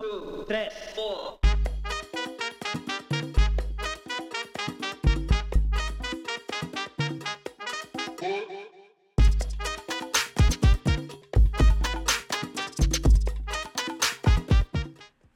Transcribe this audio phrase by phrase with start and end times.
[0.00, 1.38] two, three, four.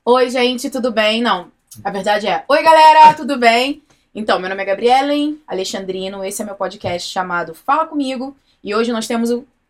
[0.07, 1.21] Oi, gente, tudo bem?
[1.21, 1.53] Não,
[1.85, 3.83] a verdade é: Oi, galera, tudo bem?
[4.15, 8.93] Então, meu nome é Gabrielen Alexandrino, esse é meu podcast chamado Fala Comigo, e hoje
[8.93, 9.29] nós temos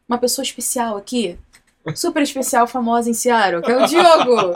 [0.09, 1.37] uma pessoa especial aqui,
[1.95, 4.55] super especial, famosa em Seattle, que é o Diogo.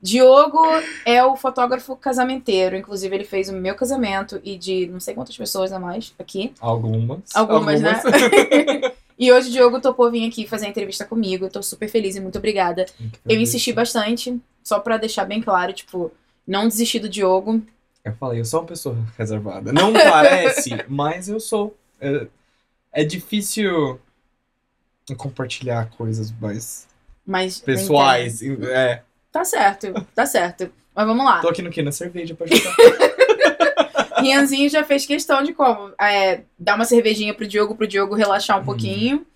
[0.00, 0.60] Diogo
[1.04, 5.36] é o fotógrafo casamenteiro, inclusive ele fez o meu casamento e de não sei quantas
[5.36, 6.52] pessoas a mais aqui.
[6.60, 7.34] Algumas.
[7.34, 8.00] Algumas, né?
[9.18, 12.16] e hoje o Diogo topou vir aqui fazer a entrevista comigo, eu tô super feliz
[12.16, 12.86] e muito obrigada.
[13.26, 16.12] Eu insisti bastante, só pra deixar bem claro, tipo,
[16.46, 17.62] não desistir do Diogo.
[18.04, 19.72] Eu falei, eu sou uma pessoa reservada.
[19.72, 21.74] Não parece, mas eu sou.
[22.00, 22.26] É,
[22.92, 24.00] é difícil
[25.14, 26.86] compartilhar coisas mais
[27.26, 27.58] Mas.
[27.60, 28.40] pessoais.
[28.42, 29.02] É.
[29.32, 30.70] Tá certo, tá certo.
[30.94, 31.40] Mas vamos lá.
[31.40, 31.82] Tô aqui no que?
[31.82, 32.74] Na cerveja pra ajudar.
[34.20, 35.92] Rianzinho já fez questão de como?
[36.00, 38.66] É, dar uma cervejinha pro Diogo, pro Diogo relaxar um Uhum.
[38.66, 39.26] pouquinho.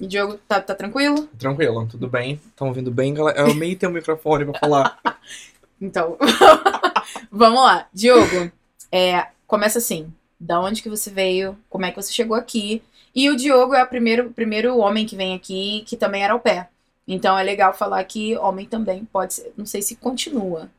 [0.00, 1.28] E Diogo, tá, tá tranquilo?
[1.38, 2.40] Tranquilo, tudo bem?
[2.48, 3.38] Estão ouvindo bem, galera?
[3.38, 4.98] Eu amei ter um microfone pra falar.
[5.80, 6.16] Então,
[7.30, 7.86] vamos lá.
[7.92, 8.50] Diogo,
[8.90, 10.10] é, começa assim.
[10.40, 11.58] Da onde que você veio?
[11.68, 12.80] Como é que você chegou aqui?
[13.14, 16.40] E o Diogo é o primeiro, primeiro homem que vem aqui que também era ao
[16.40, 16.68] pé.
[17.06, 19.52] Então é legal falar que homem também pode ser.
[19.56, 20.70] Não sei se continua.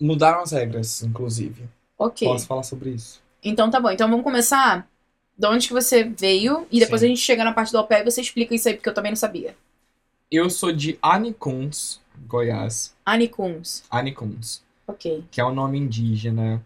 [0.00, 1.64] Mudaram as regras, inclusive.
[1.98, 2.26] Ok.
[2.28, 3.20] Posso falar sobre isso?
[3.42, 3.90] Então tá bom.
[3.90, 4.86] Então vamos começar.
[5.36, 6.66] De onde que você veio?
[6.70, 7.06] E depois Sim.
[7.06, 8.94] a gente chega na parte do ao pé e você explica isso aí, porque eu
[8.94, 9.56] também não sabia.
[10.30, 12.94] Eu sou de Anicuns, Goiás.
[13.04, 13.82] Anicuns.
[13.90, 15.24] Anicuns, Ok.
[15.30, 16.64] que é um nome indígena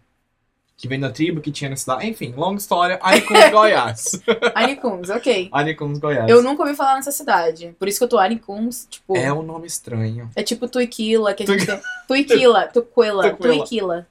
[0.77, 2.07] que vem da tribo que tinha na cidade.
[2.07, 2.99] Enfim, longa história.
[3.03, 4.23] Anicuns, Goiás.
[4.55, 5.49] Anicuns, ok.
[5.51, 6.29] Anicuns, Goiás.
[6.29, 7.75] Eu nunca ouvi falar nessa cidade.
[7.79, 9.17] Por isso que eu tô Anicuns, tipo.
[9.17, 10.31] É um nome estranho.
[10.37, 11.81] É tipo Tuiquila, que a gente tem.
[12.07, 13.55] Tuiquila, Tuquila, Tuquila.
[13.57, 14.07] Tuiquila.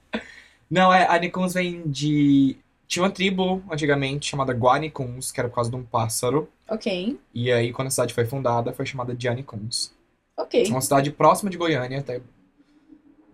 [0.68, 2.56] Não, é, Anicuns vem de.
[2.88, 6.48] Tinha uma tribo antigamente chamada Guanicuns, que era por causa de um pássaro.
[6.68, 9.92] Ok, E aí, quando a cidade foi fundada, foi chamada de Anicuns.
[10.36, 10.64] ok.
[10.66, 12.20] É uma cidade próxima de Goiânia, até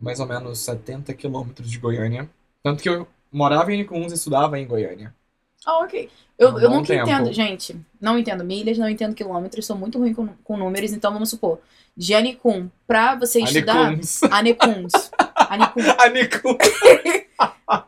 [0.00, 2.28] mais ou menos 70 quilômetros de Goiânia.
[2.62, 5.15] Tanto que eu morava em Anicuns e estudava em Goiânia.
[5.65, 6.10] Ah, ok.
[6.38, 7.09] Eu, um eu nunca tempo.
[7.09, 7.76] entendo, gente.
[8.00, 11.60] Não entendo milhas, não entendo quilômetros, sou muito ruim com, com números, então vamos supor.
[11.97, 13.88] De Anicum, pra você estudar.
[13.88, 14.22] Anicuns.
[14.25, 14.93] Anicuns.
[15.37, 15.87] Anicuns.
[15.98, 16.56] Anicuns.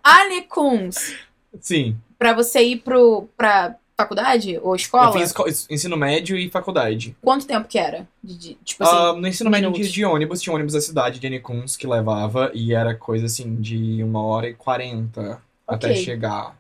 [0.03, 1.16] Anicuns.
[1.61, 1.97] Sim.
[2.19, 5.12] Pra você ir pro, pra faculdade ou Eu escola?
[5.12, 7.16] fiz esco- ensino médio e faculdade.
[7.22, 8.06] Quanto tempo que era?
[8.22, 9.88] De- de- tipo assim, Ah, no ensino médio minutos.
[9.88, 13.55] de, de ônibus, tinha ônibus da cidade de Anicuns que levava e era coisa assim
[13.56, 15.97] de uma hora e quarenta até Ok.
[16.03, 16.56] chegar.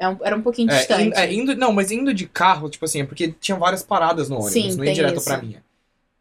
[0.00, 1.08] é um- era um pouquinho É, distante.
[1.08, 4.28] in- é, indo, não, mas indo de carro, tipo assim, é porque tinha várias paradas
[4.28, 5.24] no ônibus, Sim, não tem ia direto isso.
[5.24, 5.60] pra minha.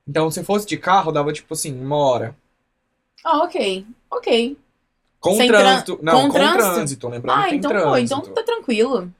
[0.08, 2.36] Então, se fosse de carro, dava tipo assim, uma hora.
[3.24, 3.86] Ah, ok.
[4.10, 4.58] Ok.
[5.20, 5.96] Com Sem trânsito.
[5.98, 6.58] tran- Não, com com, trânsito?
[6.58, 7.08] trânsito.
[7.10, 7.92] lembrando Ah, que tem então, trânsito.
[7.92, 9.14] pô, então tá tranquilo.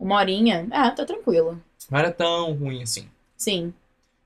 [0.00, 0.66] Uma horinha.
[0.72, 1.62] É, tá tranquilo.
[1.90, 3.06] Não era tão ruim assim.
[3.36, 3.72] Sim.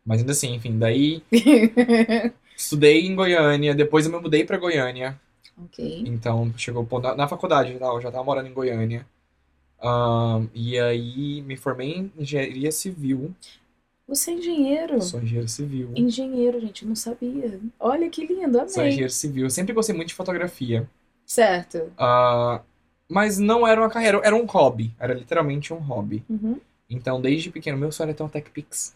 [0.07, 1.23] Mas ainda assim, enfim, daí
[2.57, 5.21] estudei em Goiânia, depois eu me mudei pra Goiânia.
[5.65, 6.05] ok.
[6.07, 6.87] Então, chegou.
[7.01, 9.07] Na, na faculdade, eu já tava morando em Goiânia.
[9.83, 13.35] Ahn, e aí me formei em engenharia civil.
[14.07, 15.01] Você é engenheiro.
[15.03, 15.91] Sou engenheiro civil.
[15.97, 17.59] Engenheiro, gente, eu não sabia.
[17.81, 18.89] Olha que lindo, Sou amei.
[18.93, 19.45] engenheiro civil.
[19.47, 20.89] Eu sempre gostei muito de fotografia.
[21.27, 21.91] Certo.
[21.99, 22.61] Ah,
[23.09, 24.93] mas não era uma carreira, era um hobby.
[24.99, 26.25] Era literalmente um hobby.
[26.29, 26.61] Uhum.
[26.89, 28.95] Então, desde pequeno, meu sonho era ter uma Tech Pix.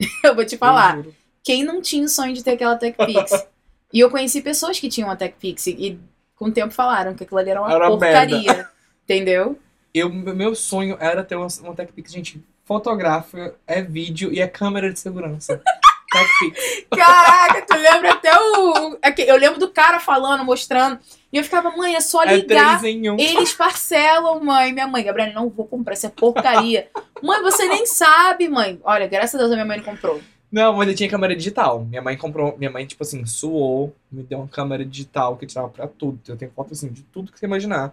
[0.24, 1.02] Eu vou te falar.
[1.42, 3.46] Quem não tinha o sonho de ter aquela TechPix?
[3.92, 6.00] e eu conheci pessoas que tinham a TechPix e, e
[6.34, 8.68] com o tempo falaram que aquilo ali era uma Era porcaria.
[9.04, 9.56] Entendeu?
[9.94, 12.10] Eu, meu sonho era ter uma, uma Tech Pix.
[12.10, 15.62] Gente, fotografa, é vídeo e é câmera de segurança.
[16.94, 18.98] Caraca, tu lembra até o.
[19.02, 20.98] aque- Eu lembro do cara falando, mostrando.
[21.32, 22.82] E eu ficava, mãe, é só É ligar.
[22.84, 23.16] em um.
[23.18, 24.72] Eles parcelam, mãe.
[24.72, 26.88] Minha mãe, Gabriela, não vou comprar essa porcaria.
[27.22, 28.80] mãe, você nem sabe, mãe.
[28.84, 30.20] Olha, graças a Deus a minha mãe não comprou.
[30.50, 31.84] Não, mas eu tinha câmera digital.
[31.84, 35.68] Minha mãe comprou, minha mãe, tipo assim, suou, me deu uma câmera digital que tirava
[35.68, 36.20] pra tudo.
[36.28, 37.92] Eu tenho foto, assim, de tudo que você imaginar.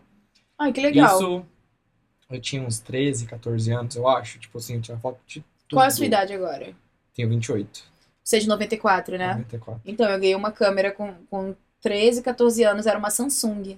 [0.57, 1.18] Ai, que legal.
[1.18, 1.45] Isso,
[2.30, 4.38] eu tinha uns 13, 14 anos, eu acho.
[4.39, 5.77] Tipo assim, eu tinha foto de tudo.
[5.77, 6.69] Qual é a sua idade agora?
[7.15, 7.83] Tenho 28.
[8.24, 9.34] Você é de 94, né?
[9.34, 9.81] 94.
[9.86, 13.78] Então, eu ganhei uma câmera com, com 13, 14 anos, era uma Samsung.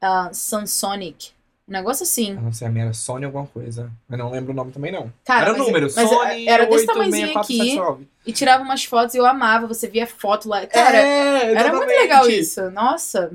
[0.00, 1.30] A Samsonic.
[1.68, 2.30] Um negócio assim.
[2.30, 3.90] Eu não sei, a minha era Sony alguma coisa.
[4.10, 5.12] Eu não lembro o nome também, não.
[5.24, 8.08] Cara, era mas- número, mas Sony era desse tamanhozinho 86479.
[8.26, 9.68] E tirava umas fotos e eu amava.
[9.68, 10.66] Você via foto lá.
[10.66, 12.68] Cara, é, era muito legal isso.
[12.72, 13.32] Nossa.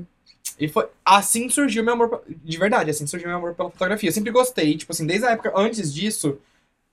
[0.60, 4.08] E foi assim surgiu meu amor, de verdade, assim surgiu meu amor pela fotografia.
[4.08, 6.38] Eu sempre gostei, tipo assim, desde a época antes disso,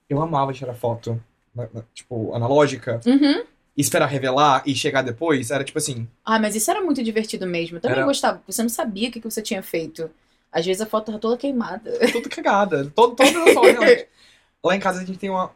[0.10, 1.22] eu amava tirar foto,
[1.56, 3.00] na- na- tipo, analógica.
[3.06, 3.44] Uhum.
[3.78, 7.76] esperar revelar e chegar depois, era tipo assim, Ah, mas isso era muito divertido mesmo.
[7.76, 8.42] Eu também Era- gostava.
[8.48, 10.10] Você não sabia o que, que você tinha feito.
[10.50, 11.92] Às vezes a foto tava toda queimada.
[12.14, 12.90] tudo cagada.
[12.96, 14.08] Todo, todas as fotos, realmente.
[14.64, 15.52] Lá em casa a gente tem uma.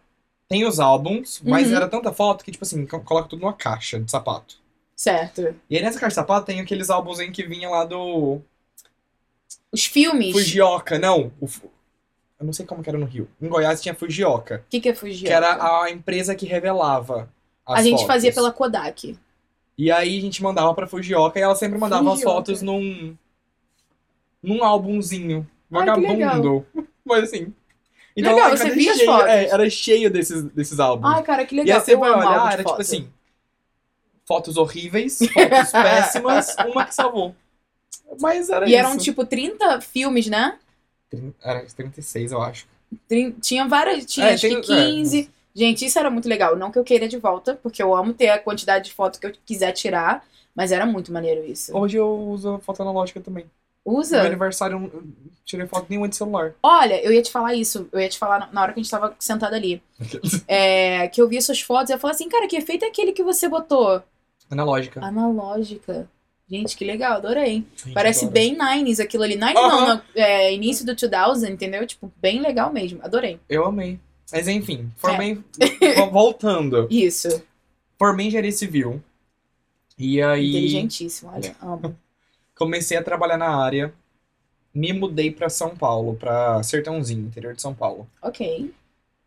[0.50, 1.76] Tem os álbuns, mas Uhum.
[1.78, 4.58] era tanta foto que, tipo assim, co- coloca tudo numa caixa de sapato.
[4.98, 5.56] Certo.
[5.70, 8.42] E aí nessa caixa de sapato tem aqueles álbuns em que vinha lá do
[9.72, 10.34] Os filmes.
[10.34, 11.32] Fujioka, não.
[11.40, 11.48] o
[12.40, 13.28] Eu não sei como que era no Rio.
[13.42, 15.28] Em Goiás tinha Fujioka, O que, que é Fugioka?
[15.28, 17.30] que era a empresa que revelava
[17.66, 18.08] as A gente fotos.
[18.08, 19.18] fazia pela Kodak.
[19.78, 22.34] E aí a gente mandava pra Fujioka e ela sempre mandava as Fujioka.
[22.36, 23.16] fotos num.
[24.42, 25.46] num álbumzinho.
[25.72, 26.66] Ai, Vagabundo.
[27.06, 27.54] Mas assim.
[28.16, 29.28] Legal, lá em você via as cheio, fotos?
[29.30, 31.14] é, era cheio desses, desses álbuns.
[31.14, 31.78] Ai, cara, que e legal.
[31.80, 32.82] aí você vai olhar, era tipo foto.
[32.82, 33.10] assim.
[34.28, 37.34] Fotos horríveis, fotos péssimas, uma que salvou.
[38.20, 38.78] Mas era E isso.
[38.78, 40.58] eram tipo 30 filmes, né?
[41.44, 42.68] Era 36, eu acho.
[43.08, 45.30] Trin- Tinha várias, tinha É, acho tem- que 15.
[45.54, 46.56] Gente, isso era muito legal.
[46.56, 49.28] Não que eu queira de volta, porque eu amo ter a quantidade de foto que
[49.28, 50.26] eu quiser tirar,
[50.56, 51.76] mas era muito maneiro isso.
[51.76, 53.46] Hoje eu uso foto analógica também.
[53.86, 54.22] No meu Usa?
[54.22, 54.92] aniversário eu não
[55.44, 56.54] tirei foto nenhuma de celular.
[56.62, 57.90] Olha, eu ia te falar isso.
[57.92, 59.82] Eu ia te falar na- na hora que a gente tava sentada ali.
[60.48, 63.12] É, que eu vi suas fotos e eu falei assim, cara, que efeito é aquele
[63.14, 64.02] que você botou?
[64.50, 65.04] Analógica.
[65.04, 66.08] Analógica.
[66.50, 67.64] Gente, que legal, adorei.
[67.76, 68.34] Gente, Parece adoro.
[68.34, 69.36] bem 90s aquilo ali.
[69.36, 69.70] 90 Aham.
[69.70, 71.86] não, não, é, início do 2000, entendeu?
[71.86, 73.00] Tipo, bem legal mesmo.
[73.04, 73.40] Adorei.
[73.48, 74.00] Eu amei.
[74.32, 75.40] Mas enfim, formei.
[75.82, 75.96] É.
[76.02, 76.88] vo- Voltando.
[76.92, 77.44] Isso.
[77.98, 79.04] Formei em engenharia civil.
[79.98, 81.96] E aí Inteligentíssimo, olha, amo.
[82.56, 83.94] comecei a trabalhar na área.
[84.74, 88.08] Me mudei pra São Paulo, pra Sertãozinho, interior de São Paulo.
[88.22, 88.72] Ok,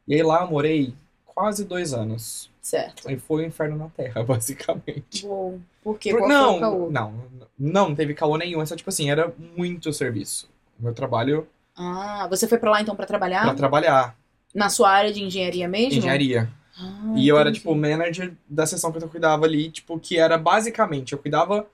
[0.09, 0.95] E aí lá eu morei
[1.27, 2.49] quase dois anos.
[2.62, 3.11] Certo.
[3.11, 5.26] E foi o inferno na terra, basicamente.
[5.26, 5.61] Uou.
[5.82, 6.11] Por quê?
[6.12, 7.14] Por- não, não, não,
[7.59, 8.62] não teve caô nenhum.
[8.62, 10.49] É só tipo assim, era muito serviço.
[10.81, 13.43] O meu trabalho Ah, você foi pra lá então pra trabalhar?
[13.43, 14.17] pra trabalhar,
[14.55, 15.99] Na sua área de engenharia mesmo?
[15.99, 16.49] engenharia.
[16.79, 20.38] Ah, E eu era, tipo, manager da seção que eu cuidava ali, tipo, que era
[20.38, 21.67] basicamente, eu cuidava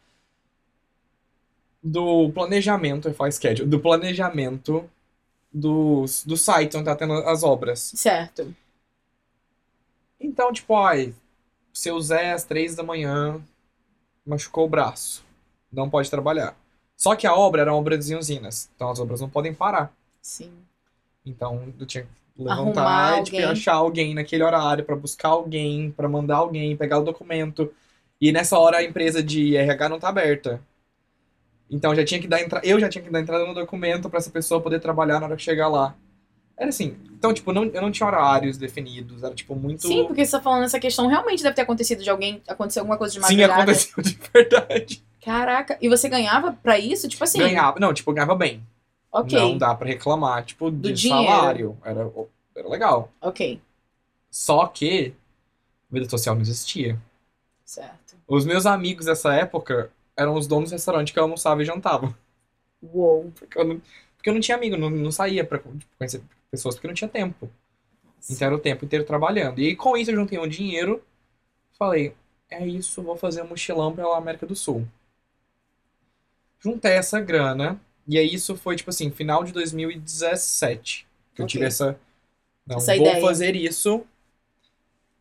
[1.83, 4.89] do planejamento, eu falo schedule, do planejamento
[5.53, 7.93] dos, do site onde tá tendo as obras.
[7.95, 8.55] Certo.
[10.21, 11.15] Então, tipo, ai,
[11.73, 13.41] seu Zé às três da manhã
[14.27, 15.25] machucou o braço,
[15.73, 16.57] não pode trabalhar.
[16.97, 19.93] Só que a obra era uma obra de usinas, então as obras não podem parar.
[20.21, 20.53] Sim.
[21.25, 22.11] Então eu tinha que
[22.43, 23.53] levantar, tipo, e alguém.
[23.53, 27.73] achar alguém naquele horário pra buscar alguém, pra mandar alguém, pegar o documento.
[28.21, 30.61] E nessa hora a empresa de RH não tá aberta.
[31.71, 32.61] Então já tinha que dar entra...
[32.65, 35.37] eu já tinha que dar entrada no documento pra essa pessoa poder trabalhar na hora
[35.37, 35.95] que chegar lá.
[36.59, 36.97] Era assim.
[37.13, 40.41] Então, tipo, não, eu não tinha horários definidos, era tipo muito Sim, porque você tá
[40.43, 43.63] falando essa questão, realmente deve ter acontecido de alguém, aconteceu alguma coisa de Sim, madrugada.
[43.63, 45.05] aconteceu de verdade.
[45.25, 47.09] Caraca, e você ganhava pra isso?
[47.09, 48.63] Tipo assim, Ganhava, não, tipo, ganhava bem.
[49.13, 51.27] ok, Não dá pra reclamar, tipo, Do de dinheiro.
[51.29, 51.79] salário.
[51.85, 52.11] Era,
[52.57, 53.13] era legal.
[53.21, 53.61] ok,
[54.31, 55.15] Só que
[55.91, 56.99] vida social não existia.
[57.65, 58.17] certo.
[58.27, 62.15] Os meus amigos dessa época eram os donos do restaurante que eu almoçava e jantava.
[62.83, 63.33] Uou.
[63.39, 63.81] Porque eu não,
[64.17, 66.21] porque eu não tinha amigo, não, não saía pra tipo, conhecer
[66.51, 67.51] pessoas porque não tinha tempo.
[68.31, 69.61] Então era o tempo inteiro trabalhando.
[69.61, 71.03] E com isso eu juntei um dinheiro.
[71.79, 72.15] Falei,
[72.51, 74.87] é isso, vou fazer um mochilão pela América do Sul.
[76.61, 77.81] Juntei essa grana.
[78.07, 81.07] E aí isso foi, tipo assim, final de 2017.
[81.35, 81.53] Que eu Ok.
[81.53, 81.99] tive essa.
[82.67, 83.21] Não, Essa vou ideia.
[83.21, 84.05] fazer isso.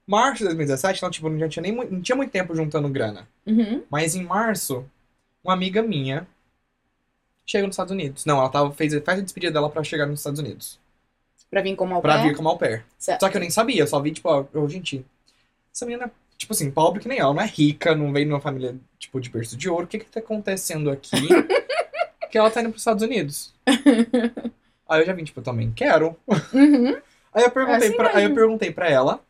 [0.05, 3.27] Março de 2017, então, tipo, não tinha, nem, não tinha muito tempo juntando grana.
[3.45, 3.83] Uhum.
[3.89, 4.89] Mas em março,
[5.43, 6.25] uma amiga minha
[7.45, 8.25] chega nos Estados Unidos.
[8.25, 10.79] Não, ela tava, fez, faz a despedida dela pra chegar nos Estados Unidos.
[11.49, 12.29] Pra vir como au Pra pair?
[12.29, 12.85] vir como au pair.
[12.97, 13.21] Certo.
[13.21, 15.05] Só que eu nem sabia, eu só vi, tipo, ó, gente,
[15.73, 18.75] essa menina, tipo assim, pobre que nem ela, não é rica, não veio numa família,
[18.99, 19.85] tipo, de berço de ouro.
[19.85, 21.11] O que que tá acontecendo aqui?
[22.29, 23.53] que ela tá indo pros Estados Unidos.
[24.89, 26.15] Aí eu já vim, tipo, eu também quero.
[26.53, 26.97] Uhum.
[27.33, 29.21] Aí eu perguntei, assim pra, aí eu perguntei pra ela.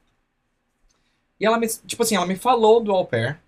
[1.39, 3.39] E ela me, tipo assim, ela me falou do au pair.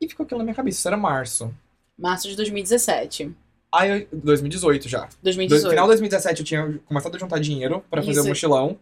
[0.00, 1.54] E ficou aquilo na minha cabeça, isso era março.
[1.96, 3.34] Março de 2017.
[3.72, 5.02] Aí, eu, 2018 já.
[5.02, 5.68] No 2018.
[5.68, 8.28] final de 2017 eu tinha começado a juntar dinheiro pra fazer o Isso.
[8.28, 8.78] mochilão.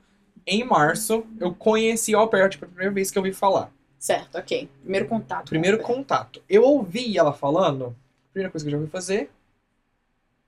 [0.47, 3.73] Em março, eu conheci o au pair, tipo, a primeira vez que eu ouvi falar.
[3.99, 4.69] Certo, ok.
[4.83, 5.49] Primeiro contato.
[5.49, 6.41] Primeiro contato.
[6.49, 7.97] Eu ouvi ela falando,
[8.33, 9.31] primeira coisa que eu já ouvi fazer.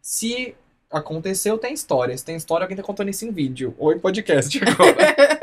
[0.00, 0.54] Se
[0.90, 2.16] aconteceu, tem história.
[2.16, 3.75] Se tem história, alguém tá contando isso em vídeo.
[3.76, 4.97] Ou em podcast agora.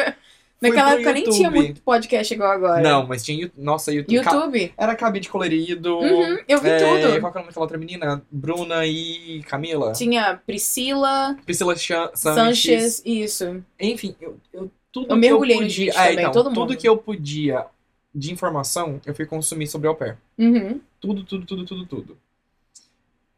[0.62, 1.54] Naquela época nem tinha YouTube.
[1.64, 2.82] muito podcast igual agora.
[2.82, 3.52] Não, mas tinha.
[3.58, 4.22] Nossa, YouTube.
[4.24, 4.74] Ca- YouTube?
[4.78, 5.98] Era cabide colorido.
[6.00, 7.20] Uhum, eu vi é, tudo.
[7.20, 8.22] Qual que é o nome daquela outra menina?
[8.32, 9.92] Bruna e Camila?
[9.92, 12.64] Tinha Priscila, Priscila Chan- Sanches.
[12.64, 13.64] Sanches, isso.
[13.80, 15.76] Enfim, eu, eu- tudo Eu que mergulhei eu podia.
[15.78, 16.78] vídeos é, também, então, todo tudo mundo.
[16.78, 17.66] que eu podia
[18.14, 20.18] de informação, eu fui consumir sobre au pair.
[20.38, 20.80] Uhum.
[21.02, 22.18] Tudo, tudo, tudo, tudo, tudo.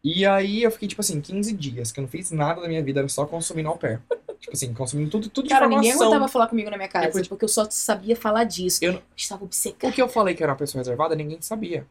[0.04, 2.84] E aí eu fiquei, tipo assim, 15 dias, que eu não fiz nada da minha
[2.84, 4.00] vida, era só consumindo au pair.
[4.40, 6.08] Tipo assim, consumindo tudo, tudo de Cara, ninguém informação.
[6.08, 8.84] aguentava falar comigo na minha casa, Depois de- porque eu só sabia falar disso.
[8.84, 9.94] Eu Eu estava O obcecada.
[9.94, 11.86] que eu falei que era uma pessoa reservada, ninguém sabia.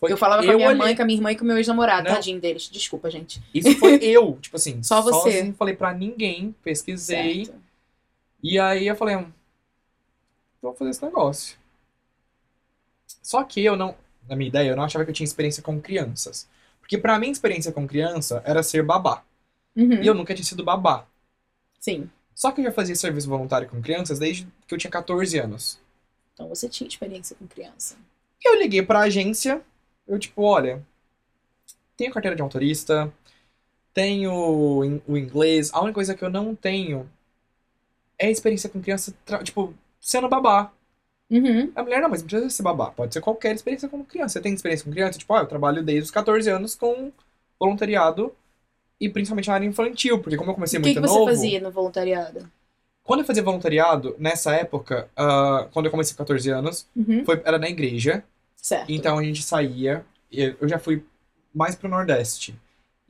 [0.00, 1.46] Foi Eu falava com a minha olhei- mãe, com a minha irmã e com o
[1.46, 2.08] meu ex-namorado.
[2.08, 2.68] Tadinho deles.
[2.68, 3.40] Desculpa, gente.
[3.54, 4.82] Isso foi eu, tipo assim.
[4.82, 5.32] Só você.
[5.32, 7.46] Sozinho, falei pra ninguém, pesquisei.
[7.46, 7.58] Certo.
[8.42, 9.30] E aí eu falei, hum,
[10.60, 11.56] vou fazer esse negócio.
[13.22, 13.94] Só que eu não,
[14.28, 16.48] na minha ideia, eu não achava que eu tinha experiência com crianças.
[16.80, 19.22] Porque pra mim, experiência com criança era ser babá.
[19.74, 20.02] Uhum.
[20.02, 21.06] E eu nunca tinha sido babá.
[21.84, 22.08] Sim.
[22.34, 25.78] Só que eu já fazia serviço voluntário com crianças desde que eu tinha 14 anos.
[26.32, 27.94] Então você tinha experiência com criança.
[28.42, 29.60] E eu liguei pra agência,
[30.08, 30.82] eu tipo, olha,
[31.94, 33.12] tenho carteira de motorista,
[33.92, 34.32] tenho
[35.06, 37.06] o inglês, a única coisa que eu não tenho
[38.18, 40.72] é experiência com criança, tipo, sendo babá.
[41.30, 41.70] Uhum.
[41.76, 44.32] A mulher, não, mas não precisa ser babá, pode ser qualquer experiência com criança.
[44.32, 45.18] Você tem experiência com criança?
[45.18, 47.12] Tipo, ah, eu trabalho desde os 14 anos com
[47.60, 48.34] voluntariado
[49.04, 51.30] e principalmente na área infantil, porque como eu comecei O que, muito que você novo...
[51.30, 52.48] fazia no voluntariado?
[53.02, 57.24] Quando eu fazia voluntariado, nessa época, ah, quando eu comecei com 14 anos, Uhum.
[57.24, 58.24] foi, era na igreja,
[58.56, 58.90] Certo.
[58.90, 61.04] Então a gente saía, eu já fui
[61.54, 62.54] mais pro Nordeste.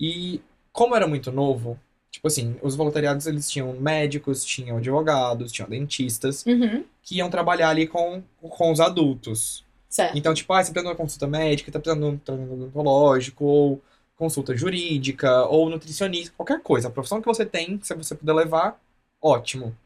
[0.00, 0.40] E
[0.72, 1.78] como eu era muito novo,
[2.10, 6.82] tipo assim, os voluntariados eles tinham médicos, tinham advogados, tinham dentistas, Uhum.
[7.04, 9.64] que iam trabalhar ali com, com os adultos.
[9.88, 10.18] Certo.
[10.18, 12.52] Então, tipo, ah, você tá precisando de uma consulta médica, tá precisando de um tratamento
[12.54, 13.80] odontológico, ou
[14.16, 16.88] consulta jurídica, ou nutricionista, qualquer coisa.
[16.88, 18.80] A profissão que você tem, se você puder levar,
[19.21, 19.76] ótimo.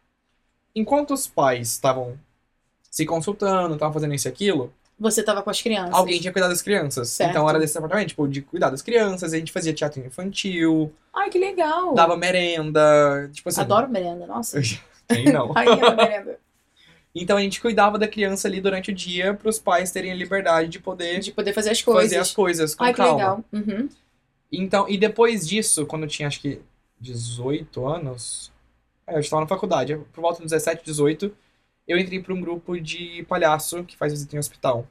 [0.74, 2.18] Enquanto os pais estavam
[2.90, 5.94] se consultando, estavam fazendo isso e aquilo, Você tava com as crianças.
[5.94, 7.08] alguém tinha que cuidar das crianças.
[7.10, 7.30] Certo.
[7.30, 11.30] Então era desse departamento, tipo, de cuidar das crianças, a gente fazia teatro infantil, Ai,
[11.30, 11.94] que legal.
[11.94, 13.60] dava merenda, tipo assim.
[13.60, 14.60] Adoro merenda, nossa.
[15.08, 15.52] Quem não?
[15.54, 16.38] Da merenda.
[17.14, 20.14] Então a gente cuidava da criança ali durante o dia para os pais terem a
[20.14, 22.02] liberdade de poder De poder fazer as coisas.
[22.04, 23.14] fazer as coisas com Ai, que calma.
[23.16, 23.44] legal.
[23.52, 23.88] Uhum.
[24.50, 26.60] Então, e depois disso, quando eu tinha acho que
[27.00, 28.52] 18 anos,
[29.06, 31.34] é, eu estava na faculdade, por volta dos 17, 18,
[31.86, 34.86] eu entrei para um grupo de palhaço que faz visita em hospital.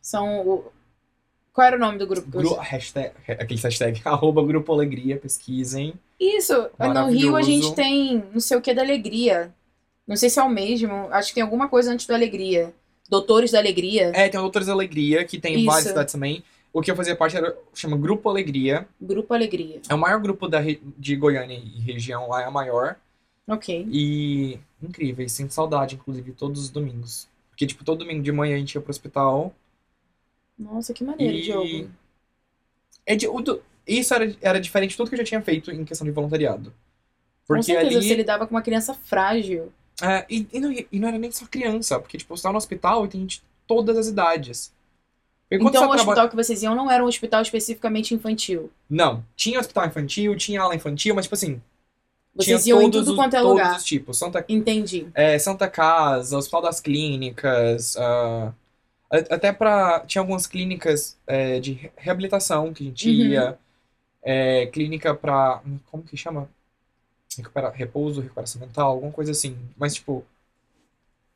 [0.00, 0.72] São o...
[1.52, 2.28] Qual era o nome do grupo?
[2.28, 5.94] Gru hashtag, aquele hashtag, arroba Grupo Alegria, pesquisem.
[6.18, 9.52] Isso, no Rio a gente tem não sei o que da alegria.
[10.06, 12.72] Não sei se é o mesmo, acho que tem alguma coisa antes da alegria.
[13.08, 15.66] Doutores da Alegria, É, tem o Doutores Alegria, que tem em Isso.
[15.66, 16.44] várias cidades também.
[16.72, 18.86] O que eu fazia parte era, chama Grupo Alegria.
[19.00, 19.80] Grupo Alegria.
[19.88, 20.58] É o maior grupo da,
[20.96, 22.96] de Goiânia e região lá, é a maior.
[23.46, 23.86] Ok.
[23.90, 27.26] E incríveis, sem saudade, inclusive, todos os domingos.
[27.50, 29.54] Porque, tipo, todo domingo de manhã a gente ia pro hospital.
[30.58, 31.90] Nossa, que maneiro, E- Diogo.
[33.06, 33.42] É de, o
[33.86, 36.70] isso era, era diferente de tudo que eu já tinha feito em questão de voluntariado.
[37.46, 38.06] Com Porque certeza, ali.
[38.06, 39.72] você lidava com uma criança frágil.
[40.02, 42.58] É, e, e não, e não era nem só criança, porque, tipo, você tá no
[42.58, 44.72] hospital e tem gente de todas as idades.
[45.50, 48.70] Quando Então o hospital que vocês iam não era um hospital especificamente infantil.
[48.88, 51.62] Não, tinha hospital infantil, tinha ala infantil, mas, tipo assim,
[52.34, 53.76] Vocês tinha iam em todos tudo os, quanto é todos lugar.
[53.76, 54.18] os tipos.
[54.18, 55.06] Santa, Entendi.
[55.14, 58.52] é, Santa Casa, Hospital das Clínicas, a-
[59.10, 60.00] até pra...
[60.00, 63.14] Tinha algumas clínicas é, de re- reabilitação que a gente Uhum.
[63.28, 63.58] ia,
[64.22, 65.62] é, clínica pra...
[65.90, 66.46] Como que chama?
[67.38, 69.56] Recupera, repouso, recuperação mental, alguma coisa assim.
[69.78, 70.24] Mas, tipo...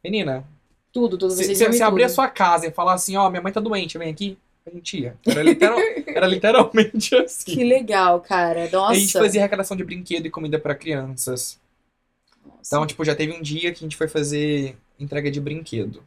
[0.04, 0.44] Menina,
[0.92, 1.30] Tudo, tudo.
[1.32, 3.60] se Vocês se você abrir a sua casa e falar assim, ó, minha mãe tá
[3.60, 5.16] doente, vem aqui, a gente ia.
[5.26, 7.52] Era, literal- era literalmente assim.
[7.54, 8.68] Que legal, cara.
[8.70, 8.92] Nossa.
[8.92, 11.58] A gente fazia arrecadação de brinquedo e comida pra crianças.
[12.44, 12.58] Nossa.
[12.66, 16.02] Então, tipo, já teve um dia que a gente foi fazer entrega de brinquedo.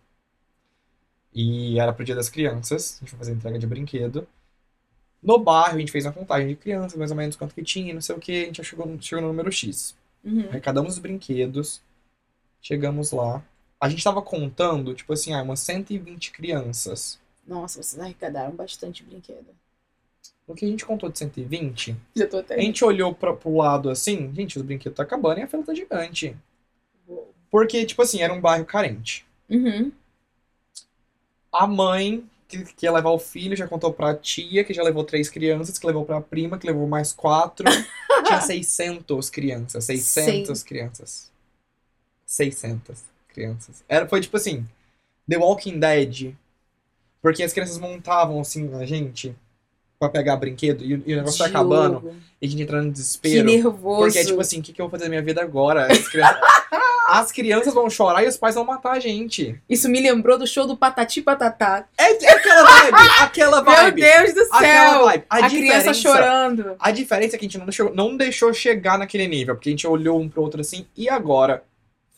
[1.34, 4.25] E era pro dia das crianças, a gente foi fazer entrega de brinquedo.
[5.22, 7.94] No bairro, a gente fez uma contagem de crianças, mais ou menos quanto que tinha,
[7.94, 9.96] não sei o que, a gente já chegou, no- chegou no número X.
[10.24, 10.48] Uhum.
[10.50, 11.82] Arrecadamos os brinquedos,
[12.62, 13.44] chegamos lá.
[13.86, 17.20] A gente tava contando, tipo assim, ah, umas 120 crianças.
[17.46, 19.48] Nossa, vocês arrecadaram bastante brinquedo.
[20.48, 22.56] No que a gente contou de 120, Já tô até.
[22.56, 25.63] a gente olhou pra, pro lado assim, gente, os brinquedos tá acabando e a fila
[25.63, 26.36] tá gigante.
[27.08, 27.34] Uou.
[27.50, 29.25] Porque, tipo assim, era um bairro carente.
[29.50, 29.92] Uhum.
[31.51, 35.04] A mãe que, que ia levar o filho já contou pra tia, que já levou
[35.04, 37.65] três crianças, que levou pra prima, que levou mais quatro.
[38.25, 39.84] Tinha 600 crianças.
[39.86, 41.32] 600 crianças.
[42.25, 43.84] 600 crianças.
[43.88, 44.65] Era, foi tipo assim,
[45.30, 46.34] The Walking Dead.
[47.22, 49.36] Porque as crianças montavam assim na gente
[50.00, 52.92] pra pegar brinquedo e, o- e o negócio tá acabando e a gente entrando em
[52.92, 53.46] Que desespero.
[53.46, 54.01] nervoso.
[54.04, 55.92] Porque é tipo assim, o que, que eu vou fazer da minha vida agora?
[55.92, 56.38] As crianças,
[57.10, 59.60] as crianças vão chorar e os pais vão matar a gente.
[59.68, 61.88] Isso me lembrou do show do Patati Patatá.
[61.98, 64.01] É, é aquela vibe, aquela vibe.
[64.01, 65.06] Meu Deus do Aquela céu!
[65.06, 65.24] vibe.
[65.30, 66.75] A, A, criança chorando.
[66.80, 69.72] A diferença é que a gente não deixou, não deixou chegar naquele nível, porque a
[69.72, 71.63] gente olhou um pro outro assim, e agora?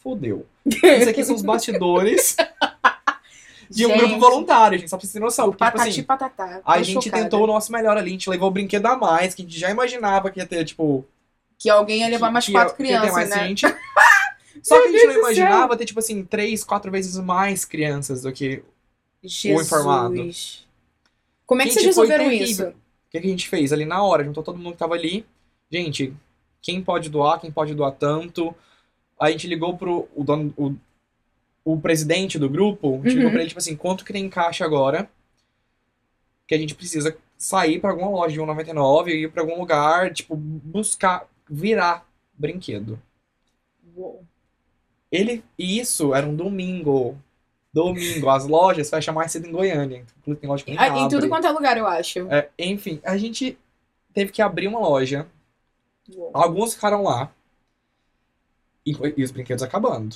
[0.09, 0.45] Fudeu.
[0.65, 2.35] Isso aqui são os bastidores
[3.69, 5.47] de um Gente, grupo voluntário, gente, só pra vocês terem noção.
[5.47, 6.61] O Porque, tipo Patati assim, Patatá.
[6.65, 7.23] a gente chocada.
[7.23, 9.59] tentou o nosso melhor ali, a gente levou o brinquedo a mais, que a gente
[9.59, 11.05] já imaginava que ia ter, tipo,
[11.59, 13.47] Que alguém ia levar mais que- quatro que tem crianças, mais né?
[13.47, 13.65] gente.
[14.63, 15.19] Só que a gente não céu.
[15.21, 18.63] imaginava ter, tipo assim, três, quatro vezes mais crianças do que.
[19.23, 19.67] Jesus.
[19.67, 20.15] informado.
[21.45, 22.63] Como é que Gente, vocês resolveram isso?
[22.67, 22.73] O
[23.11, 24.23] que, que a gente fez ali na hora?
[24.23, 25.25] Juntou todo mundo que tava ali.
[25.71, 26.13] Gente,
[26.61, 28.55] quem pode doar, quem pode doar tanto.
[29.19, 30.75] A gente ligou pro o dono, o,
[31.73, 33.15] o presidente do grupo, a gente Uhum.
[33.17, 35.09] ligou pra ele, tipo assim, quanto que tem em caixa agora?
[36.47, 40.13] Que a gente precisa sair pra alguma loja de 1,99 e ir pra algum lugar,
[40.13, 42.05] tipo, buscar, virar
[42.37, 42.99] brinquedo.
[43.95, 44.23] Uou.
[45.11, 47.17] Ele, e isso era um domingo.
[47.73, 50.03] Domingo, as lojas fecham mais cedo em Goiânia.
[50.19, 51.29] Inclusive tem loja que Ah, Em tudo abre.
[51.29, 52.19] quanto é lugar, eu acho.
[52.31, 53.57] É, enfim, a gente
[54.13, 55.27] teve que abrir uma loja.
[56.15, 56.31] Uou.
[56.33, 57.31] Alguns ficaram lá.
[58.91, 60.15] E, e os brinquedos acabando.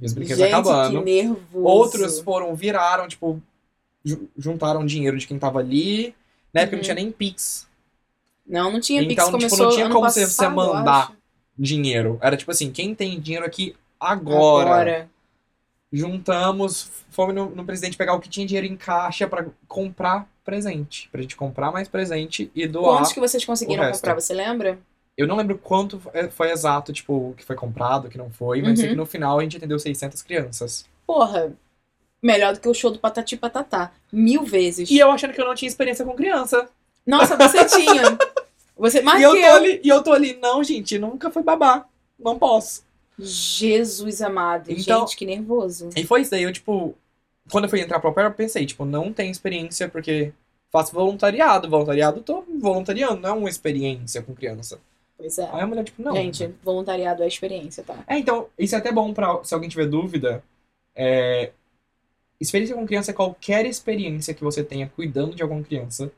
[0.00, 0.98] E os brinquedos Gente, acabando.
[0.98, 1.64] que nervoso.
[1.64, 3.40] Outros foram, viraram, tipo,
[4.04, 6.14] ju- juntaram dinheiro de quem tava ali.
[6.54, 6.78] Na época Uhum.
[6.78, 7.66] não tinha nem Pix
[8.46, 11.12] Não, não tinha Pix, Então, tipo, começou não tinha como você- passado, você mandar.
[11.58, 12.18] dinheiro.
[12.22, 14.70] Era tipo assim, quem tem dinheiro aqui agora?
[14.70, 15.10] Agora.
[15.92, 21.08] Juntamos, fomos no, no presidente pegar o que tinha dinheiro em caixa pra comprar presente.
[21.10, 22.98] Pra gente comprar mais presente e doar.
[22.98, 24.78] Quantos que vocês conseguiram comprar, você lembra?
[25.18, 28.30] Eu não lembro quanto foi- foi exato, tipo, o que foi comprado, o que não
[28.30, 28.92] foi, mas sei Uhum.
[28.94, 30.86] que no final a gente atendeu 600 crianças.
[31.06, 31.52] Porra,
[32.22, 33.90] melhor do que o show do Patati Patatá.
[34.12, 34.88] Mil vezes.
[34.88, 36.68] E eu achando que eu não tinha experiência com criança.
[37.04, 38.16] Nossa, você tinha.
[38.76, 39.54] Você, mais e, eu que tô eu.
[39.56, 41.84] ali, e eu tô ali, não, gente, nunca foi babá.
[42.18, 42.84] Não posso.
[43.18, 44.70] Jesus amado.
[44.70, 45.90] Então- Gente, que nervoso.
[45.96, 46.94] E foi isso daí, eu, tipo,
[47.50, 50.32] quando eu fui entrar pro pair, eu pensei, tipo, não tenho experiência porque
[50.70, 51.68] faço voluntariado.
[51.68, 54.78] Voluntariado, tô voluntariando, não é uma experiência com criança.
[55.18, 55.48] Pois é.
[55.52, 56.14] Aí a mulher, tipo, não.
[56.14, 57.96] Gente, voluntariado é experiência, tá?
[58.06, 60.42] É, então, isso é até bom pra se alguém tiver dúvida.
[60.94, 61.50] É,
[62.40, 66.10] experiência com criança é qualquer experiência que você tenha cuidando de alguma criança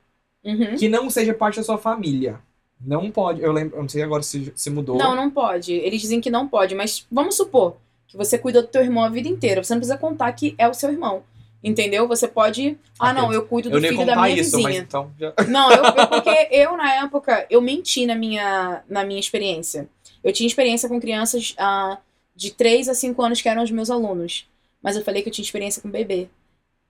[0.45, 0.77] Uhum.
[0.77, 2.41] que não seja parte da sua família.
[2.81, 3.43] Não pode.
[3.43, 4.97] Eu lembro, eu não sei agora se, se mudou.
[4.97, 5.73] Não, não pode.
[5.73, 7.77] Eles dizem que não pode, mas vamos supor
[8.07, 9.63] que você cuida do teu irmão a vida inteira.
[9.63, 11.23] Você não precisa contar que é o seu irmão.
[11.63, 12.09] Entendeu?
[12.09, 12.79] Você pode.
[12.99, 14.79] Ah, não, eu cuido do eu filho da minha isso, vizinha.
[14.79, 15.13] então.
[15.19, 15.35] Já...
[15.47, 19.87] Não, eu, eu- porque eu, na época, eu menti na minha, na minha experiência.
[20.25, 21.99] Eu tinha experiência com crianças ah,
[22.35, 24.49] de 3 a 5 anos que eram os meus alunos.
[24.83, 26.29] Mas eu falei que eu tinha experiência com bebê.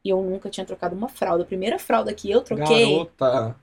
[0.05, 1.43] E eu nunca tinha trocado uma fralda.
[1.43, 2.91] A primeira fralda que eu troquei.
[2.91, 3.57] Garota.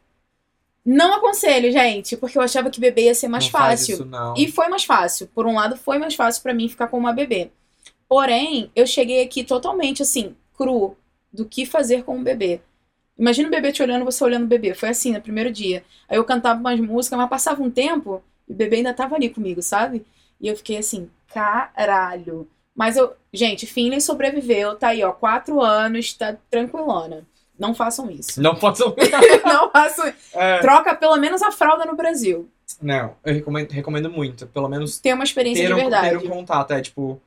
[0.85, 3.93] Não aconselho, gente, porque eu achava que bebê ia ser mais não fácil.
[3.95, 4.33] isso, não.
[4.37, 5.27] E foi mais fácil.
[5.27, 7.49] Por um lado, foi mais fácil pra mim ficar com uma bebê.
[8.07, 10.95] Porém, eu cheguei aqui totalmente assim, cru,
[11.37, 12.59] do que fazer com um bebê.
[13.17, 14.73] Imagina o bebê te olhando, você olhando o bebê.
[14.73, 15.83] Foi assim no primeiro dia.
[16.09, 19.29] Aí eu cantava umas músicas, mas passava um tempo e o bebê ainda tava ali
[19.29, 20.05] comigo, sabe?
[20.41, 22.47] E eu fiquei assim, caralho.
[22.75, 27.23] Mas eu, gente, Finley sobreviveu, tá aí, ó, quatro anos, tá tranquilona.
[27.57, 28.41] Não façam isso.
[28.41, 28.95] Não posso.
[29.45, 30.13] Não façam.
[30.33, 30.59] É.
[30.59, 32.47] Troca pelo menos a fralda no Brasil.
[32.81, 34.45] Não, eu recomendo, recomendo muito.
[34.47, 36.09] Pelo menos Ter uma experiência ter de um, verdade.
[36.09, 36.71] ter um contato.
[36.71, 37.19] É tipo.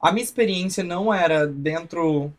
[0.00, 2.32] A minha experiência não era dentro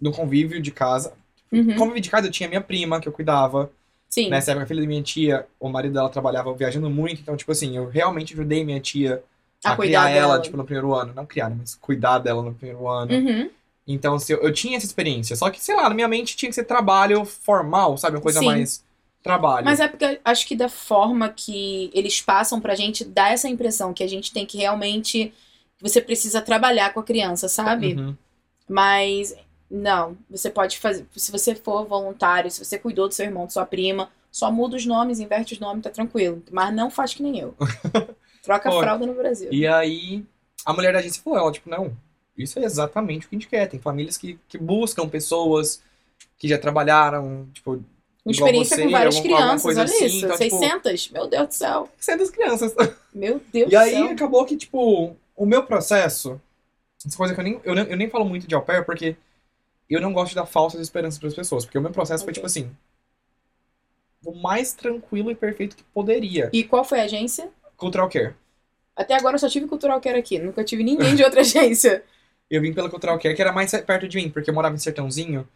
[0.00, 1.12] do convívio de casa.
[1.52, 1.74] Uhum.
[1.76, 3.70] Convívio de casa eu tinha minha prima, que eu cuidava.
[4.08, 4.30] Sim.
[4.30, 7.20] Nessa época, a filha da minha tia, o marido dela trabalhava viajando muito.
[7.20, 9.22] Então, tipo assim, eu realmente ajudei minha tia
[9.64, 10.42] A a, cuidar criar ela, dela.
[10.42, 11.12] tipo, no primeiro ano.
[11.14, 13.12] Não criar, mas cuidar dela no primeiro ano.
[13.12, 13.50] Uhum.
[13.86, 15.36] Então, se eu, eu tinha essa experiência.
[15.36, 18.16] Só que, sei lá, na minha mente tinha que ser trabalho formal, sabe?
[18.16, 18.46] Uma coisa Sim.
[18.46, 18.84] mais
[19.22, 19.64] trabalho.
[19.64, 23.92] Mas é porque acho que da forma que eles passam pra gente, dá essa impressão
[23.92, 25.32] que a gente tem que realmente.
[25.80, 27.94] Você precisa trabalhar com a criança, sabe?
[27.94, 28.16] Uhum.
[28.68, 29.36] Mas
[29.70, 31.06] não, você pode fazer.
[31.16, 34.76] Se você for voluntário, se você cuidou do seu irmão, de sua prima, só muda
[34.76, 36.42] os nomes, inverte os nomes, tá tranquilo.
[36.50, 37.54] Mas não faz que nem eu.
[38.42, 39.48] Troca a Pô, fralda no Brasil.
[39.52, 40.24] E aí,
[40.64, 41.96] a mulher da agência falou, ela, tipo, não,
[42.36, 43.66] isso é exatamente o que a gente quer.
[43.68, 45.82] Tem famílias que, que buscam pessoas
[46.38, 47.72] que já trabalharam, tipo,
[48.24, 50.24] Uma experiência você, com várias alguma- crianças, olha assim, isso.
[50.26, 51.10] então, tipo- 600?
[51.10, 51.88] Meu Deus do céu.
[51.98, 52.74] sendo as crianças.
[53.12, 54.10] Meu Deus E do aí, céu.
[54.10, 56.40] acabou que, tipo, o meu processo,
[57.04, 59.16] essa coisa que eu nem, eu, nem, eu nem falo muito de au pair, porque
[59.88, 62.32] eu não gosto de dar falsas esperanças para as pessoas, porque o meu processo foi,
[62.32, 62.34] Ok.
[62.34, 62.70] tipo assim,
[64.24, 66.50] o mais tranquilo e perfeito que poderia.
[66.52, 67.50] E qual foi a agência?
[67.76, 68.34] Cultural Care.
[68.96, 70.38] Até agora eu só tive Cultural Care aqui.
[70.38, 72.02] Nunca tive ninguém de outra agência.
[72.50, 74.78] Eu vim pela Cultural Care, que era mais perto de mim, porque eu morava em
[74.78, 75.46] Sertãozinho,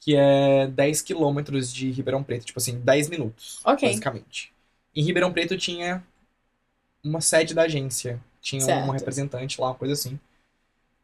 [0.00, 3.88] que é 10 quilômetros de Ribeirão Preto, tipo assim, 10 minutos, Ok.
[3.88, 4.52] basicamente.
[4.94, 6.02] Em Ribeirão Preto tinha
[7.02, 8.84] uma sede da agência, tinha Certo.
[8.84, 10.18] uma representante lá, uma coisa assim.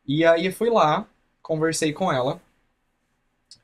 [0.06, 1.06] E aí eu fui lá,
[1.42, 2.40] conversei com ela,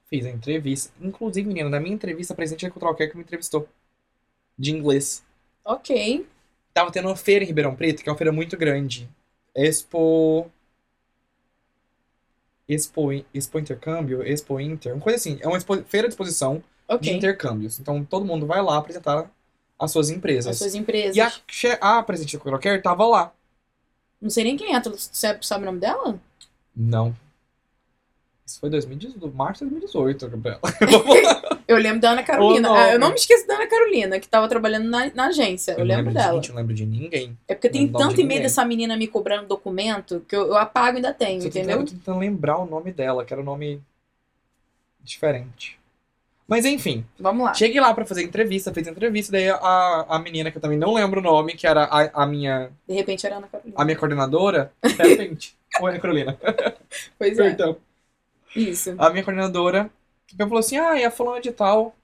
[0.09, 0.93] fiz a entrevista.
[1.01, 3.69] Inclusive, menina, na minha entrevista, a presidente da Cultural Care que me entrevistou,
[4.59, 5.25] de inglês.
[5.65, 6.27] Ok.
[6.73, 9.09] Tava tendo uma feira em Ribeirão Preto, que é uma feira muito grande.
[9.55, 10.51] Expo.
[12.69, 15.39] Expo, Expo Intercâmbio, Expo Inter, uma coisa assim.
[15.41, 16.63] É uma expo- feira de exposição de
[16.95, 17.17] Ok.
[17.17, 17.79] intercâmbios.
[17.79, 19.31] Então todo mundo vai lá apresentar
[19.79, 20.53] as suas empresas.
[20.53, 21.17] As suas empresas.
[21.17, 23.33] E a, a presidente da Qualquer tava lá.
[24.21, 24.81] Não sei nem quem é.
[24.81, 26.19] Tu sabe, sabe o nome dela?
[26.75, 27.15] Não.
[28.47, 30.61] Isso foi 2018, março de 2018, Gabriela.
[31.67, 32.73] Eu lembro da Ana Carolina.
[32.73, 35.73] Ah, eu não me esqueço da Ana Carolina, que tava trabalhando na, na agência.
[35.73, 36.35] Eu, não lembro de- dela.
[36.35, 37.37] Gente, eu não lembro de ninguém.
[37.49, 40.95] É porque tem lembro tanto e-mail dessa menina me cobrando documento que eu, eu apago
[40.95, 41.79] e ainda tenho, Tô entendeu?
[41.79, 43.83] tentando, tô tentando lembrar o nome dela, que era um nome
[45.03, 45.77] diferente.
[46.47, 47.55] Mas enfim, Vamos lá.
[47.55, 50.95] cheguei lá pra fazer entrevista, fiz entrevista, daí a, a menina, que eu também não
[50.95, 53.75] lembro o nome, que era a, a minha, De repente era a Ana Carolina.
[53.77, 55.57] a minha coordenadora, de repente.
[55.83, 56.39] Oi, Ana Carolina.
[57.19, 57.43] Pois é.
[57.43, 57.77] Perdão.
[58.57, 58.95] Isso.
[58.99, 59.91] A minha coordenadora
[60.39, 61.95] falou assim: ah, e a fulana de tal.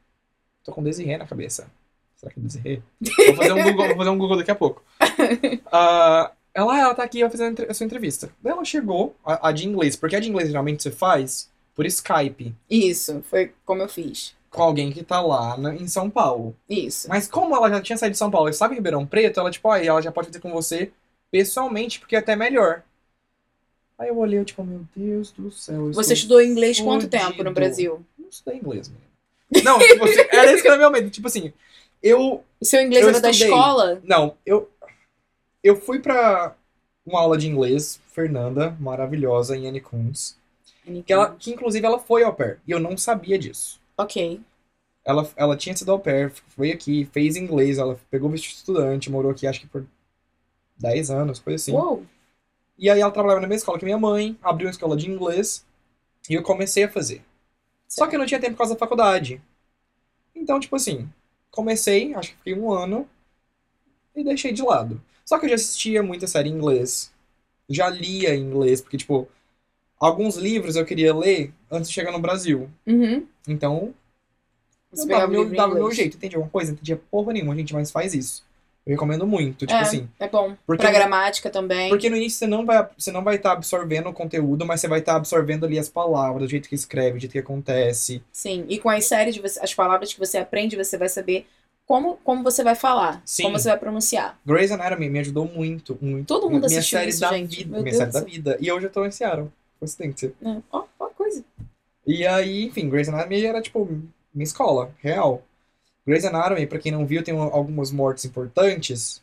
[0.65, 1.71] Tô com Desirê na cabeça.
[2.17, 2.83] Será que é Desirê?
[3.27, 4.83] Vou fazer um Google, vou fazer um Google daqui a pouco.
[5.75, 8.31] Ah, ela, ela tá aqui, vai fazer a sua entrevista.
[8.43, 11.87] Daí ela chegou, a, a de inglês, porque a de inglês geralmente você faz por
[11.87, 13.23] Skype, Isso.
[13.31, 14.35] Foi como eu fiz.
[14.51, 16.55] com alguém que tá lá na- em São Paulo.
[16.69, 17.09] Isso.
[17.09, 19.71] Mas como ela já tinha saído de São Paulo e sabe Ribeirão Preto, ela, tipo,
[19.71, 20.93] aí ela já pode fazer com você
[21.31, 22.83] pessoalmente, porque é até melhor.
[23.99, 25.93] Aí eu olhei, eu, tipo, meu Deus do céu.
[25.93, 28.05] Você estudou inglês quanto tempo no Brasil?
[28.19, 29.13] não estudei inglês, menina.
[29.63, 31.11] Não, tipo assim, era isso que era meu medo.
[31.11, 31.53] Tipo assim,
[32.03, 32.43] eu.
[32.59, 33.53] O seu inglês era da estudei.
[33.53, 34.01] escola?
[34.03, 34.71] Não, eu.
[35.63, 36.57] Eu fui pra
[37.05, 40.39] uma aula de inglês, Fernanda, maravilhosa, em Annie Kunz.
[41.05, 42.59] Que, ela, que inclusive ela foi au pair.
[42.67, 43.79] E eu não sabia disso.
[43.97, 44.41] Ok.
[45.05, 48.55] Ela, ela tinha sido au pair, foi aqui, fez inglês, ela pegou o visto de
[48.55, 49.85] estudante, morou aqui acho que por
[50.79, 51.73] 10 anos, coisa assim.
[51.73, 52.05] Uou.
[52.79, 55.65] E aí ela trabalhava na mesma escola que minha mãe, abriu uma escola de inglês
[56.29, 57.23] e eu comecei a fazer.
[57.89, 59.41] Só que eu não tinha tempo por causa da faculdade.
[60.35, 61.09] Então, tipo assim,
[61.51, 63.09] comecei, acho que fiquei um ano
[64.17, 65.01] e deixei de lado.
[65.25, 67.13] Só que eu já assistia muita série em inglês,
[67.69, 69.29] já lia em inglês, porque, tipo,
[69.99, 72.69] alguns livros eu queria ler antes de chegar no Brasil.
[72.87, 73.27] Uhum.
[73.47, 73.95] Então,
[74.93, 76.17] eu dava, o meu, dava meu jeito.
[76.17, 76.73] Entendi alguma coisa?
[76.73, 78.45] Entendia porra nenhuma, gente, mas faz isso.
[78.85, 80.09] Eu recomendo muito, tipo é, assim.
[80.19, 80.57] é bom.
[80.67, 81.89] Porque pra gramática também.
[81.89, 84.89] Porque no início você não vai você não vai estar absorvendo o conteúdo, mas você
[84.89, 88.23] vai estar absorvendo ali as palavras, o jeito que escreve, o jeito que acontece.
[88.33, 88.65] Sim.
[88.69, 91.47] E com as séries, você- as palavras que você aprende, você vai saber
[91.87, 93.23] como, como você vai falar.
[93.25, 93.45] Sim.
[93.45, 94.37] Como você vai pronunciar.
[94.45, 96.27] Grey's Anatomy me ajudou muito, muito.
[96.27, 97.59] Todo mundo minha assistiu série isso, da gente.
[97.59, 98.57] vida, Meu minha Deus série do da vida.
[98.61, 99.49] E hoje eu tô em Seattle.
[99.79, 100.33] Coincidência.
[100.45, 100.57] É.
[100.73, 101.45] Ó, ó, coisa.
[102.05, 103.85] E aí, enfim, Grey's Anatomy era tipo
[104.35, 105.43] minha escola, real.
[106.07, 109.23] Grey's Anatomy, pra quem não viu, tem um- algumas mortes importantes.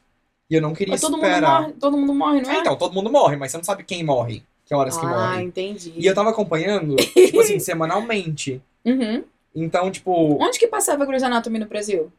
[0.49, 1.61] E eu não queria Mas todo mundo esperar.
[1.61, 1.73] morre.
[1.73, 2.55] Todo mundo morre, não é?
[2.55, 4.43] É, então, todo mundo morre, mas você não sabe quem morre.
[4.65, 5.43] Que horas que ah, morre.
[5.43, 5.93] entendi.
[5.95, 8.61] E eu tava acompanhando, tipo assim, semanalmente.
[8.85, 9.23] Uhum.
[9.55, 12.11] Então, tipo, Onde que passava Grey's Anatomy no Brasil?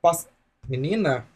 [0.00, 0.28] Passa-
[0.68, 1.26] Menina,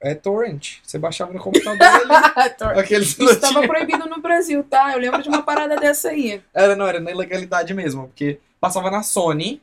[0.00, 0.78] é torrent.
[0.84, 2.78] Você baixava no computador ali.
[2.80, 4.92] Aqueles estava proibido no Brasil, tá?
[4.92, 6.42] Eu lembro de uma parada dessa aí.
[6.54, 8.06] Era, não, era na ilegalidade mesmo.
[8.08, 9.60] Porque passava na Sony.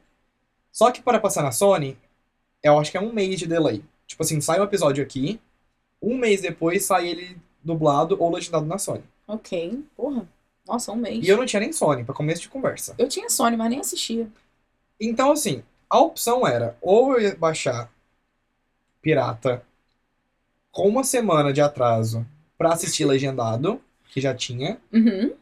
[0.71, 1.97] Só que para passar na Sony,
[2.67, 3.83] eu acho que é um mês de delay.
[4.05, 5.39] Tipo assim, sai um episódio aqui.
[6.01, 9.03] Um mês depois sai ele dublado ou legendado na Sony.
[9.27, 9.83] Ok.
[9.95, 10.27] Porra.
[10.67, 11.25] Nossa, um mês.
[11.25, 12.95] E eu não tinha nem Sony, pra começo de conversa.
[12.97, 14.27] Eu tinha Sony, mas nem assistia.
[14.99, 17.91] Então, assim, a opção era ou eu ia baixar
[19.01, 19.63] pirata
[20.71, 22.25] com uma semana de atraso
[22.57, 24.79] pra assistir legendado, que já tinha.
[24.91, 25.33] Uhum.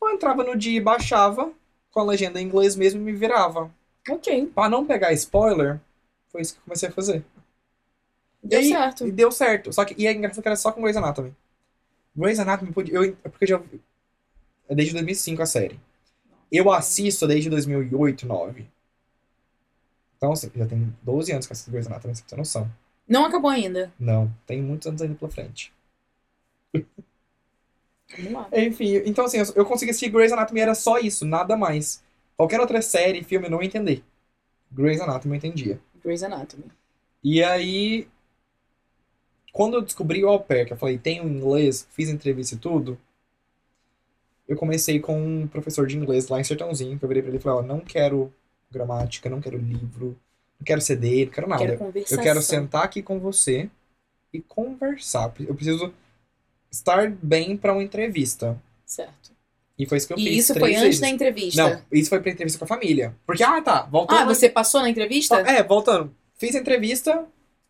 [0.00, 1.50] Ou entrava no dia e baixava
[1.90, 3.70] com a legenda em inglês mesmo e me virava.
[4.08, 4.46] Ok.
[4.54, 5.80] Pra não pegar spoiler,
[6.36, 7.24] foi isso que eu comecei a fazer.
[8.42, 9.06] Deu E certo.
[9.06, 9.72] E deu certo.
[9.72, 11.34] Só que, e é engraçado que era só com Grey's Anatomy.
[12.14, 13.62] Grey's Anatomy, eu, é porque eu já.
[14.68, 15.80] É desde 2005 a série.
[16.52, 18.68] Eu assisto desde 2008, 2009.
[20.16, 22.70] Então, assim, já tem 12 anos que eu assisto Grey's Anatomy, você ter noção.
[23.08, 23.92] Não acabou ainda.
[23.98, 25.72] Não, tem muitos anos ainda pela frente.
[28.16, 28.48] Vamos lá.
[28.52, 32.02] Enfim, então assim, eu, eu consegui assistir Grey's Anatomy, era só isso, nada mais.
[32.36, 34.04] Qualquer outra série, filme, eu não ia entender.
[34.72, 35.80] Grey's Anatomy eu entendia.
[36.06, 36.70] Grey's Anatomy.
[37.22, 38.06] E aí,
[39.52, 42.96] quando eu descobri o au pair, que eu falei, tenho inglês, fiz entrevista e tudo,
[44.46, 47.38] eu comecei com um professor de inglês lá em Sertãozinho, que eu virei pra ele
[47.38, 48.32] e falei, ó, não quero
[48.70, 50.16] gramática, não quero livro,
[50.60, 51.66] não quero CD, não quero nada.
[51.66, 51.92] Quero.
[52.10, 53.68] Eu quero sentar aqui com você
[54.32, 55.34] e conversar.
[55.40, 55.92] Eu preciso
[56.70, 58.56] estar bem pra uma entrevista.
[58.84, 59.35] Certo.
[59.78, 61.00] E foi isso que eu E fiz isso foi antes vezes.
[61.00, 61.62] da entrevista?
[61.62, 63.14] Não, isso foi pra entrevista com a família.
[63.26, 64.18] Porque, ah, tá, voltando.
[64.20, 65.36] Ah, você passou na entrevista?
[65.40, 66.14] É, voltando.
[66.38, 67.24] Fiz a entrevista,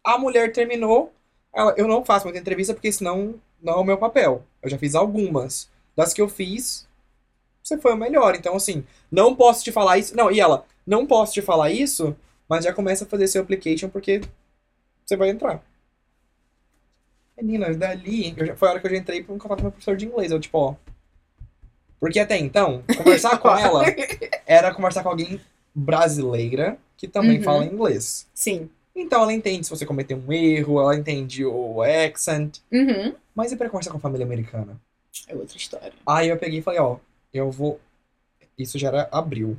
[0.05, 1.13] a mulher terminou.
[1.55, 4.45] Ela, eu não faço muita entrevista porque senão não é o meu papel.
[4.63, 5.69] Eu já fiz algumas.
[5.97, 6.87] Das que eu fiz,
[7.63, 8.37] você foi o melhor.
[8.37, 10.15] Então, assim, não posso te falar isso.
[10.17, 12.15] Não, e ela, não posso te falar isso,
[12.49, 14.21] mas já começa a fazer seu application porque
[15.05, 15.61] você vai entrar.
[17.37, 19.73] Menina, dali, já- foi a hora que eu já entrei pra um contato com meu
[19.73, 20.31] professor de inglês.
[20.31, 20.75] Eu, tipo, ó.
[22.01, 23.85] Porque até então, conversar com ela
[24.47, 25.41] era conversar com alguém
[25.75, 27.45] brasileira que também Uhum.
[27.45, 28.27] fala inglês.
[28.35, 28.69] Sim.
[28.95, 32.59] Então ela entende se você cometeu um erro, ela entende o accent.
[32.73, 33.15] Uhum.
[33.35, 34.81] Mas e pra conversar com a família americana?
[35.29, 35.93] É outra história.
[36.07, 36.97] Aí eu peguei e falei, ó,
[37.33, 37.79] eu vou.
[38.59, 39.59] Isso já era abril.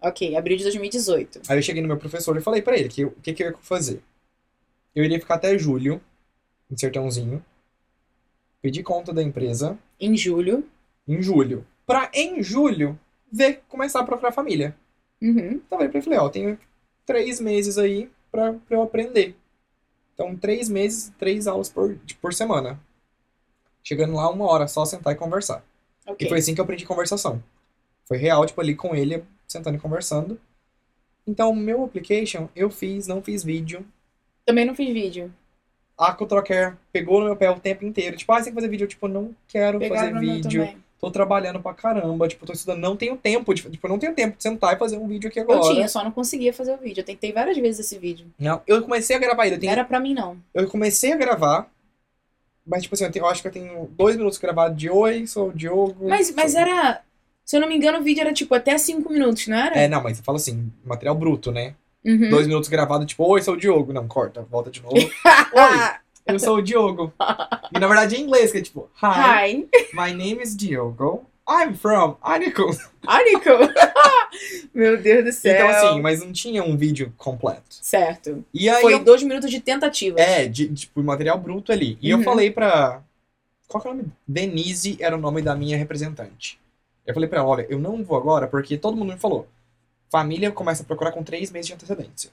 [0.00, 1.42] Ok, abril de 2018.
[1.48, 3.50] Aí eu cheguei no meu professor e falei pra ele que o que, que eu
[3.50, 4.02] ia fazer.
[4.96, 6.00] Eu iria ficar até julho,
[6.70, 7.44] em Sertãozinho,
[8.60, 10.66] pedir conta da empresa Em julho.
[11.14, 11.66] Em julho.
[11.86, 12.98] Pra em julho
[13.30, 14.76] ver, começar a procurar família.
[15.20, 15.38] Uhum.
[15.38, 16.58] Então eu falei pra ele, falei, ó, tenho
[17.04, 19.36] três meses aí pra, pra eu aprender.
[20.14, 22.78] Então, três meses, três aulas por, por semana.
[23.82, 25.64] Chegando lá, uma hora, só sentar e conversar.
[26.06, 26.26] Ok.
[26.26, 27.42] E foi assim que eu aprendi conversação.
[28.04, 30.38] Foi real, tipo, ali com ele, sentando e conversando.
[31.26, 33.84] Então, meu application, eu fiz, não fiz vídeo.
[34.44, 35.32] Também não fiz vídeo.
[35.96, 38.16] A Cotroker pegou no meu pé o tempo inteiro.
[38.16, 38.84] Tipo, ah, você tem que fazer vídeo.
[38.84, 40.66] Eu, tipo, não quero Pegaram fazer vídeo.
[40.66, 40.84] também.
[41.00, 42.28] Tô trabalhando pra caramba.
[42.28, 42.78] Tipo, tô estudando.
[42.80, 43.54] Não tenho tempo.
[43.54, 45.72] Tipo, tipo, eu não tenho tempo de sentar e fazer um vídeo aqui Eu agora.
[45.74, 47.00] tinha, só não conseguia fazer o vídeo.
[47.00, 48.26] Eu tentei várias vezes esse vídeo.
[48.38, 49.54] Não, eu comecei a gravar ele.
[49.54, 50.36] Eu, Não tenho- era pra mim, não.
[50.52, 51.70] eu comecei a gravar.
[52.66, 55.26] Mas, tipo assim, eu, tenho- eu acho que eu tenho dois minutos gravado de Oi,
[55.26, 56.08] sou o Diogo.
[56.08, 57.00] Mas, mas sou- era.
[57.44, 59.76] Se eu não me engano, o vídeo era tipo até cinco minutos, não era?
[59.76, 61.74] É, não, mas você fala assim, material bruto, né?
[62.04, 62.30] Uhum.
[62.30, 63.92] Dois minutos gravado, tipo, oi, sou o Diogo.
[63.92, 64.94] Não, corta, volta de novo.
[64.94, 65.10] oi,
[66.26, 67.12] eu sou o Diogo.
[67.74, 69.06] E na verdade em inglês, que é tipo, hi,
[69.52, 71.24] Hi, my name is Diogo.
[71.48, 72.70] I'm from Anico.
[73.06, 73.50] Anico.
[74.72, 75.54] Meu Deus do céu.
[75.54, 77.64] Então, assim, mas não tinha um vídeo completo.
[77.70, 78.44] Certo.
[78.54, 80.20] E aí, Foi eu- dois minutos de tentativa.
[80.20, 81.98] é, de, tipo, material bruto ali.
[82.00, 82.24] E eu Uhum.
[82.24, 83.02] falei pra.
[83.66, 84.12] Qual que é o nome?
[84.26, 86.60] Denise era o nome da minha representante.
[87.04, 89.48] Eu falei pra ela: olha, eu não vou agora porque todo mundo me falou.
[90.08, 92.30] Família começa a procurar com três meses de antecedência.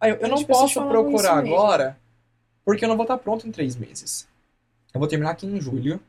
[0.00, 1.56] Aí eu, eu não pessoas posso procurar isso mesmo.
[2.64, 4.28] Porque eu não vou estar pronto em três meses.
[4.92, 6.00] Eu vou terminar aqui em julho.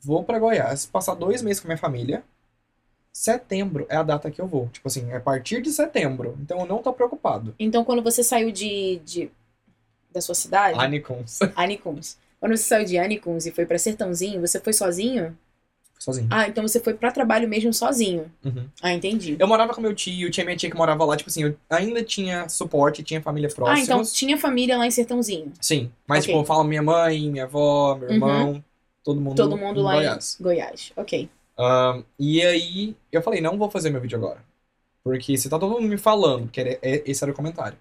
[0.00, 2.22] Vou pra Goiás, passar dois meses com minha família.
[3.12, 4.68] Setembro é a data que eu vou.
[4.68, 6.36] Tipo assim, é a partir de setembro.
[6.40, 7.54] Então eu não tô preocupado.
[7.58, 9.30] Então, quando você saiu de, de
[10.12, 11.40] da sua cidade, Anicons.
[11.56, 12.18] Anicuns.
[12.40, 15.34] Quando você saiu de Anicuns e foi pra Sertãozinho, você foi sozinho?
[16.04, 16.28] Sozinho.
[16.30, 18.30] Ah, então você foi pra trabalho mesmo sozinho.
[18.44, 18.68] Uhum.
[18.82, 19.36] Ah, entendi.
[19.38, 22.04] Eu morava com meu tio, tinha minha tia que morava lá, tipo assim, eu ainda
[22.04, 23.82] tinha suporte, tinha família Ah, próxima.
[23.84, 25.50] então tinha família lá em Sertãozinho.
[25.62, 26.26] Sim, mas Ok.
[26.34, 28.14] tipo, eu falo minha mãe, minha avó, meu Uhum.
[28.16, 28.64] irmão,
[29.02, 30.36] todo mundo Todo mundo em lá Goiás.
[30.38, 30.92] em Goiás.
[30.94, 31.26] Ok.
[31.58, 34.44] Ahn, e aí, eu falei, não vou fazer meu vídeo agora.
[35.02, 37.78] Porque se tá todo mundo me falando, que era, é- esse era o comentário.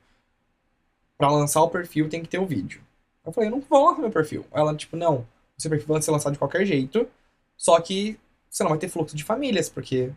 [1.17, 2.81] Pra lançar o perfil tem que ter o vídeo.
[3.25, 4.45] Eu falei, eu não vou lançar meu perfil.
[4.53, 5.25] Ela, tipo, não,
[5.57, 7.05] o seu perfil vai ser lançado de qualquer jeito,
[7.63, 10.11] só que você não vai ter fluxo de famílias, porque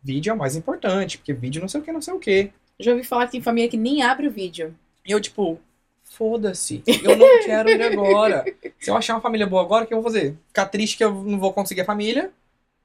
[0.00, 2.52] vídeo é o mais importante, porque vídeo não sei o que, não sei o que.
[2.78, 4.72] Já ouvi falar que tem família que nem abre o vídeo.
[5.04, 5.58] E eu, tipo,
[6.04, 8.44] foda-se, eu não quero ir agora.
[8.78, 10.38] Se eu achar uma família boa agora, o que eu vou fazer?
[10.46, 12.30] Ficar triste que eu não vou conseguir a família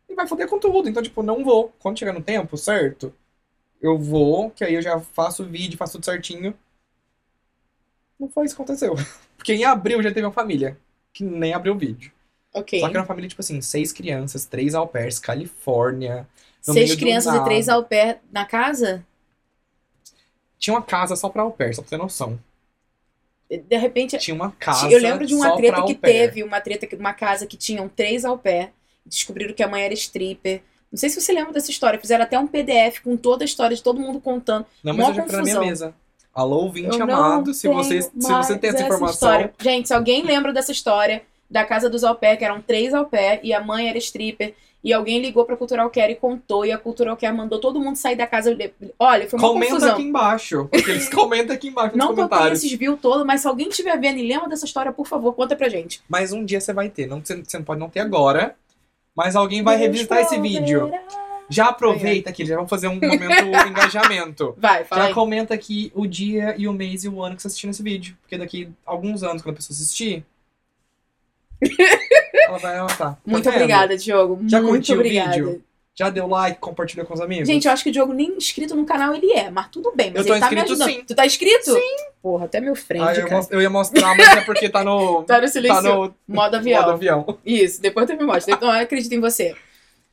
[0.09, 0.89] e vai foder com tudo.
[0.89, 1.71] Então, tipo, não vou.
[1.77, 3.13] Quando chegar no tempo certo,
[3.79, 6.57] eu vou, que aí eu já faço o vídeo, faço tudo certinho.
[8.19, 8.95] Não foi isso que aconteceu.
[9.37, 10.75] Porque em abril já teve uma família
[11.13, 12.16] que nem abriu o vídeo.
[12.53, 12.79] Ok.
[12.79, 16.27] Só que era uma família, tipo assim, seis crianças, três au pairs, Califórnia.
[16.61, 19.05] Seis crianças e três ao pé na casa?
[20.59, 22.39] Tinha uma casa só pra au pair, só pra ter noção.
[23.49, 26.27] De repente, Tinha uma casa eu lembro de uma treta que au pair.
[26.29, 28.71] teve, uma treta, que- uma casa que tinham três ao pé.
[29.05, 30.61] Descobriram que a mãe era stripper.
[30.91, 31.99] Não sei se você lembra dessa história.
[31.99, 34.65] Fizeram até um PDF com toda a história de todo mundo contando.
[34.83, 35.61] Não, mas Mó eu já fui na minha confusão.
[35.65, 35.95] mesa.
[36.33, 39.53] Alô, ouvinte Eu amado, se você, se você tem essa informação, história.
[39.61, 43.05] Gente, se alguém lembra dessa história da casa dos au pair, que eram três au
[43.05, 46.71] pair e a mãe era stripper, e alguém ligou pra Cultural Care e contou, e
[46.71, 48.55] a Cultural Care mandou todo mundo sair da casa.
[48.99, 49.93] Olha, foi uma comenta confusão.
[49.93, 50.67] aqui embaixo.
[50.71, 52.63] Porque eles comentam aqui embaixo nos Não que tenha comentários.
[52.63, 55.55] esses views todo, mas se alguém estiver vendo e lembra dessa história, por favor, conta
[55.55, 56.01] pra gente.
[56.07, 57.07] Mas um dia você vai ter.
[57.07, 58.55] Não, você, não pode não ter agora.
[59.15, 60.91] Mas alguém vai revisitar esse vídeo.
[61.49, 64.53] Já aproveita aqui, já vamos fazer um momento engajamento.
[64.57, 65.13] Vai, fala Já aí.
[65.13, 68.15] comenta aqui o dia e o mês e o ano que você assistiu esse vídeo.
[68.21, 70.23] Porque daqui a alguns anos, quando a pessoa assistir.
[72.47, 73.13] Ela vai anotar.
[73.15, 73.53] Tá Muito vendo?
[73.55, 74.39] obrigada, Diogo.
[74.47, 75.31] Já Muito curtiu o obrigada.
[75.31, 75.63] vídeo?
[75.99, 77.47] Já deu like, compartilhou com os amigos?
[77.47, 80.11] Gente, eu acho que o Diogo nem inscrito no canal ele é, mas tudo bem.
[80.11, 80.95] Mas Eu tô ele tá me inscrito, ajudando.
[80.95, 81.03] sim.
[81.07, 81.73] Tu tá inscrito?
[81.73, 81.95] Sim.
[82.21, 85.23] Porra, até meu friend, Ah, eu, eu ia mostrar, mas é porque tá no.
[85.25, 85.81] Tá no tá silêncio.
[85.81, 86.81] no Modo avião.
[86.81, 87.37] modo avião.
[87.43, 88.53] Isso, depois tu me mostra.
[88.53, 89.55] Então eu acredito em você.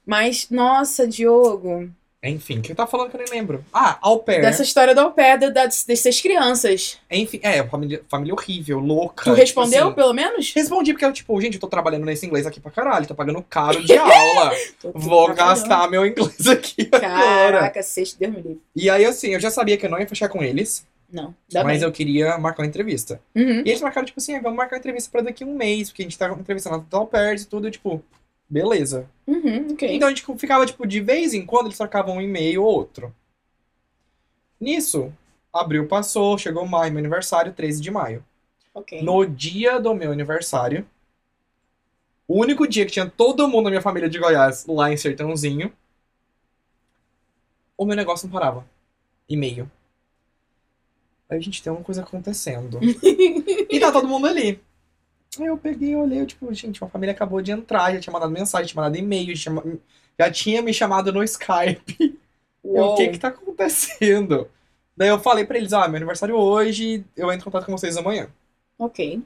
[0.07, 1.91] Mas, nossa, Diogo.
[2.25, 3.65] Enfim, o que eu tava falando que eu nem lembro?
[3.73, 4.41] Ah, au pair.
[4.41, 6.99] Dessa história do au pair da- das, dessas crianças.
[7.11, 9.25] Enfim, é, família, família horrível, louca.
[9.25, 9.95] Tu tipo respondeu, assim.
[9.95, 10.53] pelo menos?
[10.55, 13.43] Respondi porque eu, tipo, gente, eu tô trabalhando nesse inglês aqui pra caralho, tô pagando
[13.43, 14.53] caro de aula.
[14.81, 17.59] Tô- tô Vou gastar meu inglês aqui agora.
[17.59, 18.61] Caraca, sexta, Deus me livre.
[18.75, 21.63] E aí, assim, eu já sabia que eu não ia fechar com eles, Não, dá
[21.63, 21.89] mas bem.
[21.89, 23.21] eu queria marcar uma entrevista.
[23.35, 23.63] Uhum.
[23.65, 25.91] E eles marcaram, tipo assim, ah, vamos marcar uma entrevista pra daqui a um mês,
[25.91, 28.03] porque a gente tá entrevistando a au pairs e tudo, e, tipo,
[28.55, 29.11] beleza.
[29.27, 29.97] Uhum, ok.
[29.97, 33.13] Então a gente ficava, tipo, de vez em quando eles trocavam um e-mail ou outro.
[34.61, 35.13] Nisso,
[35.53, 38.25] Abril passou, chegou maio, meu aniversário, 13 de maio.
[38.73, 39.03] Ok.
[39.03, 40.87] No dia do meu aniversário,
[42.29, 45.73] o único dia que tinha todo mundo da minha família de Goiás lá em Sertãozinho,
[47.77, 48.65] o meu negócio não parava.
[49.29, 49.69] E-mail.
[51.29, 52.79] Aí, gente, tem uma coisa acontecendo.
[53.69, 54.61] e tá todo mundo ali.
[55.41, 58.13] Aí eu peguei e olhei, eu, tipo, gente, uma família acabou de entrar, já tinha
[58.13, 59.79] mandado mensagem, tinha mandado e-mail, já tinha-
[60.19, 62.19] já tinha me chamado no Skype.
[62.65, 64.49] Eu, o que que tá acontecendo?
[64.97, 67.95] Daí eu falei pra eles, ah, meu aniversário hoje, eu entro em contato com vocês
[67.99, 68.29] amanhã.
[68.79, 69.23] Ok.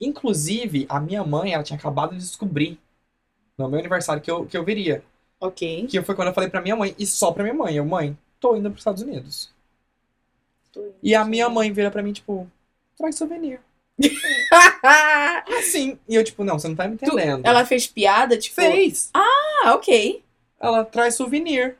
[0.00, 2.78] Inclusive, a minha mãe, ela tinha acabado de descobrir
[3.58, 5.02] no meu aniversário que eu, que eu viria.
[5.40, 5.86] Ok.
[5.88, 7.76] Que foi quando eu falei pra minha mãe, e só pra minha mãe.
[7.76, 9.50] Eu, mãe, tô indo pros Estados Unidos.
[11.02, 12.50] E a minha mãe vira pra mim, tipo,
[12.96, 13.60] traz souvenir.
[15.58, 15.98] Assim.
[16.08, 17.44] E eu, tipo, não, você não tá me Tu- entendendo.
[17.46, 18.54] Ela fez piada, tipo.
[18.56, 19.10] fez.
[19.14, 20.22] Ah, ok.
[20.60, 21.76] Ela traz souvenir.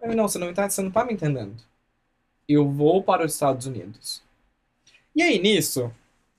[0.00, 1.54] Eu, não, você não, tá, você não tá me entendendo.
[2.48, 4.22] Eu vou para os Estados Unidos.
[5.14, 5.90] E aí, nisso,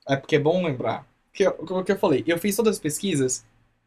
[0.08, 2.80] é porque é bom lembrar, que eu- o que eu falei, eu fiz todas as
[2.80, 3.44] pesquisas,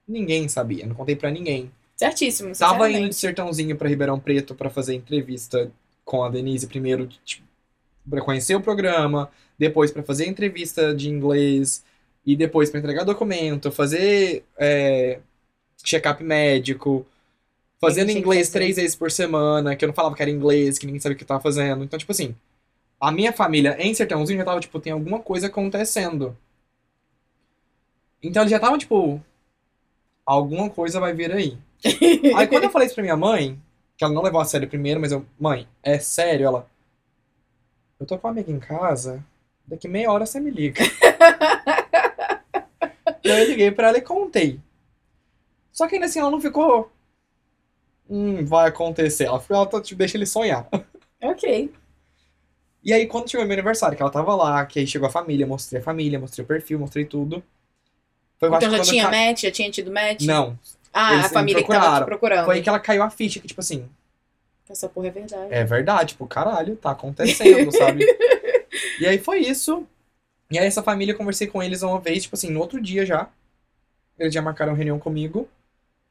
[0.08, 1.72] ninguém sabia, não contei pra ninguém.
[1.96, 2.54] Certíssimo.
[2.58, 5.72] Tava indo de Sertãozinho pra Ribeirão Preto pra fazer entrevista
[6.04, 7.48] com a Denise primeiro, tipo,
[8.10, 11.84] pra conhecer o programa, depois pra fazer entrevista de inglês
[12.26, 15.20] e depois pra entregar documento, fazer é,
[15.84, 17.06] check-up médico,
[17.80, 21.00] fazendo inglês três vezes por semana, que eu não falava que era inglês, que ninguém
[21.00, 21.84] sabia o que eu tava fazendo.
[21.84, 22.36] Então, tipo assim,
[23.00, 26.36] a minha família em Sertãozinho já tava, tipo, tem alguma coisa acontecendo.
[28.24, 29.22] Então eles já estavam, tipo,
[30.26, 31.56] alguma coisa vai vir aí.
[32.36, 33.60] Aí quando eu falei isso pra minha mãe,
[33.96, 36.48] que ela não levou a sério primeiro, mas eu, mãe, é sério?
[36.48, 36.68] Ela,
[38.00, 39.24] eu tô com uma amiga em casa,
[39.72, 40.82] daqui meia hora você me liga.
[43.24, 44.60] Daí eu liguei pra ela e contei.
[45.72, 46.92] Só que ainda assim ela não ficou,
[48.10, 49.26] hum, vai acontecer.
[49.26, 50.68] Ela, ficou, ela tá, tipo, deixa ele sonhar.
[51.24, 51.72] ok.
[52.84, 55.46] E aí quando chegou meu aniversário, que ela tava lá, que aí chegou a família,
[55.46, 57.44] mostrei a família, mostrei o perfil, mostrei tudo.
[58.40, 59.42] Foi, Então já tinha ca- match?
[59.44, 60.26] Já tinha tido match?
[60.26, 60.58] Não,
[60.92, 62.46] Ah, Eles a família que tava te procurando.
[62.46, 63.88] foi aí que ela caiu a ficha, que tipo assim,
[64.68, 65.54] Essa porra é verdade.
[65.54, 68.04] É verdade, tipo, caralho, tá acontecendo, sabe?
[69.00, 69.86] E aí foi isso.
[70.50, 73.06] E aí essa família, eu conversei com eles uma vez, tipo assim, no outro dia
[73.06, 73.30] já.
[74.20, 75.48] Eles já marcaram reunião comigo.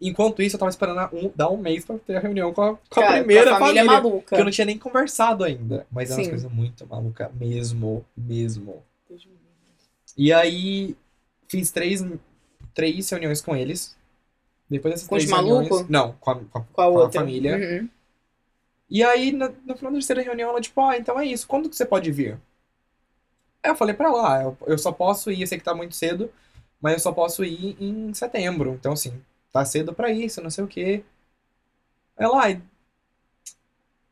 [0.00, 2.74] Enquanto isso, eu tava esperando um- dar um mês pra ter a reunião com a,
[2.76, 4.02] com a Cara, primeira com a família, família.
[4.02, 4.34] maluca.
[4.36, 5.86] Que eu não tinha nem conversado ainda.
[5.92, 8.82] Mas é uma coisa muito maluca mesmo, mesmo.
[10.16, 10.96] E aí,
[11.48, 12.02] fiz três,
[12.74, 13.94] três reuniões com eles.
[14.68, 15.68] Depois dessas Com três reuniões...
[15.68, 15.92] maluco?
[15.92, 17.20] Não, com a, com a- Com a com a outra.
[17.20, 17.56] família.
[17.56, 17.88] Uhum.
[18.88, 21.68] E aí, no, no final da terceira reunião, ela, tipo, ah, então é isso, quando
[21.68, 22.38] que você pode vir?
[23.62, 26.32] Aí eu falei pra ah, eu, só posso ir, eu sei que tá muito cedo,
[26.80, 28.74] mas eu só posso ir em setembro.
[28.74, 31.04] Então, assim, tá cedo pra isso, não sei o quê.
[32.16, 32.62] Ela, ai,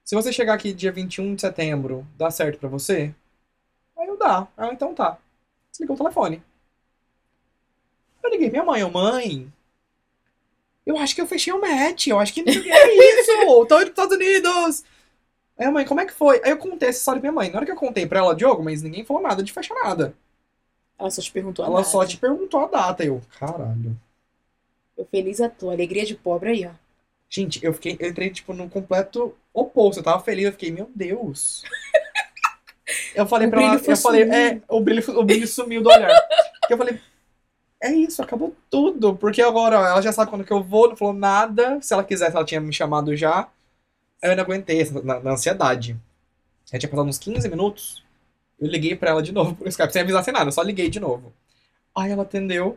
[0.05, 3.15] se você chegar aqui dia 21 de setembro, dá certo pra você?
[3.99, 4.49] Aí eu dá.
[4.57, 5.19] Ah, então tá.
[5.71, 6.43] Desligou o telefone.
[8.23, 9.53] Eu liguei minha mãe, eu, mãe,
[10.89, 13.89] eu acho que eu fechei o match, eu acho que é isso, tô indo pros
[13.91, 14.85] Estados Unidos.
[15.59, 16.41] Aí a mãe, como é que foi?
[16.45, 17.51] Aí eu contei essa história pra minha mãe.
[17.51, 20.15] Na hora que eu contei pra ela, Diogo, mas ninguém falou nada de fechar nada.
[20.99, 21.89] Ela só te perguntou a ela data.
[21.89, 23.05] só te perguntou a data.
[23.05, 23.97] Eu, caralho.
[24.97, 25.73] Eu feliz à toa.
[25.73, 26.71] Alegria de pobre aí, ó.
[27.29, 30.01] Gente, eu fiquei, eu entrei, tipo, no completo oposto.
[30.01, 31.63] Eu tava feliz, eu fiquei, meu Deus.
[33.15, 36.11] Eu falei O pra ela, eu falei, é, o brilho, o brilho sumiu do olhar.
[36.71, 36.99] Eu falei,
[37.83, 39.15] é isso, acabou tudo.
[39.15, 41.79] Porque agora ó, ela já sabe quando que eu vou, não falou nada.
[41.83, 43.49] Se ela quisesse, ela tinha me chamado já.
[44.23, 45.97] Aí eu não aguentei, essa- na, na ansiedade.
[46.67, 48.05] Já tinha passado uns 15 minutos.
[48.61, 50.91] Eu liguei pra ela de novo por Skype, sem avisar sem nada, eu só liguei
[50.91, 51.33] de novo.
[51.97, 52.77] Aí ela atendeu.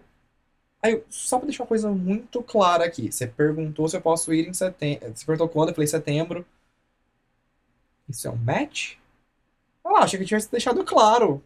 [0.82, 3.12] Aí, eu- só pra deixar uma coisa muito clara aqui.
[3.12, 5.12] Você perguntou se eu posso ir em setembro.
[5.16, 5.70] Você perguntou quando?
[5.70, 6.46] Eu falei setembro.
[8.10, 8.96] Isso é um match?
[9.86, 11.42] Ela acha que eu tivesse deixado claro.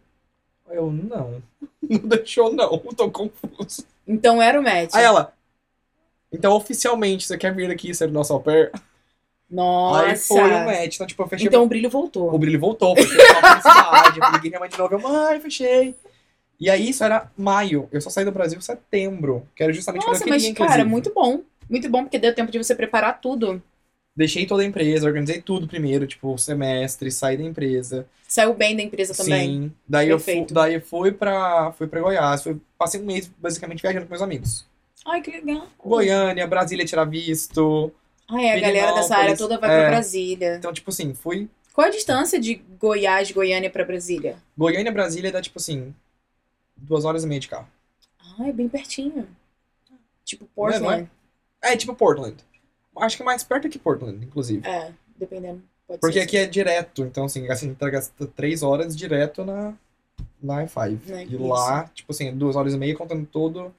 [0.68, 1.42] Eu, não.
[1.88, 2.78] Não deixou, não.
[2.96, 3.86] Tô confuso.
[4.06, 4.92] Então era o match.
[4.94, 5.32] Aí ela.
[6.32, 8.72] Então, oficialmente, você quer vir aqui ser nosso au pair?
[9.50, 10.06] Nossa.
[10.06, 10.94] Aí foi o match.
[10.94, 11.46] Então, tipo, eu fechei.
[11.46, 12.34] Então o brilho voltou.
[12.34, 14.20] O brilho voltou, fechei com a felicidade.
[14.20, 14.94] Eu liguei minha mãe de novo.
[14.94, 15.94] Eu, mãe, fechei.
[16.58, 17.88] E aí, isso era maio.
[17.92, 19.46] Eu só saí do Brasil em setembro.
[19.54, 20.90] Que era justamente quando Nossa, eu mas, queria, cara, inclusive.
[20.90, 21.40] muito bom.
[21.68, 23.62] Muito bom, porque deu tempo de você preparar tudo.
[24.16, 28.06] Deixei toda a empresa, organizei tudo primeiro, tipo, semestre, saí da empresa.
[28.26, 29.64] Saiu bem da empresa também.
[29.64, 29.72] Sim.
[29.86, 30.54] Daí eu, fui, Perfeito.
[30.54, 32.42] daí eu fui pra, fui pra Goiás.
[32.42, 34.64] Fui, passei um mês, basicamente, viajando com meus amigos.
[35.04, 35.66] Ai, que legal.
[35.78, 37.92] Goiânia, Brasília tirar visto.
[38.28, 39.80] Ai, a galera dessa área toda vai é.
[39.80, 40.56] pra Brasília.
[40.56, 41.48] Então, tipo assim, fui.
[41.72, 44.36] Qual a distância de Goiás, Goiânia pra Brasília?
[44.56, 45.94] Goiânia, Brasília dá, tipo assim,
[46.76, 47.68] duas horas e meia de carro.
[48.38, 49.28] Ah, é bem pertinho.
[50.24, 51.10] Tipo Não é, não Portland.
[51.62, 52.36] É tipo Portland.
[52.98, 54.66] Acho que mais perto que Portland, inclusive.
[54.66, 55.62] É, dependendo.
[55.86, 59.72] Pode Porque ser aqui é direto, então assim, assim, você gasta três horas direto na,
[60.42, 60.98] na I5.
[61.08, 61.46] Na- e isso.
[61.46, 63.72] lá, tipo assim, duas horas e meia contando todo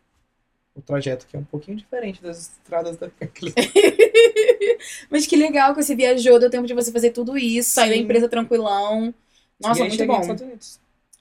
[0.78, 3.10] o trajeto, que é um pouquinho diferente das estradas da
[5.10, 7.96] Mas que legal que você viajou, deu tempo de você fazer tudo isso, sair da
[7.98, 9.14] empresa tranquilão.
[9.60, 10.22] Nossa, muito bom.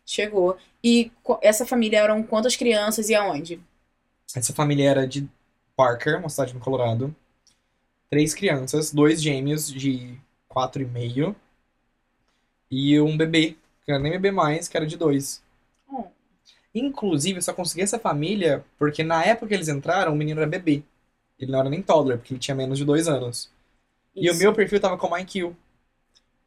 [0.04, 0.56] Chegou.
[0.84, 3.60] E essa família eram quantas crianças e aonde?
[4.34, 5.26] Essa família era de
[5.74, 7.14] Parker, uma cidade no Colorado.
[8.10, 11.34] Três crianças, dois gêmeos de quatro e meio.
[12.70, 15.42] E um bebê, que era nem bebê mais, que era de dois.
[15.90, 16.04] Oh,
[16.76, 20.50] Inclusive, eu só consegui essa família porque na época que eles entraram, o menino era
[20.50, 20.82] bebê.
[21.38, 23.50] Ele não era nem toddler, porque ele tinha menos de dois anos.
[24.20, 24.38] E o isso.
[24.38, 25.54] meu perfil tava com IQ,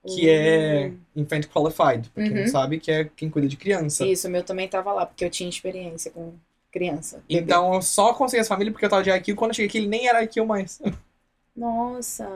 [0.06, 2.48] que é Infant Qualified, pra quem não Uhum.
[2.48, 4.06] sabe, que é quem cuida de criança.
[4.06, 6.34] Isso, o meu também tava lá, porque eu tinha experiência com
[6.72, 7.24] criança.
[7.30, 7.40] bebê.
[7.44, 9.36] Então eu só consegui essa família porque eu tava de IQ.
[9.36, 10.82] Quando eu cheguei aqui, ele nem era IQ mais.
[11.56, 12.28] Nossa,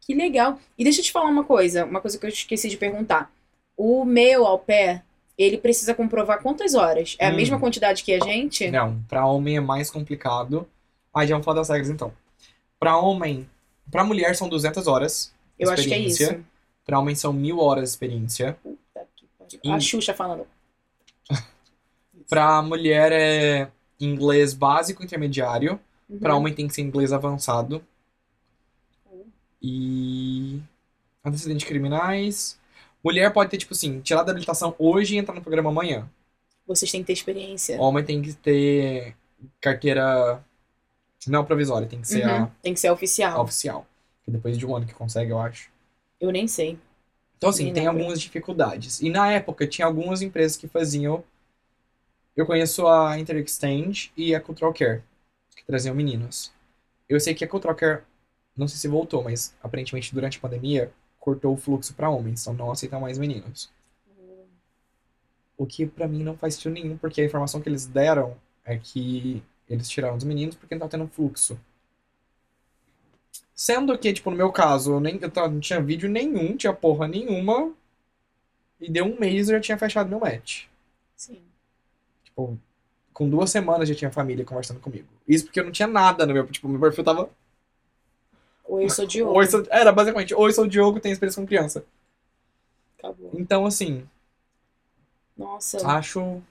[0.00, 0.58] que legal.
[0.76, 3.30] E deixa eu te falar uma coisa, uma coisa que eu esqueci de perguntar.
[3.76, 5.02] O meu ao pé,
[5.38, 7.16] ele precisa comprovar quantas horas?
[7.18, 7.36] É a Hum.
[7.36, 8.70] mesma quantidade que a gente?
[8.70, 10.68] Não, pra homem é mais complicado.
[11.14, 12.12] Ah, já vamos falar das regras então.
[12.78, 13.48] Pra homem,
[13.90, 15.32] pra mulher são 200 horas.
[15.58, 16.44] eu acho que é isso.
[16.84, 18.56] Pra homem são mil horas de experiência.
[18.62, 19.60] Puta que pariu.
[19.62, 20.46] Em- A Xuxa falando.
[22.28, 23.70] Pra mulher é
[24.00, 25.78] inglês básico intermediário.
[26.08, 26.18] Uhum.
[26.18, 27.82] Pra homem tem que ser inglês avançado.
[29.10, 29.24] Uhum.
[29.62, 30.60] E.
[31.24, 32.58] Antecedentes criminais.
[33.04, 36.08] Mulher pode ter, tipo assim, tirar da habilitação hoje e entrar no programa amanhã.
[36.66, 37.80] Vocês têm que ter experiência.
[37.80, 39.16] Homem tem que ter
[39.60, 40.42] carteira.
[41.26, 42.44] Não provisória, tem que ser Uhum.
[42.44, 43.40] a, Tem que ser a oficial.
[43.42, 43.86] oficial.
[44.24, 45.70] Que depois de um ano que consegue, eu acho.
[46.20, 46.78] Eu nem sei.
[47.36, 49.00] Então, assim, Me tem algumas dificuldades.
[49.00, 51.24] E na época, tinha algumas empresas que faziam.
[52.36, 55.02] Eu conheço a Interextend e a Cultural Care,
[55.56, 56.52] que traziam meninos.
[57.08, 58.02] Eu sei que a Cultural Care,
[58.56, 60.90] não sei se voltou, mas aparentemente durante a pandemia,
[61.22, 63.70] cortou o fluxo para homens, então não aceitam mais meninos.
[65.56, 68.76] O que pra mim não faz sentido nenhum, porque a informação que eles deram é
[68.76, 71.56] que eles tiraram os meninos porque não tava tendo fluxo.
[73.54, 77.06] Sendo que, tipo, no meu caso, eu, nem, eu não tinha vídeo nenhum, tinha porra
[77.06, 77.72] nenhuma.
[78.80, 80.64] E deu um mês eu já tinha fechado meu match.
[81.14, 81.40] Sim.
[82.24, 82.58] Tipo,
[83.12, 85.06] com duas semanas já tinha família conversando comigo.
[85.28, 86.44] Isso porque eu não tinha nada no meu.
[86.48, 87.30] Tipo, meu perfil tava.
[88.72, 89.38] Oi, eu sou Diogo.
[89.38, 91.84] Oi, sou, era basicamente, oi, sou o Diogo, tenho experiência com criança.
[92.98, 93.30] Acabou.
[93.34, 94.08] Então, assim,
[95.36, 95.86] Nossa.
[95.86, 96.42] acho.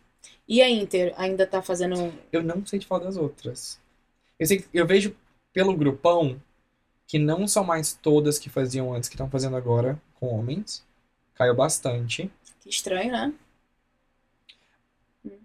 [0.48, 2.14] E a Inter ainda tá fazendo.
[2.32, 3.80] Eu não sei te falar das outras.
[4.38, 5.16] Eu sei eu vejo
[5.52, 6.40] pelo grupão
[7.08, 10.86] que não são mais todas que faziam antes que estão fazendo agora com homens.
[11.34, 12.32] Caiu bastante.
[12.60, 13.34] Que estranho, né?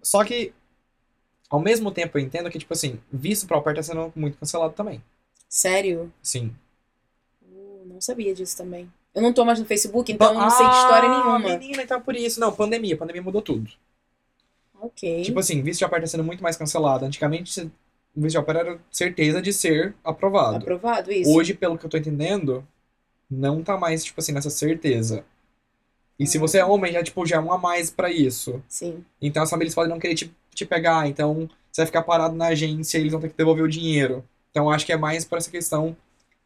[0.03, 0.53] Só que,
[1.49, 4.75] ao mesmo tempo, eu entendo que, tipo assim, visto pra pair tá sendo muito cancelado
[4.75, 5.03] também.
[5.49, 6.13] Sério?
[6.21, 6.55] Sim.
[7.97, 8.87] Não sabia disso também.
[9.15, 11.39] Eu não tô mais no Facebook, então eu não sei de história Ah, nenhuma.
[11.57, 12.39] menina, então por isso.
[12.39, 12.95] Não, pandemia.
[12.95, 13.67] Pandemia mudou tudo.
[14.79, 15.23] Ok.
[15.23, 17.03] Tipo assim, visto de pair tá sendo muito mais cancelado.
[17.05, 17.59] Antigamente,
[18.15, 20.57] o visto de pair era certeza de ser aprovado.
[20.57, 21.31] Aprovado isso?
[21.35, 22.63] Hoje, pelo que eu tô entendendo,
[23.27, 25.25] não tá mais, tipo assim, nessa certeza.
[26.19, 26.41] E se Ah.
[26.41, 28.61] você é homem, já, tipo, já é um a mais pra isso.
[28.67, 29.03] Sim.
[29.19, 32.49] Então as famílias podem não querer te, te pegar, então você vai ficar parado na
[32.49, 34.23] agência e eles vão ter que devolver o dinheiro.
[34.51, 35.97] Então acho que é mais por essa questão.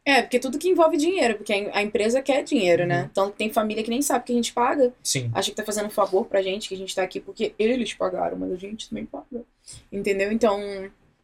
[0.04, 3.02] É, porque tudo que envolve dinheiro, porque a empresa quer dinheiro, né?
[3.02, 3.08] Uhum.
[3.10, 4.92] Então tem família que nem sabe que a gente paga.
[5.02, 5.30] Sim.
[5.32, 7.94] Acha que tá fazendo um favor pra gente, que a gente tá aqui porque eles
[7.94, 9.44] pagaram, mas a gente também paga.
[9.92, 10.32] Entendeu?
[10.32, 10.60] Então.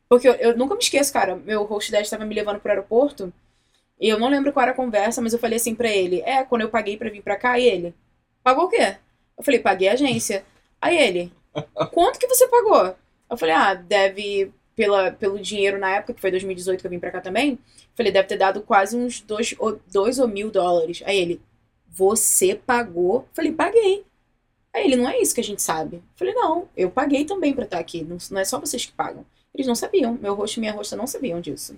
[0.08, 1.34] Porque eu, eu nunca me esqueço, cara.
[1.36, 3.32] Meu host dad estava me levando pro aeroporto.
[4.00, 6.44] E eu não lembro qual era a conversa, mas eu falei assim pra ele: É,
[6.44, 7.94] quando eu paguei pra vir pra cá, e ele?
[8.44, 8.96] Pagou o quê?
[9.36, 10.44] Eu falei: Paguei a agência.
[10.80, 11.32] Aí ele:
[11.92, 12.94] Quanto que você pagou?
[13.28, 14.52] Eu falei: Ah, deve.
[14.78, 17.58] Pela, pelo dinheiro na época, que foi 2018 que eu vim pra cá também.
[17.96, 21.02] Falei: Deve ter dado quase uns dois, ou- dois ou mil dólares.
[21.04, 21.40] Aí ele:
[21.88, 23.26] Você pagou?
[23.34, 24.04] Falei: Paguei.
[24.72, 26.00] Aí ele, não é isso que a gente sabe.
[26.14, 28.04] Falei, não, eu paguei também pra estar aqui.
[28.04, 29.24] Não, não é só vocês que pagam.
[29.52, 30.12] Eles não sabiam.
[30.20, 31.74] Meu rosto e minha rosta não sabiam disso.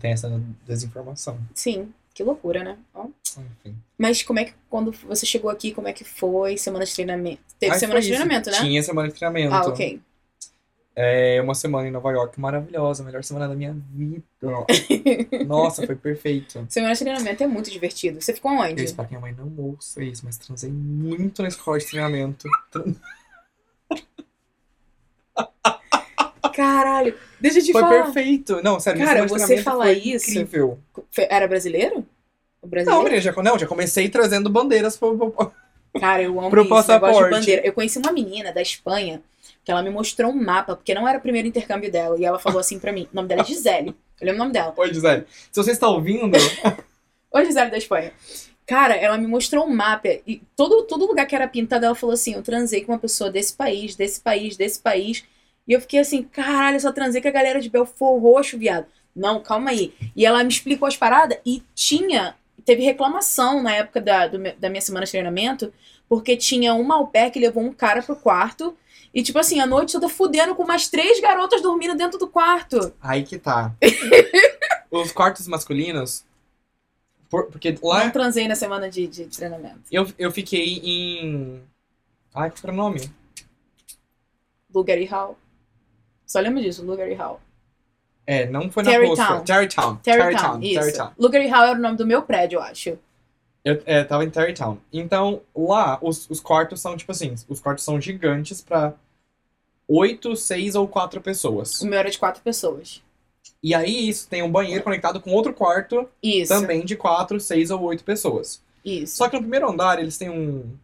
[0.00, 1.38] Tem essa desinformação.
[1.52, 2.78] Sim, que loucura, né?
[2.94, 3.08] Ó.
[3.38, 3.76] Enfim.
[3.98, 6.56] Mas como é que, quando você chegou aqui, como é que foi?
[6.56, 7.42] Semana de treinamento.
[7.58, 8.16] Teve Aí semana de isso.
[8.16, 8.58] treinamento, né?
[8.58, 9.54] Tinha semana de treinamento.
[9.54, 10.00] Ah, ok.
[10.98, 14.24] É uma semana em Nova York maravilhosa, a melhor semana da minha vida.
[15.46, 16.64] Nossa, foi perfeito.
[16.70, 18.18] Semana de treinamento é muito divertido.
[18.20, 18.82] Você ficou Eu onde?
[18.82, 22.48] espero que minha mãe não ouça isso, mas transei muito na escola de treinamento.
[26.54, 28.04] Caralho, deixa eu te Foi falar.
[28.04, 28.62] perfeito.
[28.62, 30.78] Não, sério, Cara, você falar foi isso- incrível.
[31.10, 31.96] Foi- Era brasileiro?
[31.98, 32.04] O
[32.62, 33.04] Não, brasileiro?
[33.04, 35.52] menina, já, não, já comecei trazendo bandeiras pro, pro-
[36.00, 37.30] Cara, eu amo Pro isso, negócio de passaporte.
[37.30, 37.66] bandeira.
[37.66, 39.20] Eu conheci uma menina da Espanha
[39.66, 42.16] que ela me mostrou um mapa, porque não era o primeiro intercâmbio dela.
[42.16, 43.96] E ela falou assim pra mim, o nome dela é Gisele.
[44.20, 44.72] Eu lembro o nome dela.
[44.76, 45.26] Oi, Gisele.
[45.50, 46.38] Se você está ouvindo,
[47.34, 48.12] Oi, Gisele da Espanha.
[48.64, 52.14] Cara, ela me mostrou um mapa e todo, todo lugar que era pintado, ela falou
[52.14, 55.24] assim: eu transei com uma pessoa desse país, desse país, desse país.
[55.66, 58.86] E eu fiquei assim, caralho, eu só transei com a galera de Belfort Roxo, viado.
[59.16, 59.92] Não, calma aí.
[60.14, 62.36] E ela me explicou as paradas e tinha.
[62.64, 65.72] Teve reclamação na época da, do da minha semana de treinamento,
[66.08, 68.76] porque tinha uma au pair que levou um cara pro quarto.
[69.16, 72.92] E, tipo assim, a noite toda fudendo com umas três garotas dormindo dentro do quarto.
[73.00, 73.74] Aí que tá.
[74.90, 76.22] Os quartos masculinos.
[77.30, 79.80] por- porque lá Não transei na semana de, de treinamento.
[79.90, 81.62] eu, eu fiquei em.
[82.34, 83.10] Ai, qual era o nome?
[84.74, 85.38] Lugar e Hall.
[86.26, 87.40] Só lembro disso, Lugar e Hall.
[88.26, 89.16] É, não foi na Terrytown.
[89.16, 89.40] Costa.
[89.46, 89.96] Terrytown.
[89.96, 90.80] Terrytown, isso.
[90.80, 91.12] Terrytown.
[91.18, 92.98] Lugar e Hall era o nome do meu prédio, eu acho.
[93.64, 94.76] Eu é, tava em Terrytown.
[94.92, 98.92] Então, lá, os, os quartos são, tipo assim, os quartos são gigantes pra
[99.88, 101.80] oito, seis ou quatro pessoas.
[101.80, 103.02] O meu era de quatro pessoas.
[103.62, 106.52] E aí, isso tem um banheiro conectado com outro quarto, Isso.
[106.52, 108.62] também de quatro, seis ou oito pessoas.
[108.84, 109.16] Isso.
[109.16, 110.76] Só que no primeiro andar, eles têm um...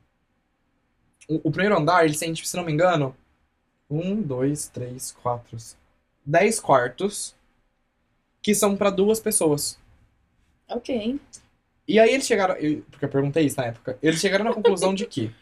[1.28, 3.16] O, primeiro andar, eles têm, tipo, se não me engano,
[3.88, 5.56] um, dois, três, quatro,
[6.24, 7.34] dez quartos
[8.42, 9.78] que são pra duas pessoas.
[10.68, 11.20] Ok.
[11.86, 12.56] E aí eles chegaram,
[12.90, 15.32] porque eu perguntei isso na época, eles chegaram na conclusão de que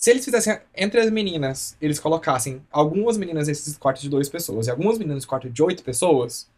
[0.00, 4.68] se eles fizessem entre as meninas, eles colocassem algumas meninas nesses quartos de duas pessoas
[4.68, 6.48] e algumas meninas nesse quarto de oito pessoas,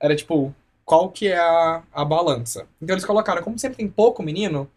[0.00, 2.66] era tipo, qual que é a, a balança?
[2.80, 4.70] Então eles colocaram, como sempre tem pouco menino,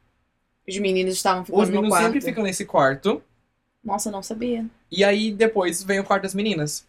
[0.67, 2.03] Os meninos estavam ficando os no meninos quarto.
[2.03, 3.23] sempre ficam nesse quarto,
[3.81, 4.65] Nossa, eu não sabia.
[4.91, 6.85] e aí depois vem o quarto das meninas.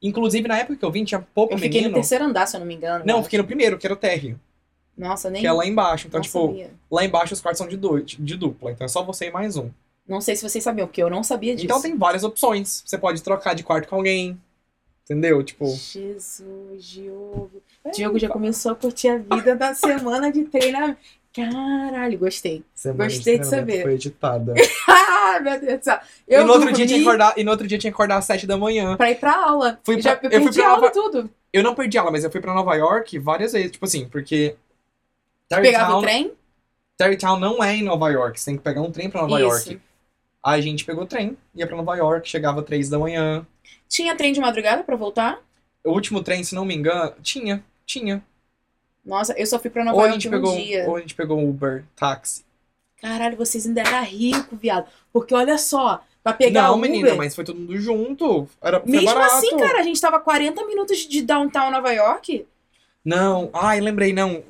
[0.00, 1.90] Inclusive, na época que eu vim, tinha pouco Eu fiquei menino.
[1.90, 3.04] no terceiro andar, se eu não me engano.
[3.04, 4.40] Não, eu eu fiquei no primeiro, que era o térreo,
[4.96, 5.42] Nossa, nem.
[5.42, 6.06] que é lá embaixo.
[6.06, 6.70] Então, não tipo, sabia.
[6.90, 9.56] lá embaixo os quartos são de, du de dupla, então é só você e mais
[9.58, 9.70] um.
[10.08, 11.66] Não sei se vocês sabiam, porque eu não sabia disso.
[11.66, 12.82] Então tem várias opções.
[12.86, 14.40] Você pode trocar de quarto com alguém.
[15.04, 15.42] Entendeu?
[15.42, 15.66] Tipo.
[15.66, 17.62] Jesus, Diogo.
[17.94, 20.98] Diogo já começou a curtir a vida da semana de treinamento.
[21.34, 22.64] Caralho, gostei.
[22.74, 23.82] semana Gostei de treinamento saber.
[23.82, 24.54] Foi editada.
[25.30, 25.98] Ah, meu Deus do céu.
[26.26, 27.94] Eu e, no outro dia dormi tinha que acordar, e no outro dia tinha que
[27.94, 28.96] acordar às 7 da manhã.
[28.96, 29.78] pra ir pra aula.
[29.84, 31.30] Fui eu já pra- eu eu fui perdi pra aula Nova- tudo.
[31.52, 33.70] Eu não perdi aula, mas eu fui pra Nova York várias vezes.
[33.70, 34.56] Tipo assim, porque.
[35.48, 36.32] Pegava o trem?
[36.96, 38.40] Terrytown não é em Nova York.
[38.40, 39.70] Você tem que pegar um trem pra Nova Isso.
[39.70, 39.80] York.
[40.42, 43.46] Aí a gente pegou o trem, ia pra Nova York, chegava às 3 da manhã.
[43.88, 45.40] Tinha trem de madrugada pra voltar?
[45.84, 47.64] O último trem, se não me engano, tinha.
[47.86, 48.22] Tinha.
[49.04, 50.84] Nossa, eu só fui pra Nova Ou a, York gente um pegou, dia.
[50.88, 52.44] ou a gente pegou um Uber, táxi.
[53.00, 54.86] Caralho, vocês ainda eram rico, viado.
[55.12, 56.90] Porque olha só, pra pegar não, o Uber...
[56.90, 58.46] menina, mas foi todo mundo junto.
[58.60, 59.36] Era, Mesmo barato.
[59.36, 62.46] assim, cara, a gente tava 40 minutos de downtown Nova York.
[63.04, 64.42] Não, ai, lembrei, não.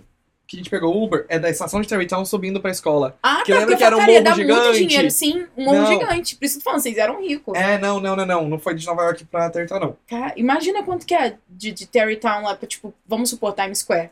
[0.49, 3.19] Que a gente pegou o Uber é da estação de Terrytown subindo pra escola.
[3.23, 4.87] Ah, Que tá, lembra que era um falei, dá morro muito gigante?
[4.87, 5.47] dinheiro, sim.
[5.55, 5.87] Um morro Não.
[5.87, 6.37] gigante.
[6.37, 7.55] Por isso que eu tô falando, vocês eram ricos.
[7.55, 8.49] É, não, não, não, não.
[8.49, 9.97] Não foi de Nova York pra Terrytown, não.
[10.09, 14.09] Cara, imagina quanto que é de, de Terrytown lá, pra, tipo, vamos supor, Times Square.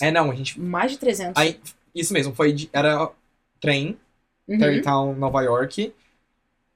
[0.00, 0.58] É, não, a gente.
[0.58, 1.34] Mais de 300.
[1.36, 1.60] Aí,
[1.94, 3.10] isso mesmo, foi de, era
[3.60, 3.98] trem,
[4.48, 4.58] Uhum.
[4.58, 5.92] Terrytown, Nova York.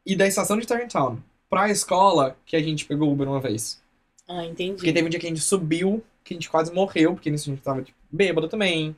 [0.05, 3.81] E da estação de Terrytown pra escola que a gente pegou Uber uma vez.
[4.29, 4.75] Ah, entendi.
[4.75, 7.49] Porque teve um dia que a gente subiu, que a gente quase morreu, porque nisso
[7.49, 8.95] a gente tava tipo, bêbado também.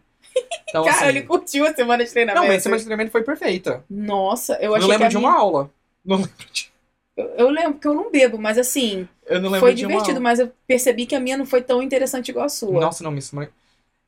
[0.69, 1.07] Então, Cara, assim.
[1.09, 2.41] ele curtiu a semana de treinamento.
[2.43, 3.85] Não, mas a semana de treinamento foi perfeita.
[3.91, 5.71] Nossa, eu Eu achei não lembro que de minha- uma aula.
[6.05, 6.73] Não lembro de.
[7.17, 9.91] Eu, eu lembro que eu não bebo, mas assim, Eu não lembro foi de uma
[9.91, 10.21] divertido, aula.
[10.23, 12.81] mas eu percebi que a minha não foi tão interessante igual a sua.
[12.81, 13.37] Nossa, não, isso.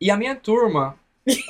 [0.01, 0.99] E a minha turma,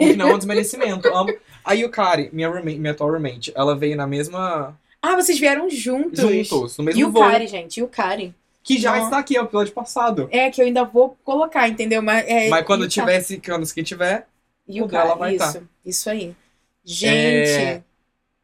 [0.00, 1.06] o não é um desmerecimento.
[1.08, 1.32] Amo.
[1.64, 4.76] A Yukari, minha, roommate, minha atual roommate, ela veio na mesma.
[5.00, 6.18] Ah, vocês vieram juntos.
[6.20, 7.22] juntos, no mesmo E o voo.
[7.22, 8.34] Kari, gente, e o Kari.
[8.64, 9.04] Que já Nossa.
[9.04, 10.26] está aqui, é o episódio passado.
[10.32, 12.00] É, que eu ainda vou colocar, entendeu?
[12.02, 14.26] Mas, é, Mas quando e o tiver esse, quando que tiver,
[14.66, 15.48] E o dela Kari, vai tá.
[15.50, 15.68] isso.
[15.84, 16.34] Isso aí.
[16.82, 17.82] Gente, É,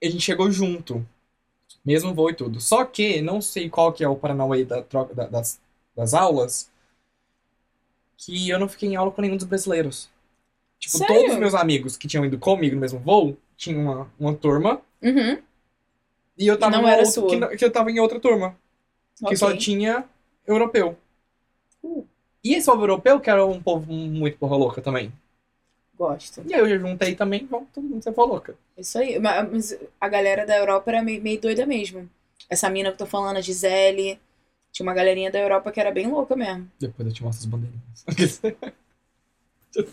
[0.03, 1.05] a gente chegou junto.
[1.85, 2.61] Mesmo voo e tudo.
[2.61, 5.59] Só que, não sei qual que é o Paranauê da troca da- das,
[5.97, 6.71] das aulas,
[8.19, 10.11] que eu não fiquei em aula com nenhum dos brasileiros.
[10.79, 11.15] Tipo, Sério?
[11.15, 14.81] todos os meus amigos que tinham ido comigo no mesmo voo, tinham uma, uma turma,
[15.03, 15.39] uhum,
[16.39, 17.29] e eu tava não numa era outra- sua.
[17.31, 18.57] que, não- que eu tava em outra turma,
[19.21, 19.37] que ok.
[19.37, 20.05] só tinha
[20.47, 20.97] europeu.
[21.83, 22.07] Uh.
[22.43, 25.13] E esse povo europeu, que era um povo muito porra louca também.
[25.95, 26.43] Gosto.
[26.47, 28.57] E aí eu já juntei também, vamos todo mundo ser porra louca.
[28.77, 29.19] Isso aí.
[29.19, 32.09] Ma- Mas a galera da Europa era meio, meio doida mesmo.
[32.49, 34.19] Essa mina que eu tô falando, a Gisele.
[34.73, 36.71] Tinha uma galerinha da Europa que era bem louca mesmo.
[36.79, 38.41] Depois eu te mostro as bandeirinhas.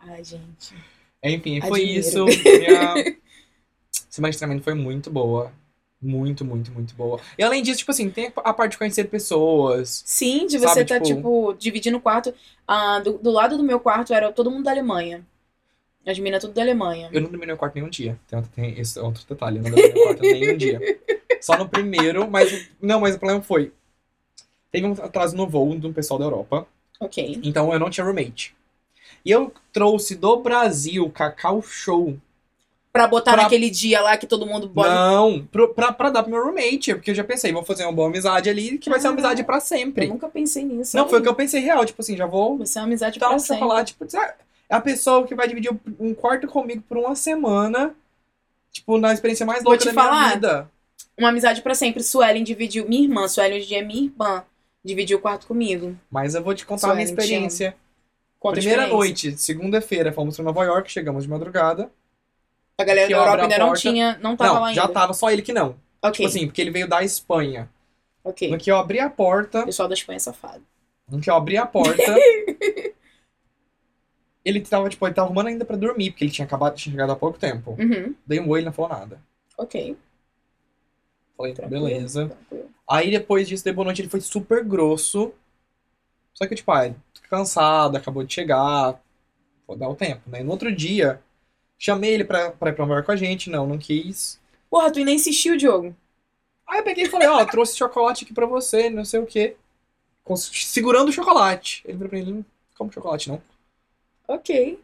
[0.00, 0.74] Ai, gente.
[1.22, 1.98] Enfim, foi Admiro.
[2.00, 2.24] isso.
[2.58, 3.16] Minha
[4.10, 5.52] semana de treinamento foi muito boa.
[6.00, 7.20] Muito, muito, muito boa.
[7.36, 10.02] E além disso, tipo assim, tem a parte de conhecer pessoas.
[10.06, 12.32] Sim, de você Sabe, tá, tipo- tipo, dividindo o quarto.
[12.66, 15.26] Ah, do, do lado do meu quarto era todo mundo da Alemanha.
[16.06, 17.10] As meninas tudo da Alemanha.
[17.12, 18.18] Eu não dormi no meu quarto nenhum dia.
[18.26, 19.58] Tem, tem esse outro detalhe.
[19.58, 20.80] Eu não dormi no meu quarto nenhum dia.
[21.40, 22.70] Só no primeiro, mas.
[22.80, 23.72] Não, mas o problema foi.
[24.70, 26.66] Teve um atraso no voo de um pessoal da Europa.
[27.00, 27.40] Ok.
[27.42, 28.54] Então eu não tinha roommate.
[29.24, 32.16] E eu trouxe do Brasil Cacau Show.
[32.98, 34.88] Pra botar Pra- naquele dia lá que todo mundo bota.
[34.92, 37.92] Não, pro, pra, pra dar pro meu roommate, porque eu já pensei, vou fazer uma
[37.92, 40.08] boa amizade ali, que vai ser uma Ah, amizade pra Eu sempre.
[40.08, 40.96] nunca pensei nisso.
[40.96, 41.32] Não, olha foi o que aí.
[41.32, 43.54] eu pensei real, tipo assim, já vou Vai ser uma amizade pra sempre.
[43.60, 44.34] chocolate, tipo, é
[44.68, 45.70] a pessoa que vai dividir
[46.00, 47.94] um quarto comigo por uma semana,
[48.72, 50.34] tipo, na experiência mais Vou louca da minha falar.
[50.34, 50.70] vida.
[51.16, 52.02] Uma amizade pra sempre.
[52.02, 52.88] Suelen dividiu.
[52.88, 54.42] Minha irmã, Suelen hoje em dia é minha irmã.
[54.84, 55.96] Dividiu o quarto comigo.
[56.10, 57.46] Mas eu vou te contar a minha Suelen, te amo.
[57.46, 57.76] experiência.
[58.44, 61.90] A Primeira noite, segunda-feira, fomos pra Nova York, chegamos de madrugada.
[62.78, 64.18] A galera que da eu Europa ainda não tinha.
[64.22, 64.80] Não tava não, lá ainda.
[64.80, 65.76] já tava, só ele que não.
[66.00, 66.12] Ok.
[66.12, 67.68] Tipo assim, porque ele veio da Espanha.
[68.22, 68.50] ok.
[68.50, 70.62] No que eu abri a porta, Pessoal da Espanha é safado.
[71.08, 72.00] no que eu abri a porta,
[74.44, 77.10] ele tava, tipo, ele tava arrumando ainda pra dormir, porque ele tinha acabado de chegar
[77.10, 77.76] há pouco tempo.
[77.78, 78.14] Uhum.
[78.26, 79.20] Dei um oi, ele não falou nada.
[79.56, 79.96] Ok.
[81.36, 81.84] Falei, Tranquilo.
[81.86, 82.28] beleza.
[82.28, 82.70] tranquilo.
[82.88, 85.32] Aí depois disso, de boa noite, ele foi super grosso.
[86.32, 86.94] Só que, tipo, ah, tá
[87.28, 88.98] cansado, acabou de chegar.
[89.66, 90.42] Vou dar o tempo, né?
[90.42, 91.20] No outro dia,
[91.78, 93.48] chamei ele pra, pra ir pra York com a gente.
[93.50, 94.40] Não, não quis.
[94.68, 95.94] Porra, tu ainda insistiu, Diogo.
[96.66, 99.56] Aí eu peguei e falei, ó, trouxe chocolate aqui pra você, não sei o quê.
[100.24, 101.82] Com- segurando o chocolate.
[101.86, 102.44] Ele virou pra mim, não
[102.76, 103.42] como chocolate, não.
[104.28, 104.78] Ok.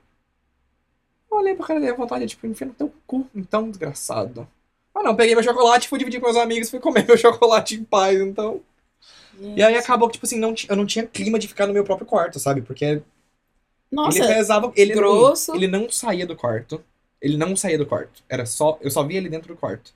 [1.31, 4.49] Eu olhei pra cara dele, a vontade de, tipo, enfiar no teu cu, então, desgraçado.
[4.95, 7.85] Ah, não, peguei meu chocolate, fui dividir com meus amigos, fui comer meu chocolate em
[7.85, 8.61] paz, então.
[9.41, 11.85] E aí acabou que, tipo assim, não, eu não tinha clima de ficar no meu
[11.85, 12.63] próprio quarto, sabe?
[12.63, 13.03] Porque
[13.91, 14.73] Nossa, ele rezava.
[14.77, 15.53] Ele grosso.
[15.53, 16.83] Não, ele não saía do quarto.
[17.21, 18.23] Ele não saía do quarto.
[18.29, 18.79] Era só.
[18.81, 19.95] Eu só via ele dentro do quarto.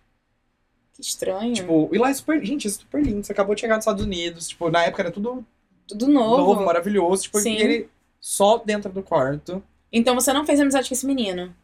[0.94, 1.52] que estranho.
[1.54, 2.44] Tipo, e lá é super.
[2.44, 3.24] Gente, é super lindo.
[3.24, 4.48] Você acabou de chegar nos Estados Unidos.
[4.48, 5.44] Tipo, na época era tudo
[5.86, 6.36] Tudo novo.
[6.38, 7.24] novo, maravilhoso.
[7.24, 7.54] Tipo, Sim.
[7.54, 7.88] e ele
[8.20, 9.62] só dentro do quarto.
[9.92, 11.46] Então você não fez amizade com esse menino?
[11.46, 11.54] Não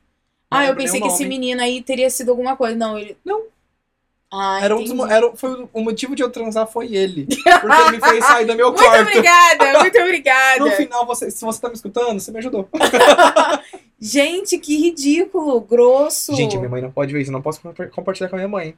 [0.51, 1.29] ah, eu pensei que o esse nome.
[1.39, 2.77] menino aí teria sido alguma coisa.
[2.77, 3.17] Não, ele.
[3.25, 3.45] Não.
[4.37, 7.25] Ah, Era um dos, era, foi o- motivo de eu transar foi ele.
[7.27, 7.47] Porque
[7.83, 9.03] ele me fez sair do meu Muito quarto.
[9.03, 10.59] obrigada, muito obrigada.
[10.65, 12.69] No final, você, se você tá me escutando, você me ajudou.
[14.01, 16.35] Gente, que ridículo, grosso.
[16.35, 17.31] Gente, minha mãe não pode ver isso.
[17.31, 18.77] Eu não posso compa- compartilhar com a minha mãe.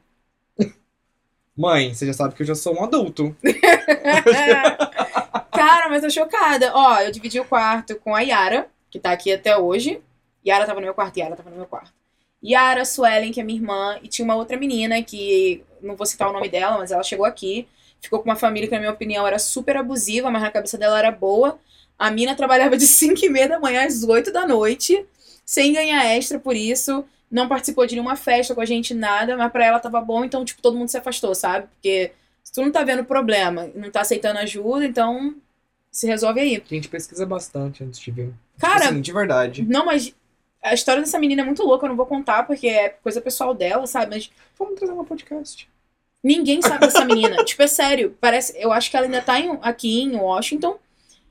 [1.57, 3.35] Mãe, você já sabe que eu já sou um adulto.
[5.51, 6.71] Cara, mas tô chocada.
[6.75, 9.99] Ó, eu dividi o quarto com a Yara, que tá aqui até hoje.
[10.45, 11.96] Yara tava no meu quarto, Yara tava no meu quarto.
[12.43, 16.29] Yara, Suelen, que é minha irmã, e tinha uma outra menina que não vou citar
[16.29, 17.67] o nome dela, mas ela chegou aqui,
[18.01, 20.97] ficou com uma família que, na minha opinião, era super abusiva, mas na cabeça dela
[20.99, 21.59] era boa.
[21.97, 25.05] A mina trabalhava de 5 e meia da manhã às 8 da noite,
[25.45, 27.03] sem ganhar extra por isso.
[27.29, 30.45] Não participou de nenhuma festa com a gente, nada, mas pra ela tava bom, então,
[30.45, 31.67] tipo, todo mundo se afastou, sabe?
[31.73, 32.11] Porque
[32.43, 35.35] se tu não tá vendo problema, não tá aceitando ajuda, então
[35.91, 36.63] se resolve aí.
[36.63, 38.31] A gente pesquisa bastante antes de ver.
[38.59, 39.63] Cara, Tipo assim, de verdade.
[39.63, 40.15] não, mas
[40.69, 43.53] a história dessa menina é muito louca, eu não vou contar porque é coisa pessoal
[43.53, 44.15] dela, sabe?
[44.15, 45.69] Mas Vamos trazer uma podcast.
[46.23, 47.43] ninguém sabe dessa menina.
[47.45, 50.77] tipo, é sério, parece, eu acho que ela ainda tá em- aqui em Washington,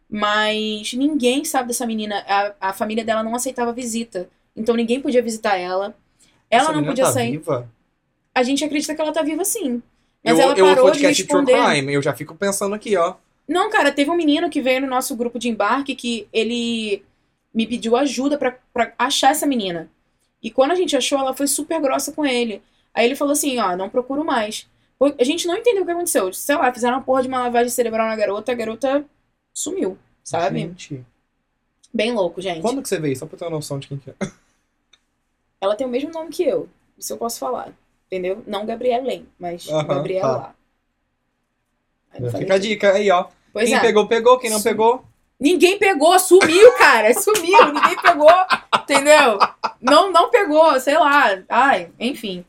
[0.09, 2.24] mas ninguém sabe dessa menina.
[2.28, 5.95] A, a família dela não aceitava visita, então ninguém podia visitar ela.
[6.49, 7.32] Ela Essa não podia tá sair.
[7.32, 7.68] Viva?
[8.34, 9.82] A gente acredita que ela tá viva sim.
[10.24, 11.70] Mas eu, ela eu parou de podcast True responder.
[11.70, 13.14] Crime, eu já fico pensando aqui, ó.
[13.49, 17.05] Não, cara, teve um menino que veio no nosso grupo de embarque que ele
[17.57, 19.90] me pediu ajuda pra, pra achar essa menina.
[20.42, 22.62] E quando a gente achou, ela foi super grossa com ele.
[22.92, 24.68] Aí ele falou assim, ó, não procuro mais.
[25.18, 26.30] A gente não entendeu o que aconteceu.
[26.34, 29.04] Sei lá, fizeram uma porra de uma lavagem cerebral na garota, a garota
[29.54, 30.61] sumiu, sabe?
[30.61, 31.04] Gente,
[31.92, 32.61] Bem louco, gente.
[32.61, 33.16] quando que você veio?
[33.16, 34.14] Só pra ter uma noção de quem que é.
[35.59, 36.68] Ela tem o mesmo nome que eu.
[36.98, 37.72] Isso eu posso falar.
[38.07, 38.44] Entendeu?
[38.46, 40.54] Não Gabriela, mas Aham, Gabriela
[42.20, 42.38] tá.
[42.38, 43.28] Fica a dica aí, ó.
[43.52, 43.80] Pois quem é.
[43.80, 44.38] pegou, pegou.
[44.38, 44.64] Quem não Sim.
[44.64, 45.04] pegou,
[45.39, 47.12] Ninguém pegou, sumiu, cara.
[47.14, 48.30] Sumiu, ninguém pegou,
[48.82, 49.39] entendeu?
[49.80, 51.39] Não, não pegou, sei lá.
[51.49, 52.45] Ai, enfim.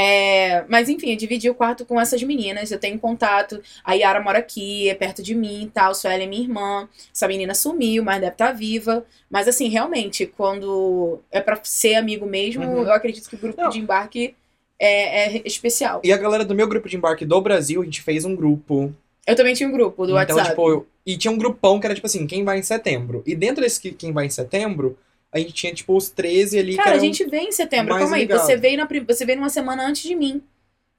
[0.00, 2.70] É, mas enfim, eu dividi o quarto com essas meninas.
[2.70, 3.60] Eu tenho contato.
[3.82, 5.92] A Yara mora aqui, é perto de mim e tal.
[5.92, 6.88] Sueli é minha irmã.
[7.12, 9.04] Essa menina sumiu, mas deve estar viva.
[9.28, 12.84] Mas assim, realmente, quando é pra ser amigo mesmo, Uhum.
[12.84, 13.70] eu acredito que o grupo Não.
[13.70, 14.36] de embarque
[14.80, 16.00] é, é especial.
[16.04, 18.94] E a galera do meu grupo de embarque do Brasil, a gente fez um grupo.
[19.26, 20.50] Eu também tinha um grupo do então, WhatsApp.
[20.50, 23.22] tipo, eu- e tinha um grupão que era tipo assim, quem vai em setembro.
[23.26, 24.98] E dentro desse que- quem vai em setembro,
[25.32, 27.96] a gente tinha tipo os 13 ali que Cara, a gente veio em setembro.
[27.96, 28.40] Calma aí, ligado.
[28.44, 30.42] você veio, na, você veio numa semana antes de mim.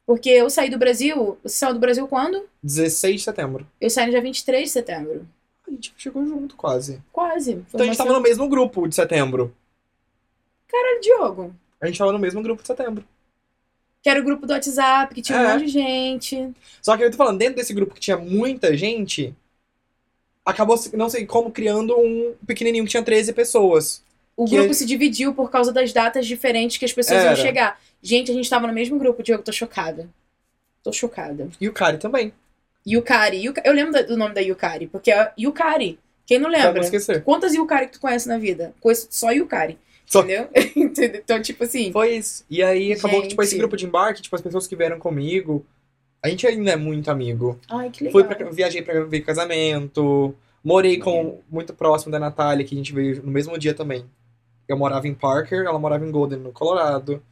[0.05, 1.38] Porque eu saí do Brasil.
[1.43, 2.43] Você saiu do Brasil quando?
[2.64, 3.68] 16 de setembro.
[3.80, 5.28] Eu saí no dia 23 de setembro.
[5.68, 6.99] A gente chegou junto quase.
[7.14, 7.53] Quase.
[7.53, 9.53] Foi Então a gente tava no mesmo grupo de setembro.
[10.68, 11.53] semana- Diogo.
[11.80, 13.03] A gente tava no mesmo grupo de setembro.
[14.01, 15.53] Que era o grupo do WhatsApp, que tinha um É.
[15.53, 16.51] monte de gente.
[16.82, 19.36] Só que eu tô falando, dentro desse grupo que tinha muita gente,
[20.50, 24.04] acabou, não sei como, criando um pequenininho que tinha 13 pessoas.
[24.36, 27.36] O grupo a- se dividiu por causa das datas diferentes que as pessoas iam Era.
[27.36, 27.80] chegar.
[28.02, 30.10] Gente, a gente tava no mesmo grupo, Diogo, tô chocada.
[30.84, 31.50] Tô chocada.
[31.60, 32.32] E o Kari também.
[32.88, 33.43] Yukari.
[33.45, 36.00] Yuka- Eu lembro do nome da Yukari, porque é Yukari.
[36.26, 36.82] Quem não lembra?
[36.82, 37.24] esquecer.
[37.24, 38.74] Quantas Yukari que tu conhece na vida?
[38.80, 39.78] Conheço só Yukari.
[40.06, 40.47] Só- Entendeu?
[41.16, 41.91] Então, tipo assim.
[41.91, 42.45] Foi isso.
[42.50, 43.60] E aí acabou que, tipo, esse Gente.
[43.60, 45.66] grupo de embarque, tipo, as pessoas que vieram comigo,
[46.22, 47.60] a gente ainda é muito amigo.
[47.70, 48.12] Ai, que legal.
[48.12, 52.94] Fui pra, viajei pra ver casamento, morei com muito próximo da Natália, que a gente
[52.94, 54.06] veio no mesmo dia também.
[54.68, 57.24] Eu morava em Parker, ela morava em Golden, no Colorado.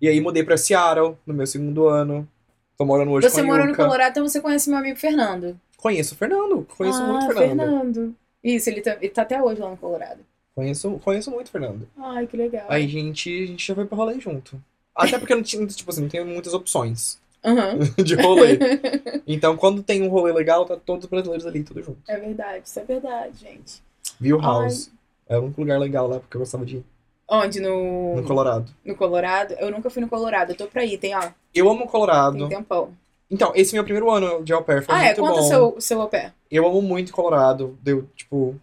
[0.00, 2.28] E aí mudei pra Seattle no meu segundo ano.
[2.76, 3.76] Tô morando hoje Você com a morou no.
[3.76, 5.58] Colorado, então você conhece meu amigo Fernando.
[5.76, 8.14] Conheço o Fernando, conheço ah, muito o Fernando.
[8.42, 10.20] Isso, ele tá, ele tá até hoje lá no Colorado.
[10.54, 11.88] Conheço, conheço muito o Fernando.
[11.96, 12.66] Ai, que legal.
[12.68, 14.60] Aí a gente, a gente já foi pra rolê junto.
[14.94, 17.78] Até porque não tinha, tipo assim, não tem muitas opções Aham.
[18.04, 18.58] de rolê.
[19.26, 21.98] Então, quando tem um rolê legal, tá todos os brasileiros ali, tudo junto.
[22.08, 23.80] É verdade, isso é verdade, gente.
[24.20, 24.90] Viu House.
[25.28, 26.84] Era um lugar legal lá, porque eu gostava de ir.
[27.28, 27.60] Onde?
[27.60, 28.70] No, No Colorado.
[28.84, 29.54] no Colorado?
[29.58, 32.36] Eu nunca fui no Colorado, eu tô pra ir, tem, ó, Eu amo o Colorado.
[32.36, 32.90] tem tempão.
[33.30, 35.06] Então, esse é meu primeiro ano de au pair foi Ah, é?
[35.06, 35.48] muito Conta bom.
[35.48, 36.34] seu, seu au pair.
[36.50, 37.78] Eu amo muito Colorado.
[37.80, 38.56] Deu, tipo...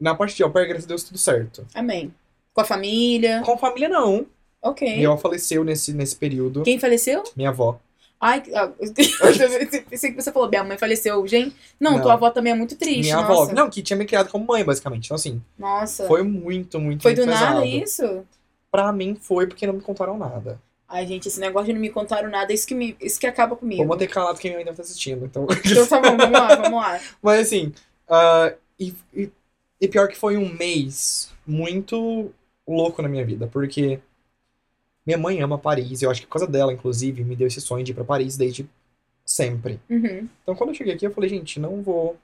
[0.00, 1.64] Na parte de au pair, graças a Deus, tudo certo.
[1.74, 2.12] Amém.
[2.54, 3.42] Com a família.
[3.44, 4.26] Com família, não.
[4.62, 4.96] Ok.
[4.96, 6.62] Minha avó faleceu nesse, nesse período.
[6.62, 7.24] Quem faleceu?
[7.36, 7.78] Minha avó.
[8.20, 8.70] Ai, ah,
[9.90, 11.26] pensei que você falou, minha mãe faleceu.
[11.26, 12.02] Gente, não, Não.
[12.02, 13.00] tua avó também é muito triste.
[13.00, 13.42] Minha nossa.
[13.42, 13.52] avó.
[13.52, 15.06] Não, que tinha me criado como mãe, basicamente.
[15.06, 16.06] Então, assim, Nossa.
[16.06, 17.66] foi muito, muito, Foi muito do nada pesado.
[17.66, 18.24] isso?
[18.70, 20.60] Pra mim foi porque não me contaram nada.
[20.88, 23.56] Ai, gente, esse negócio de não me contaram nada, isso que, me, isso que acaba
[23.56, 23.78] comigo.
[23.78, 25.24] Vou manter calado quem ainda tá assistindo.
[25.24, 25.46] Então...
[25.64, 27.00] Então tá bom, vamos lá, vamos lá.
[27.20, 27.72] Mas assim,
[28.08, 29.30] ah, e, e,
[29.80, 32.30] e pior que foi um mês muito
[32.68, 33.98] louco na minha vida, porque
[35.06, 37.84] minha mãe ama Paris, eu acho que por causa dela, inclusive, me deu esse sonho
[37.84, 38.68] de ir pra Paris desde
[39.24, 39.80] sempre.
[39.90, 40.28] Uhum.
[40.42, 42.16] Então quando eu cheguei aqui, eu falei, gente, não vou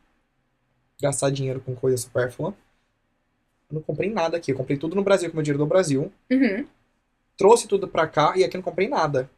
[1.01, 2.55] gastar dinheiro com coisa supérflua.
[3.71, 6.13] Eu não comprei nada aqui, eu comprei tudo no Brasil com meu dinheiro do Brasil.
[6.31, 6.67] Uhum.
[7.37, 9.31] Trouxe tudo pra cá e aqui eu não comprei nada.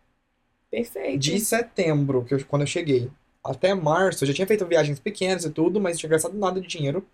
[0.70, 1.18] Perfeito.
[1.18, 3.10] De setembro, que eu- quando eu cheguei,
[3.44, 6.60] até março, eu já tinha feito viagens pequenas e tudo, mas não tinha gastado nada
[6.60, 7.04] de dinheiro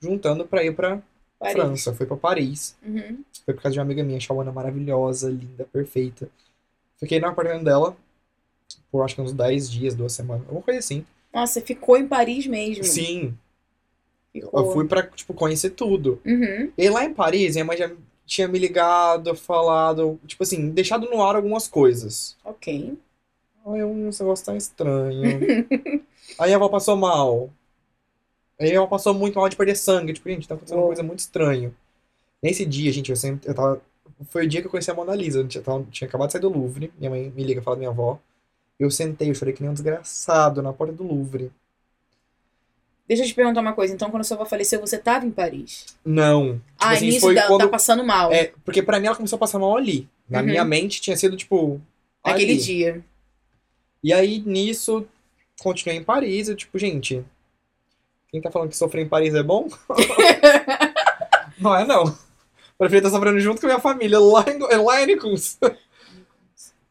[0.00, 1.00] juntando pra ir pra
[1.38, 1.54] Paris.
[1.54, 1.94] França.
[1.94, 2.76] Foi pra Paris.
[2.84, 3.22] Uhum.
[3.44, 6.28] Foi por causa de uma amiga minha, Shawana, maravilhosa, linda, perfeita.
[6.98, 7.96] Fiquei no apartamento dela
[8.90, 11.04] por acho que uns 10 dias, duas semanas, alguma coisa assim.
[11.32, 12.84] Nossa, você ficou em Paris mesmo.
[12.84, 13.36] Sim,
[14.32, 14.60] Ficou.
[14.60, 16.20] eu fui pra, tipo, conhecer tudo.
[16.24, 16.72] Uhum.
[16.76, 17.90] E lá em Paris, minha mãe já
[18.24, 22.36] tinha me ligado, falado, tipo assim, deixado no ar algumas coisas.
[22.44, 22.96] Ok.
[23.66, 25.66] Ai, um negócio tá estranho.
[26.38, 27.50] Aí a avó passou mal.
[28.60, 30.12] Aí a avó passou muito mal de perder sangue.
[30.14, 30.88] Tipo, gente, tá acontecendo uma Uou.
[30.90, 31.72] coisa muito estranha.
[32.42, 33.48] Nesse dia, gente, eu sempre.
[33.48, 33.80] Eu tava.
[34.30, 35.40] Foi o dia que eu conheci a Mona Lisa.
[35.40, 36.92] Eu tinha, tava- tinha acabado de sair do Louvre.
[36.98, 38.18] Minha mãe me liga fala da minha avó.
[38.78, 41.50] Eu sentei, eu chorei que nem um desgraçado na porta do Louvre.
[43.08, 43.94] Deixa eu te perguntar uma coisa.
[43.94, 45.86] Então, quando sua avó faleceu, você tava em Paris?
[46.04, 46.54] Não.
[46.54, 47.60] Tipo ah, assim, foi da, quando.
[47.60, 48.32] tá passando mal.
[48.32, 50.08] É, porque pra mim ela começou a passar mal ali.
[50.28, 50.46] Na Uhum.
[50.46, 51.80] minha mente tinha sido, tipo.
[52.24, 52.60] Naquele ali.
[52.60, 53.04] dia.
[54.02, 55.06] E aí, nisso,
[55.60, 56.48] continuei em Paris.
[56.48, 57.24] Eu, tipo, gente,
[58.28, 59.68] quem tá falando que sofrer em Paris é bom?
[61.58, 62.04] não é, não.
[62.78, 65.06] Prefiro estar sofrendo junto com a minha família lá em, lá em.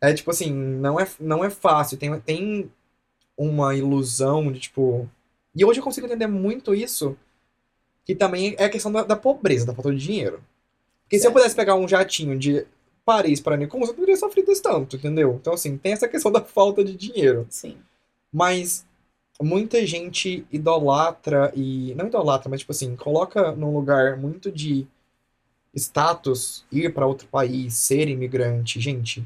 [0.02, 1.98] É, tipo assim, não é, não é fácil.
[1.98, 2.72] Tem, tem
[3.38, 5.10] uma ilusão de, tipo...
[5.56, 7.16] E hoje eu consigo entender muito isso,
[8.04, 10.44] que também é a questão da, da pobreza, da falta de dinheiro.
[11.04, 11.34] Porque se eu Certo.
[11.34, 12.66] pudesse pegar um jatinho de
[13.06, 15.38] Paris para Nicus, eu não teria sofrido esse tanto, entendeu?
[15.40, 17.46] Então, assim, tem essa questão da falta de dinheiro.
[17.50, 17.78] Sim.
[18.34, 18.86] Mas
[19.42, 21.94] muita gente idolatra e.
[21.96, 24.88] Não idolatra, mas tipo assim, coloca num lugar muito de
[25.74, 28.80] status ir para outro país, ser imigrante.
[28.80, 29.24] Gente,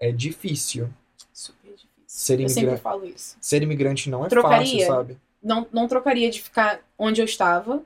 [0.00, 0.88] é difícil.
[1.32, 1.88] Super difícil.
[2.06, 3.36] Ser Eu sempre imigrante, falo isso.
[3.40, 4.64] ser imigrante não é Trocaria?
[4.64, 5.18] fácil, sabe?
[5.42, 7.82] Não, não trocaria de ficar onde eu estava.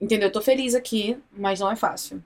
[0.00, 0.28] Entendeu?
[0.28, 2.22] Eu tô feliz aqui, mas não é fácil.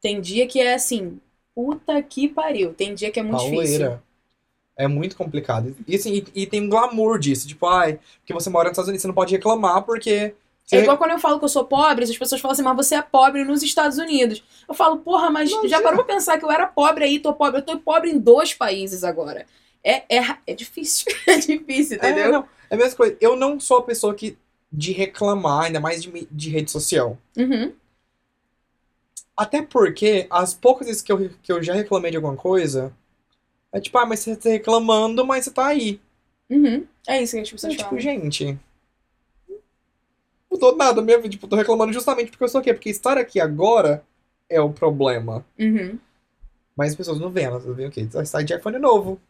[0.00, 1.20] Tem dia que é assim,
[1.54, 2.74] puta que pariu.
[2.74, 3.98] Tem dia que é muito difícil.
[4.78, 5.74] É muito complicado.
[5.88, 7.48] E, assim, e, e tem um glamour disso.
[7.48, 10.34] Tipo, ai, porque você mora nos Estados Unidos, você não pode reclamar porque.
[10.64, 12.76] Você É igual quando eu falo que eu sou pobre, as pessoas falam assim, mas
[12.76, 14.44] você é pobre nos Estados Unidos.
[14.68, 17.34] Eu falo, porra, mas Não, já parou pra pensar que eu era pobre aí, tô
[17.34, 17.58] pobre.
[17.58, 19.46] Eu tô pobre em dois países agora.
[19.82, 21.12] É, é, é difícil.
[21.26, 22.32] É difícil, É, entendeu?
[22.32, 23.16] não, é a mesma coisa.
[23.20, 24.38] Eu não sou a pessoa que
[24.70, 27.18] de reclamar, ainda mais de, de rede social.
[27.36, 27.72] Uhum.
[29.36, 32.92] Até porque as poucas vezes que eu, que eu já reclamei de alguma coisa,
[33.72, 36.00] é tipo, ah, mas você tá reclamando, mas você tá aí.
[36.50, 36.86] Uhum.
[37.06, 38.00] É isso que as É, pessoas tipo, falam.
[38.00, 38.58] gente.
[39.48, 39.58] Não
[40.50, 41.28] mudou nada na minha vida.
[41.30, 42.72] Tipo, tô reclamando justamente porque eu sou o quê?
[42.72, 44.02] Porque estar aqui agora
[44.48, 45.44] é o problema.
[45.58, 45.98] Uhum.
[46.76, 48.06] Mas as pessoas não veem, elas veem o quê?
[48.24, 49.20] Sai de iPhone novo.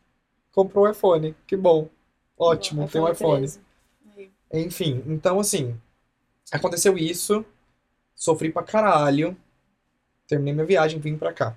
[0.53, 1.35] Comprou o iPhone.
[1.47, 1.89] Que bom.
[2.39, 3.47] Ótimo, A tem um iPhone.
[4.17, 4.31] Aí.
[4.53, 5.79] Enfim, então assim,
[6.53, 7.45] aconteceu isso,
[8.15, 9.37] sofri pra caralho,
[10.27, 11.57] terminei minha viagem, vim pra cá.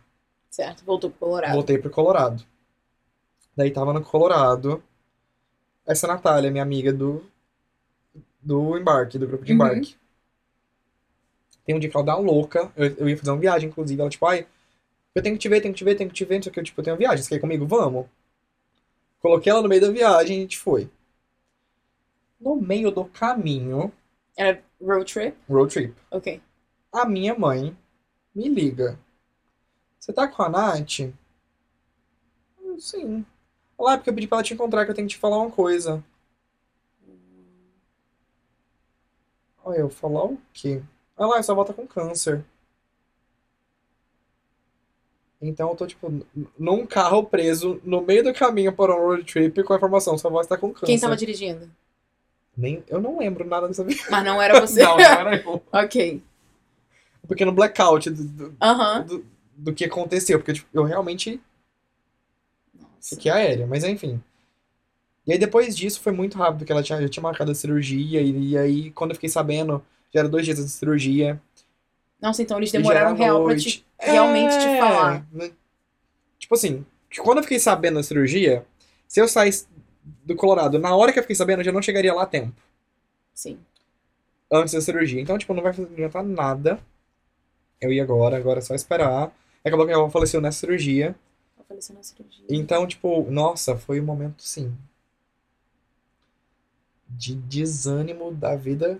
[0.50, 1.54] Certo, voltou pro Colorado.
[1.54, 2.44] Voltei pro Colorado.
[3.56, 4.84] Daí tava no Colorado.
[5.86, 7.24] Essa Natália, minha amiga do,
[8.42, 9.56] do embarque, do grupo de Uhum.
[9.56, 9.96] embarque.
[11.66, 12.72] Tem um dia que ela dá louca.
[12.76, 14.00] Eu, eu ia fazer uma viagem, inclusive.
[14.00, 14.48] Ela, tipo, ai,
[15.16, 16.36] eu tenho que te ver, tenho que te ver, tenho que te ver.
[16.38, 17.24] Não sei o que, eu, tipo, eu tenho uma viagem.
[17.24, 17.68] Você quer ir comigo?
[17.68, 18.08] Vamos.
[19.22, 20.90] Coloquei ela no meio da viagem e a gente foi.
[22.42, 23.90] No meio do caminho,
[24.36, 25.38] Era road trip?
[25.48, 26.42] road trip, Ok.
[26.94, 27.78] a minha mãe
[28.36, 29.00] me liga.
[29.98, 31.14] Você tá com a Nath?
[32.80, 33.26] Sim.
[33.82, 35.50] Olá, porque eu pedi pra ela te encontrar, que eu tenho que te falar uma
[35.50, 36.04] coisa.
[39.66, 40.84] Aí eu, falar o quê?
[41.18, 42.46] Ah lá, sua avó tá com câncer.
[45.42, 46.24] Então eu tô, tipo, n-
[46.60, 50.30] num carro preso no meio do caminho para um road trip com a informação, sua
[50.30, 50.86] avó está com câncer.
[50.86, 51.68] Quem tava dirigindo?
[52.56, 54.00] Nem, eu não lembro nada dessa vida.
[54.12, 54.78] Mas não era você.
[54.86, 55.64] Não, não era eu.
[55.74, 56.22] ok.
[57.24, 59.06] Um pequeno blackout do, do, Aham.
[59.08, 59.26] do,
[59.56, 61.42] do que aconteceu, porque tipo, eu realmente
[63.02, 63.16] Nossa.
[63.16, 64.22] fiquei aérea, mas enfim.
[65.26, 68.22] E aí depois disso foi muito rápido, que ela tinha, já tinha marcado a cirurgia,
[68.22, 69.84] e, e aí quando eu fiquei sabendo,
[70.14, 71.40] já era dois dias de cirurgia.
[72.22, 75.26] Nossa, então eles demoraram real pra te, realmente te É, falar.
[75.32, 75.52] né?
[76.40, 76.86] Tipo assim,
[77.24, 78.66] quando eu fiquei sabendo da cirurgia,
[79.08, 79.68] se eu saísse
[80.24, 82.54] do Colorado, na hora que eu fiquei sabendo, eu já não chegaria lá a tempo.
[83.34, 83.58] Sim.
[84.52, 85.22] antes da cirurgia.
[85.22, 86.80] Então, tipo, não vai adiantar nada.
[87.80, 89.32] Eu ia agora, agora é só esperar.
[89.64, 91.16] Acabou que ela faleceu nessa cirurgia.
[91.72, 92.46] Faleceu na cirurgia.
[92.50, 94.76] Então, tipo, nossa, foi um momento, sim.
[97.08, 99.00] De desânimo da vida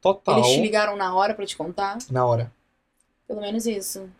[0.00, 1.98] total Eles te ligaram na hora pra te contar?
[2.10, 2.52] na hora.
[3.28, 4.10] Pelo menos isso.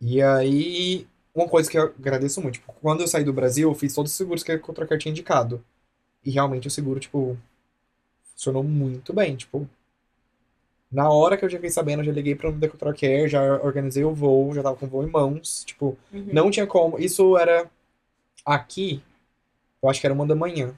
[0.00, 3.74] E aí, uma coisa que eu agradeço muito, tipo, quando eu saí do Brasil, eu
[3.74, 5.64] fiz todos os seguros que a Contracar tinha indicado.
[6.24, 7.36] E realmente o seguro, tipo,
[8.22, 9.68] funcionou muito bem, tipo.
[10.90, 14.12] Na hora que eu já fiquei sabendo, eu já liguei pra Decotracare, já organizei o
[14.12, 16.28] voo, já tava com o voo em mãos, tipo, Uhum.
[16.32, 16.98] não tinha como.
[16.98, 17.70] Isso era
[18.44, 19.02] aqui,
[19.82, 20.74] eu acho que era uma da manhã.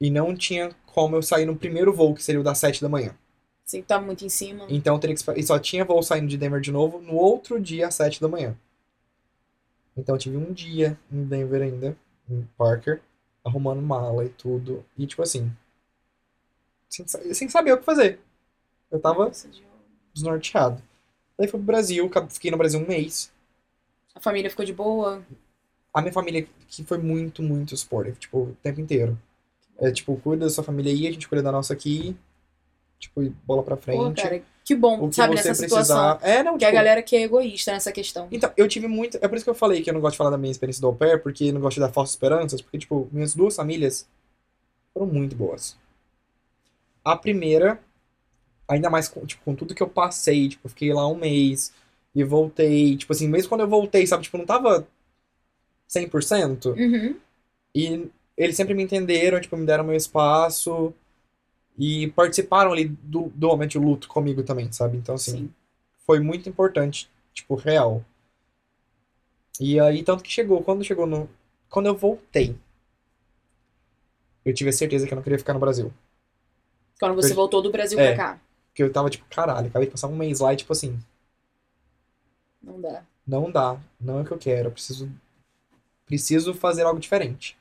[0.00, 2.88] E não tinha como eu sair no primeiro voo, que seria o das sete da
[2.88, 3.14] manhã.
[3.64, 4.66] Você tá muito em cima.
[4.68, 5.22] Então teria que.
[5.38, 8.26] E só tinha voo saindo de Denver de novo no outro dia às 7 da
[8.26, 8.56] manhã.
[9.96, 11.96] Então eu tive um dia em Denver ainda,
[12.28, 13.00] em Parker,
[13.44, 14.84] arrumando mala e tudo.
[14.98, 15.52] E tipo assim.
[16.90, 18.18] Sem, sem saber o que fazer.
[18.90, 19.30] Eu tava
[20.12, 20.82] desnorteado.
[21.38, 23.32] Daí fui pro Brasil, fiquei no Brasil um mês.
[24.14, 25.22] A família ficou de boa.
[25.94, 29.18] A minha família que foi muito, muito supportive, tipo, o tempo inteiro.
[29.78, 32.14] É tipo, cuida da sua família aí, a gente cuida da nossa aqui.
[32.98, 34.22] Tipo, bola pra Pô, frente.
[34.22, 36.18] cara, que bom, que sabe, nessa situação.
[36.18, 36.38] precisar.
[36.38, 38.28] É, não, Que a tipo, galera que é egoísta nessa questão.
[38.30, 39.18] Então, eu tive muito.
[39.22, 40.82] É por isso que eu falei que eu não gosto de falar da minha experiência
[40.82, 43.56] do au pair, porque eu não gosto de dar falsas esperanças, porque, tipo, minhas duas
[43.56, 44.06] famílias
[44.92, 45.78] foram muito boas.
[47.04, 47.80] A primeira,
[48.68, 51.72] ainda mais com, tipo, com tudo que eu passei, tipo, eu fiquei lá um mês
[52.14, 54.86] e voltei, tipo assim, mesmo quando eu voltei, sabe, tipo, não tava
[55.88, 57.16] 100%, Uhum.
[57.74, 60.94] e eles sempre me entenderam, tipo, me deram meu espaço
[61.78, 64.96] e participaram ali do, do momento de luto comigo também, sabe?
[64.98, 65.54] Então, assim, Sim.
[66.06, 68.04] foi muito importante, tipo, real.
[69.60, 71.28] E aí, tanto que chegou, quando chegou no.
[71.68, 72.56] Quando eu voltei,
[74.44, 75.92] eu tive a certeza que eu não queria ficar no Brasil.
[77.00, 78.14] Quando você Eu- voltou do Brasil É.
[78.14, 78.40] pra cá.
[78.68, 80.96] Porque eu tava tipo, caralho, acabei de passar um mês lá e, tipo assim,
[82.62, 83.02] Não dá.
[83.26, 85.10] não dá, não é o que eu quero, eu preciso.
[86.06, 87.56] Preciso fazer algo diferente.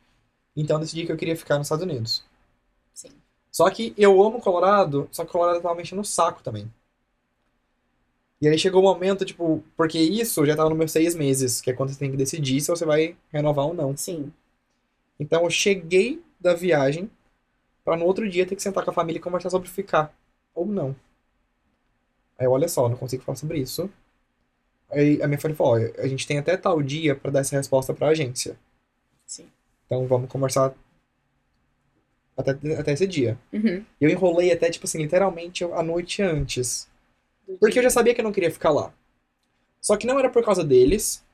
[0.56, 2.24] Então eu decidi que eu queria ficar nos Estados Unidos.
[2.94, 3.12] Sim.
[3.52, 6.72] Só que eu amo Colorado, só que Colorado tava mexendo no saco também.
[8.42, 11.70] E aí chegou o momento, tipo, porque isso já tava nos meus seis meses, que
[11.70, 13.96] é quando você tem que decidir se você vai renovar ou não.
[13.98, 14.32] Sim.
[15.20, 17.10] Então eu cheguei da viagem
[17.90, 20.14] pra no outro dia ter que sentar com a família e conversar sobre ficar
[20.54, 20.96] ou não.
[22.38, 23.90] Aí olha só, não consigo falar sobre isso.
[24.92, 27.56] Aí a minha família falou, olha, a gente tem até tal dia pra dar essa
[27.56, 28.56] resposta pra agência.
[29.26, 29.48] Sim.
[29.88, 30.72] Então vamos conversar
[32.38, 33.38] até, até esse dia.
[33.52, 33.84] Uhum.
[34.00, 36.88] E eu enrolei até, tipo assim, literalmente a noite antes.
[37.60, 38.94] Porque eu já sabia que eu não queria ficar lá.
[39.82, 41.26] Só que não era por causa deles.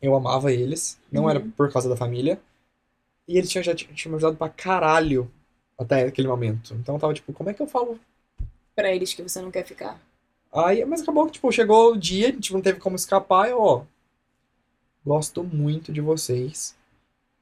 [0.00, 0.98] Eu amava eles.
[1.12, 1.30] Não Uhum.
[1.30, 2.40] era por causa da família.
[3.28, 5.30] E eles tinham, já tinham me ajudado pra caralho
[5.78, 6.74] até aquele momento.
[6.74, 7.98] Então eu tava tipo, como é que eu falo?
[8.74, 10.00] Pra eles que você não quer ficar.
[10.52, 13.48] Aí, mas acabou que, tipo, chegou o dia, a gente não teve como escapar.
[13.50, 13.82] Eu, ó,
[15.04, 16.76] gosto muito de vocês.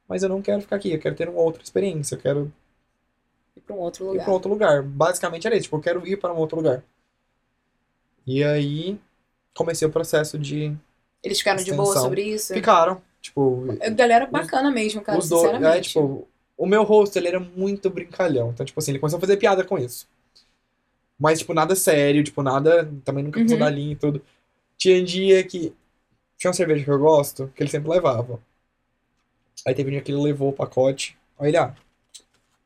[0.08, 0.92] Mas eu não quero ficar aqui.
[0.92, 2.14] Eu quero ter uma outra experiência.
[2.14, 2.52] Eu quero
[3.56, 4.24] Ir pra um outro ir lugar.
[4.24, 4.82] pra outro lugar.
[4.82, 5.64] Basicamente era isso.
[5.64, 6.82] Tipo, eu quero ir para um outro lugar.
[8.26, 8.98] E aí,
[9.54, 10.76] comecei o processo de
[11.22, 12.02] Eles ficaram de boa Extensão.
[12.02, 12.54] sobre isso?
[12.54, 13.00] Ficaram.
[13.20, 15.44] Tipo, Galera bacana mesmo, cara, os dois.
[15.44, 15.88] É, sinceramente.
[15.88, 18.50] tipo, o meu host, ele era muito brincalhão.
[18.50, 20.08] Então, tipo assim, ele começou a fazer piada com isso.
[21.18, 22.90] Mas, tipo, nada sério, tipo, nada.
[23.04, 23.62] Também nunca passou Uhum.
[23.64, 24.22] da linha e tudo.
[24.76, 25.72] Tinha dia que.
[26.38, 28.38] Tinha uma cerveja que eu gosto, que ele sempre levava.
[29.66, 31.16] Aí teve um dia que ele levou o pacote.
[31.38, 31.74] Aí ele, ah,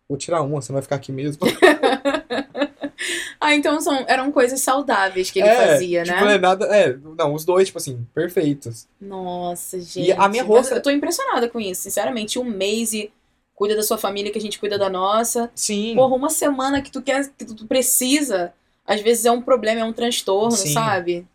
[0.09, 1.41] vou tirar uma, você vai ficar aqui mesmo.
[3.43, 6.35] Ah, então são, eram coisas saudáveis que ele é, fazia, tipo, né?
[6.35, 6.67] é nada.
[6.67, 8.87] É, não, os dois, tipo assim, perfeitos.
[9.01, 10.13] Nossa, gente.
[10.13, 12.39] a minha roça- Eu tô impressionada com isso, sinceramente.
[12.39, 13.11] Um mês e
[13.61, 15.51] cuida da sua família, que a gente cuida da nossa.
[15.55, 15.95] Sim.
[15.95, 18.55] Porra, uma semana que tu quer, que tu precisa,
[18.87, 20.73] às vezes é um problema, é um transtorno, Sim.
[20.73, 21.27] sabe?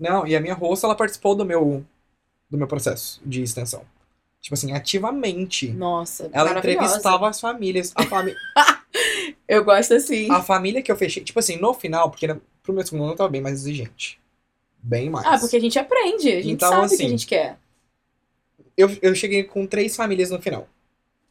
[0.00, 1.84] Não, e a minha roça, ela participou do meu,
[2.50, 3.82] do meu processo de extensão.
[4.40, 5.68] Tipo assim, ativamente.
[5.68, 7.92] Nossa, Ela entrevistava as famílias.
[7.94, 8.34] A, fami
[9.46, 10.30] Eu gosto assim.
[10.30, 13.16] a família que eu fechei, tipo assim, no final, porque pro meu segundo ano eu
[13.16, 14.18] tava bem mais exigente.
[14.82, 15.26] Bem mais.
[15.26, 17.58] Ah, porque a gente aprende, a gente Então, sabe o que assim, a gente quer.
[18.74, 20.66] eu, eu cheguei com três famílias no final.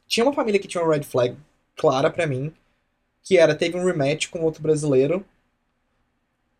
[0.07, 1.35] Tinha uma família que tinha uma red flag
[1.75, 2.53] clara pra mim,
[3.23, 5.25] que era, teve um rematch com outro brasileiro,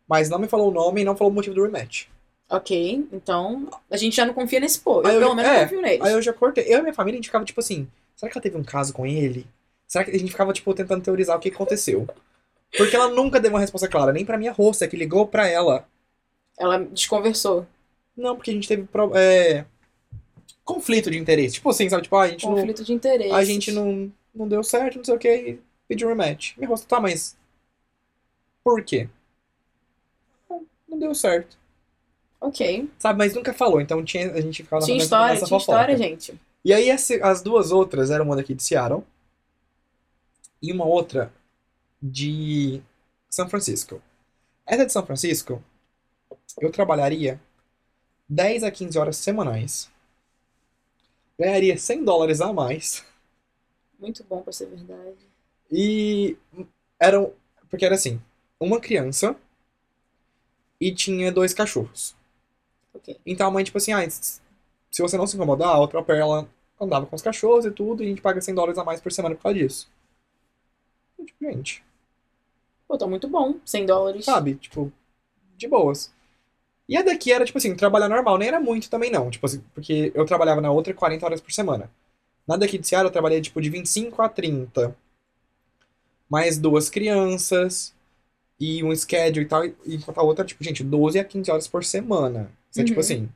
[0.07, 2.07] mas não me falou o nome e não falou o motivo do rematch.
[2.49, 5.07] Ok, então a gente já não confia nesse povo.
[5.07, 6.01] Eu, eu- pelo menos é, confio neles.
[6.05, 6.63] Aí eu já cortei.
[6.67, 8.93] Eu e minha família, a gente ficava tipo assim, será que ela teve um caso
[8.93, 9.45] com ele?
[9.85, 12.07] Será que a gente ficava, tipo, tentando teorizar o que aconteceu?
[12.77, 15.87] Porque ela nunca deu uma resposta clara, nem pra minha roça, que ligou pra ela.
[16.59, 17.65] Ela desconversou.
[18.15, 19.65] Não, porque a gente teve é,
[20.67, 21.55] conflito de interesse.
[21.55, 22.03] Tipo assim, sabe?
[22.03, 22.55] Tipo, ah, a gente não.
[22.55, 23.31] Conflito de interesse.
[23.33, 26.55] A gente não, não deu certo, não sei o que, e pediu rematch.
[26.57, 27.35] Minha roça, tá, mas.
[28.63, 29.09] Por quê?
[30.49, 31.57] Não, não deu certo.
[32.39, 32.87] Ok.
[32.99, 35.77] Sabe, mas nunca falou, então tinha, a gente ficava Tinha história, nessa tinha fofoca.
[35.81, 36.39] história, gente.
[36.63, 39.03] E aí esse- as duas outras eram uma daqui de Seattle
[40.61, 41.31] e uma outra
[42.01, 42.81] de
[43.29, 44.01] São Francisco.
[44.67, 45.63] Essa de São Francisco,
[46.61, 47.39] eu trabalharia
[48.29, 49.89] 10 a 15 horas semanais.
[51.39, 53.05] Ganharia 100 dólares a mais.
[53.99, 55.17] Muito bom pra ser verdade.
[55.71, 56.37] E
[56.99, 57.33] eram.
[57.69, 58.21] Porque era assim:
[58.59, 59.35] uma criança
[60.79, 62.15] e tinha dois cachorros.
[62.93, 63.19] Ok.
[63.25, 64.41] Então a mãe, tipo assim, ah, se
[64.99, 66.47] você não se incomodar, a outra pair, ela
[66.79, 69.11] andava com os cachorros e tudo, e a gente paga 100 dólares a mais por
[69.11, 69.89] semana por causa disso.
[71.19, 71.83] E, tipo, gente,
[72.87, 73.55] Pô, tá muito bom.
[73.65, 74.25] 100 dólares.
[74.25, 74.55] sabe?
[74.55, 74.91] Tipo,
[75.57, 76.13] de boas.
[76.89, 79.61] E a daqui era, tipo assim, trabalhar normal, nem era muito também não, tipo assim,
[79.73, 81.89] porque eu trabalhava na outra 40 horas por semana.
[82.47, 84.95] Na daqui de Seattle eu trabalhei, tipo, de 25 a 30.
[86.29, 87.93] Mais duas crianças
[88.59, 91.67] e um schedule e tal, e enquanto a outra, tipo, gente, 12 a 15 horas
[91.67, 92.51] por semana.
[92.71, 93.01] Isso é, tipo Uhum.
[93.01, 93.29] assim,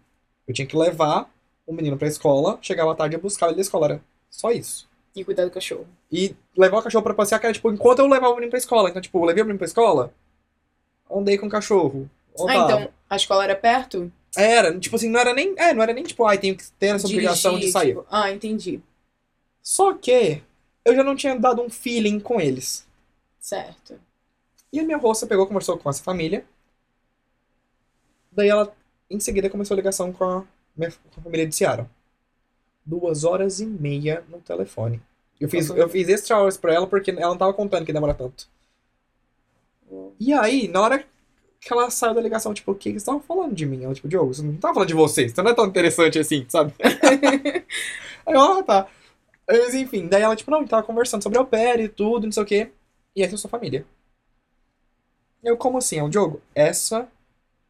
[0.48, 1.30] eu tinha que levar
[1.68, 4.90] o menino pra escola, chegava à tarde e buscar ele da escola, era só isso.
[5.16, 5.88] E cuidar do cachorro.
[6.12, 8.60] E levar o cachorro pra passear, que era, tipo, enquanto eu levava o menino pra
[8.60, 8.90] escola.
[8.90, 10.14] Então, tipo, eu levei o menino pra escola,
[11.10, 12.10] andei com o cachorro.
[12.48, 14.12] Ah, então a escola era perto?
[14.38, 16.96] Era, tipo assim, não era nem, é, não era nem tipo, ai, tenho que ter
[16.96, 17.88] essa obrigação de Dirigir, sair.
[17.90, 18.80] tipo- Ah, entendi.
[19.62, 20.42] Só que
[20.86, 22.88] eu já não tinha dado um feeling com eles.
[23.40, 24.00] Certo.
[24.72, 26.46] E a minha roça pegou, conversou com essa família.
[28.32, 28.74] Daí ela,
[29.10, 30.44] em seguida, começou a ligação com a,
[30.78, 31.90] minha, com a família de Seattle.
[32.86, 35.02] Duas horas e meia no telefone.
[35.40, 37.94] Eu fiz, eu fiz extra horas pra ela porque ela não tava contando que ia
[37.96, 38.48] demorar tanto.
[40.20, 41.06] E aí, na hora
[41.62, 43.84] que ela saiu da ligação, tipo, o que você tava falando de mim?
[43.84, 46.44] Ela, tipo, Diogo, você não tava falando de você, você não é tão interessante assim,
[46.50, 46.74] sabe?
[48.26, 48.88] aí eu, ah, tá.
[49.48, 52.44] Mas enfim, daí ela, tipo, não, tava conversando sobre o pé e tudo, não sei
[52.44, 52.72] o quê.
[53.16, 53.86] E essa é a sua família.
[55.44, 56.00] Eu, como assim?
[56.00, 56.42] É o Diogo?
[56.56, 57.08] Essa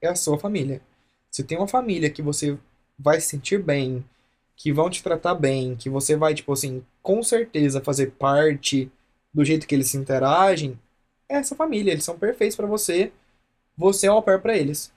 [0.02, 0.82] é a sua família.
[1.30, 2.58] Se tem uma família que você
[2.98, 4.06] vai se sentir bem,
[4.56, 8.90] que vão te tratar bem, que você vai, tipo assim, com certeza fazer parte
[9.34, 10.80] do jeito que eles se interagem,
[11.28, 11.92] é essa família.
[11.92, 13.12] Eles são perfeitos pra você.
[13.82, 14.94] Você é o au pair pra eles.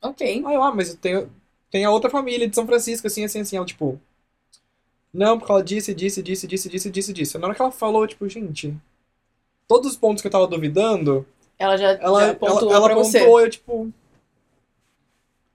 [0.00, 0.22] Ok.
[0.46, 1.30] Aí eu, ah, mas eu tenho,
[1.70, 3.56] tem a outra família de São Francisco, assim, assim, assim.
[3.56, 4.00] Ela, tipo,
[5.12, 7.38] não, porque ela disse, disse, disse, disse, disse, disse, disse.
[7.38, 8.74] Na hora que ela falou, tipo, gente,
[9.68, 11.26] todos os pontos que eu tava duvidando,
[11.58, 13.20] Ela já, ela, já pontuou ela, ela pra você.
[13.26, 13.92] eu, tipo,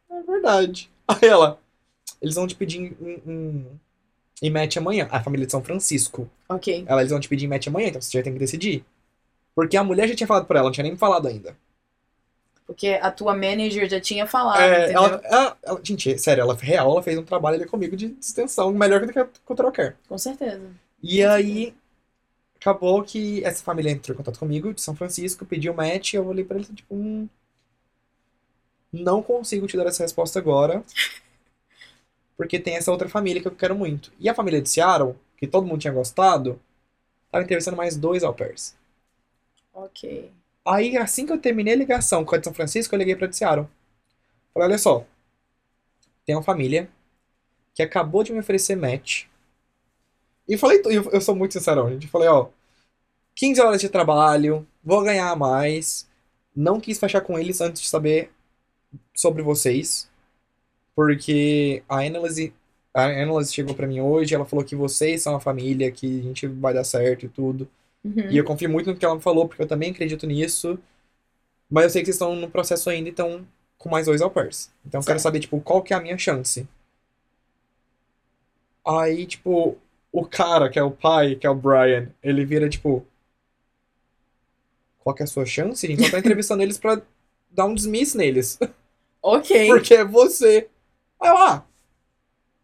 [0.10, 0.90] é verdade.
[1.08, 1.60] Aí ela,
[2.22, 3.68] eles vão te pedir em, em,
[4.42, 5.08] em match amanhã.
[5.12, 6.30] A família de São Francisco.
[6.50, 6.86] Ok.
[6.88, 8.86] Ela, eles vão te pedir em match amanhã, então você já tem que decidir.
[9.58, 11.58] Porque a mulher já tinha falado pra ela, não tinha nem me falado ainda.
[12.66, 15.04] Porque a tua manager já tinha falado, É, entendeu?
[15.04, 18.72] ela, ela- ela- gente, sério, ela real, ela fez um trabalho ali comigo de extensão
[18.74, 19.96] melhor do que a Cultural Care.
[20.08, 20.70] Com certeza.
[21.02, 21.74] E aí,
[22.60, 26.46] acabou que essa família entrou em contato comigo, de São Francisco, pediu match, eu olhei
[26.46, 27.30] pra ele, tipo, hum,
[28.92, 30.84] não consigo te dar essa resposta agora,
[32.38, 34.12] porque tem essa outra família que eu quero muito.
[34.20, 36.60] E a família de Seattle, que todo mundo tinha gostado,
[37.32, 38.76] tava entrevistando mais dois au pairs.
[39.78, 40.32] Ok.
[40.66, 43.32] Aí, assim que eu terminei a ligação com a de São Francisco, eu liguei pra
[43.32, 43.68] Seattle.
[44.52, 45.06] Falei, olha só,
[46.26, 46.90] tem uma família
[47.76, 49.26] que acabou de me oferecer match.
[50.48, 52.08] E falei, eu, eu sou muito sincerão, gente.
[52.08, 52.50] Falei, ó,
[53.36, 56.08] 15 horas de trabalho, vou ganhar mais.
[56.56, 58.32] Não quis fechar com eles antes de saber
[59.16, 60.10] sobre vocês.
[60.96, 62.52] Porque a Analyst,
[62.94, 66.24] a Analyst chegou pra mim hoje, ela falou que vocês são a família, que a
[66.24, 67.70] gente vai dar certo e tudo.
[68.04, 68.30] Uhum.
[68.30, 70.80] E eu confio muito no que ela me falou, porque eu também acredito nisso.
[71.70, 73.46] Mas eu sei que vocês estão no processo ainda e estão
[73.78, 74.72] com mais dois au pairs.
[74.86, 76.68] Então eu quero saber, tipo, qual que é a minha chance.
[78.86, 79.78] Aí, tipo,
[80.12, 83.06] o cara, que é o pai, que é o Brian, ele vira, tipo...
[85.00, 85.86] Qual que é a sua chance?
[85.86, 87.02] A gente só tá entrevistando eles pra
[87.52, 88.58] dar um dismiss neles.
[89.22, 89.68] Ok.
[89.68, 90.70] Porque é você.
[91.20, 91.66] Aí eu, ah...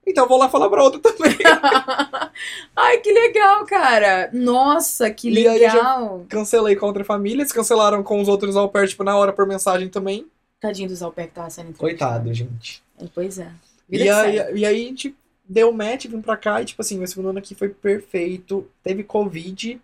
[0.05, 1.37] Então eu vou lá falar pra outra também.
[2.75, 4.29] Ai, que legal, cara.
[4.33, 6.25] Nossa, que E aí eu já- legal.
[6.29, 9.31] Cancelei com a outra família, eles cancelaram com os outros au pair, tipo, na hora
[9.31, 10.27] por mensagem também.
[10.59, 12.11] Tadinho dos au pair que tava sendo entrevistado.
[12.23, 12.83] Coitado, gente.
[12.99, 13.51] É, Pois é.
[13.87, 15.15] Vida E aí, e aí a gente
[15.47, 18.65] deu match, vim pra cá e, tipo assim, meu segundo ano aqui foi perfeito.
[18.81, 19.79] Teve Covid.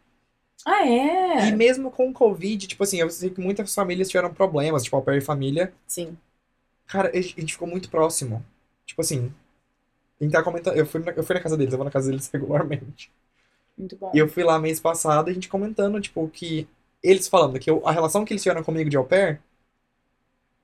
[0.66, 1.48] Ah, é?
[1.48, 5.02] E mesmo com Covid, tipo assim, eu sei que muitas famílias tiveram problemas, tipo, au
[5.02, 5.72] pair e família.
[5.88, 6.18] Sim.
[6.88, 8.44] Cara, a gente ficou muito próximo.
[8.86, 9.32] Tipo assim,
[10.20, 10.76] a gente tava comentando.
[10.76, 13.12] Eu fui, na, eu fui na casa deles, eu vou na casa deles regularmente.
[13.78, 14.12] Muito bom.
[14.14, 16.68] E eu fui lá mês passado e a gente comentando, tipo, que.
[17.02, 19.40] Eles falando que eu- a relação que eles tiveram comigo de au pair,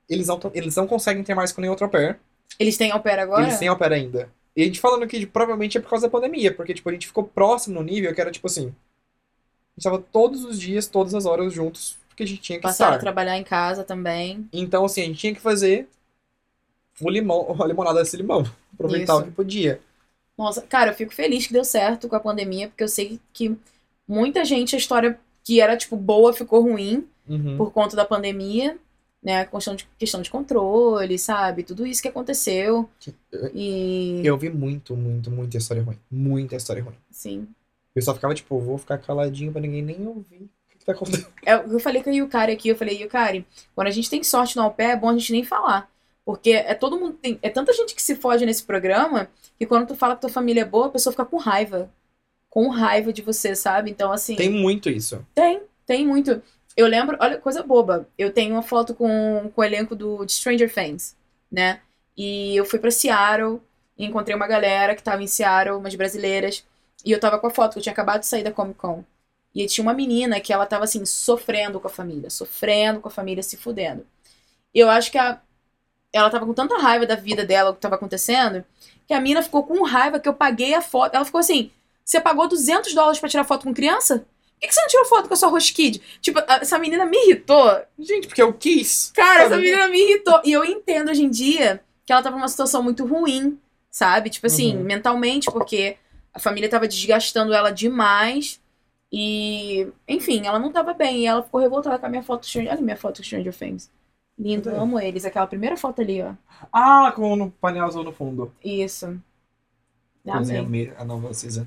[0.08, 2.18] eles não, eles não conseguem ter mais com nenhum outro au pair.
[2.58, 3.42] Eles têm au pair agora?
[3.42, 4.30] Eles têm au pair ainda.
[4.54, 7.06] E a gente falando que provavelmente é por causa da pandemia, porque, tipo, a gente
[7.06, 8.66] ficou próximo no nível que era, tipo assim.
[8.68, 12.62] A gente tava todos os dias, todas as horas juntos, porque a gente tinha que
[12.62, 13.02] Passaram a estar.
[13.04, 14.48] trabalhar em casa também.
[14.52, 15.88] Então, assim, a gente tinha que fazer
[17.00, 18.44] o limão, a limonada desse limão.
[18.74, 19.80] Aproveitar o que podia.
[20.36, 23.56] Nossa, cara, eu fico feliz que deu certo com a pandemia, porque eu sei que
[24.06, 27.56] muita gente, a história que era, tipo, boa ficou ruim Uhum.
[27.56, 28.78] por conta da pandemia,
[29.20, 29.44] né?
[29.46, 31.64] Questão de, questão de controle, sabe?
[31.64, 32.88] Tudo isso que aconteceu.
[33.52, 34.20] E.
[34.24, 35.98] Eu vi muito, muito, muita história ruim.
[36.10, 36.94] Muita história ruim.
[37.10, 37.48] Sim.
[37.94, 40.92] Eu só ficava, tipo, vou ficar caladinho pra ninguém nem ouvir o que, que tá
[40.92, 41.26] acontecendo.
[41.44, 43.44] É, eu falei com a Yukari aqui, eu falei, Yukari,
[43.74, 45.90] quando a gente tem sorte no au pair, é bom a gente nem falar.
[46.26, 47.16] Porque é todo mundo.
[47.22, 50.28] Tem, é tanta gente que se foge nesse programa que quando tu fala que tua
[50.28, 51.88] família é boa, a pessoa fica com raiva.
[52.50, 53.92] Com raiva de você, sabe?
[53.92, 54.34] Então, assim.
[54.34, 55.24] Tem muito isso.
[55.32, 56.42] Tem, tem muito.
[56.76, 58.08] Eu lembro, olha, coisa boba.
[58.18, 61.16] Eu tenho uma foto com, com o elenco do, de Stranger Things,
[61.50, 61.80] né?
[62.16, 63.60] E eu fui pra Seattle
[63.96, 66.64] e encontrei uma galera que tava em Seattle, umas brasileiras.
[67.04, 69.04] E eu tava com a foto, que eu tinha acabado de sair da Comic Con.
[69.54, 73.12] E tinha uma menina que ela tava assim, sofrendo com a família, sofrendo com a
[73.12, 74.04] família, se fudendo.
[74.74, 75.40] E eu acho que a,
[76.16, 78.64] ela tava com tanta raiva da vida dela, o que tava acontecendo,
[79.06, 81.14] que a mina ficou com raiva que eu paguei a foto.
[81.14, 81.70] Ela ficou assim:
[82.04, 84.18] você pagou 200 dólares pra tirar foto com criança?
[84.58, 86.00] Por que, você não tirou foto com a sua Roskid?
[86.20, 87.78] Tipo, essa menina me irritou.
[87.98, 89.12] Gente, porque eu quis.
[89.14, 90.40] Cara, essa menina me irritou.
[90.44, 93.58] E eu entendo hoje em dia que ela tava numa situação muito ruim,
[93.90, 94.30] sabe?
[94.30, 94.82] Tipo assim, Uhum.
[94.82, 95.98] mentalmente, porque
[96.32, 98.58] a família tava desgastando ela demais.
[99.12, 101.20] E, enfim, ela não tava bem.
[101.20, 102.48] E ela ficou revoltada com a minha foto.
[102.56, 103.90] Olha a minha foto Stranger Things.
[104.38, 105.24] Lindo, amo eles.
[105.24, 106.32] Aquela primeira foto ali, ó.
[106.72, 108.52] Ah, com o painel azul no fundo.
[108.64, 109.18] Isso.
[110.28, 110.92] Amei.
[110.98, 111.66] a nova season.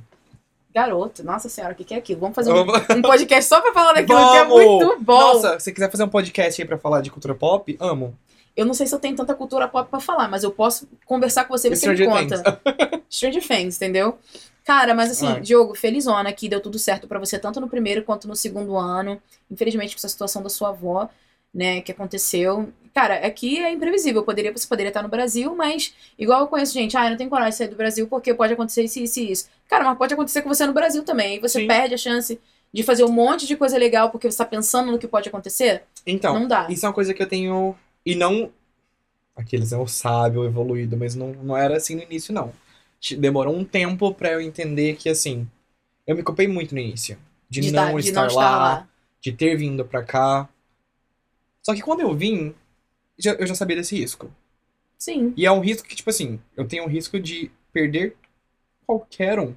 [0.74, 2.20] Garoto, nossa senhora, o que, que é aquilo?
[2.20, 4.66] Vamos fazer um, Vamos- um podcast só pra falar daquilo que é Vamos!
[4.66, 5.20] muito bom.
[5.20, 8.16] Nossa, se quiser fazer um podcast aí pra falar de cultura pop, amo.
[8.56, 11.46] Eu não sei se eu tenho tanta cultura pop pra falar, mas eu posso conversar
[11.46, 12.62] com você e você me conta.
[13.10, 14.20] Stranger Things, entendeu?
[14.66, 15.40] Cara, mas assim, Ah.
[15.40, 19.20] Diogo, felizona que deu tudo certo pra você, tanto no primeiro quanto no segundo ano.
[19.50, 21.10] Infelizmente, com essa situação da sua avó,
[21.54, 22.72] né, que aconteceu.
[22.94, 24.24] Cara, aqui é imprevisível.
[24.24, 27.30] Poderia, você poderia estar no Brasil, mas igual eu conheço gente, ah, eu não tenho
[27.30, 29.50] coragem de sair do Brasil porque pode acontecer isso, isso e isso.
[29.68, 31.38] Cara, mas pode acontecer com você no Brasil também.
[31.38, 31.68] E você Sim.
[31.68, 32.40] perde a chance
[32.74, 35.84] de fazer um monte de coisa legal porque você tá pensando no que pode acontecer.
[36.06, 36.68] Então, não dá.
[36.70, 37.76] isso é uma coisa que eu tenho.
[38.06, 38.52] E não.
[39.36, 42.52] Aqueles é o sábio, evoluído, mas não, não era assim no início, não.
[43.18, 45.48] Demorou um tempo pra eu entender que, assim.
[46.06, 47.18] Eu me culpei muito no início.
[47.50, 48.88] De, De, não, tá- de estar, não estar lá, lá.
[49.22, 50.50] de ter vindo pra cá.
[51.70, 52.56] Só que quando eu vim,
[53.18, 54.32] já- eu já sabia desse risco.
[54.98, 55.34] Sim.
[55.38, 58.16] E é um risco que, tipo assim, eu tenho um risco de perder
[58.88, 59.54] qualquer um.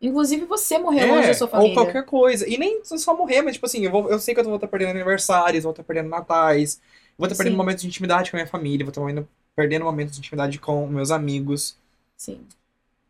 [0.00, 1.74] Inclusive você morrer longe da sua ou família.
[1.74, 2.48] qualquer coisa.
[2.48, 4.68] E nem só morrer, mas tipo assim, eu, vou, eu sei que eu vou estar
[4.68, 6.80] perdendo aniversários, vou estar perdendo natais,
[7.18, 9.24] vou estar perdendo momentos de intimidade com a minha família, vou estar
[9.54, 11.76] perdendo momentos de intimidade com meus amigos.
[12.16, 12.40] Sim.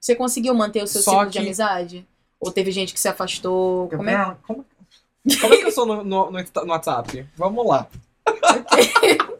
[0.00, 2.06] Você conseguiu manter o seu Só ciclo de que- amizade?
[2.40, 3.88] Ou teve gente que se afastou?
[3.90, 4.36] Como é?
[4.46, 4.64] Como,
[5.40, 7.26] como é que eu sou no, no, no WhatsApp?
[7.36, 7.88] Vamos lá.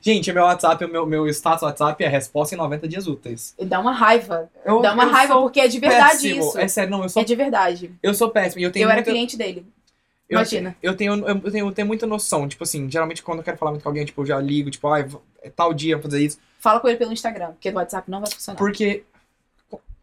[0.00, 3.54] Gente, meu WhatsApp, o meu, meu status WhatsApp é resposta em 90 dias úteis.
[3.58, 4.50] Dá uma raiva.
[4.62, 6.40] Eu, Dá uma raiva porque é de verdade péssimo.
[6.40, 6.58] isso.
[6.58, 7.90] É sério, não, eu sou, É de verdade.
[8.02, 8.60] eu sou péssimo.
[8.60, 9.64] E eu tenho eu era muita- cliente dele.
[10.28, 10.76] Eu, Imagina.
[10.82, 12.46] Eu tenho, eu tenho, eu tenho muita noção.
[12.46, 14.86] Tipo assim, geralmente quando eu quero falar muito com alguém, tipo, eu já ligo, tipo,
[15.06, 16.38] vou- é tal dia, vou fazer isso.
[16.58, 18.58] Fala com ele pelo Instagram, porque do WhatsApp não vai funcionar.
[18.58, 19.04] Porque.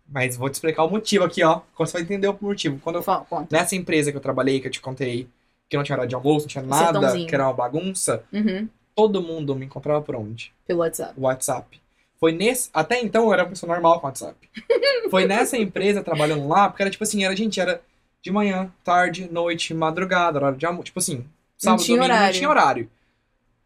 [0.09, 1.61] Mas vou te explicar o motivo aqui, ó.
[1.77, 2.79] Você vai entender o motivo.
[2.83, 5.27] Quando eu, Fala, nessa empresa que eu trabalhei, que eu te contei,
[5.71, 7.27] que não tinha hora de almoço, não tinha nada, Sertãozinho.
[7.27, 8.67] que era uma bagunça, Uhum.
[8.93, 10.53] todo mundo me encontrava por onde?
[10.67, 11.13] Pelo WhatsApp.
[11.17, 11.81] WhatsApp.
[12.19, 12.69] Foi nesse.
[12.73, 14.35] Até então eu era uma pessoa normal com WhatsApp.
[15.09, 17.81] Foi nessa empresa trabalhando lá, porque era tipo assim, era, gente, era
[18.21, 20.83] de manhã, tarde, noite, madrugada, horário de almoço.
[20.83, 21.25] Tipo assim,
[21.57, 22.37] sábado, tinha domingo, não horário.
[22.37, 22.91] tinha horário.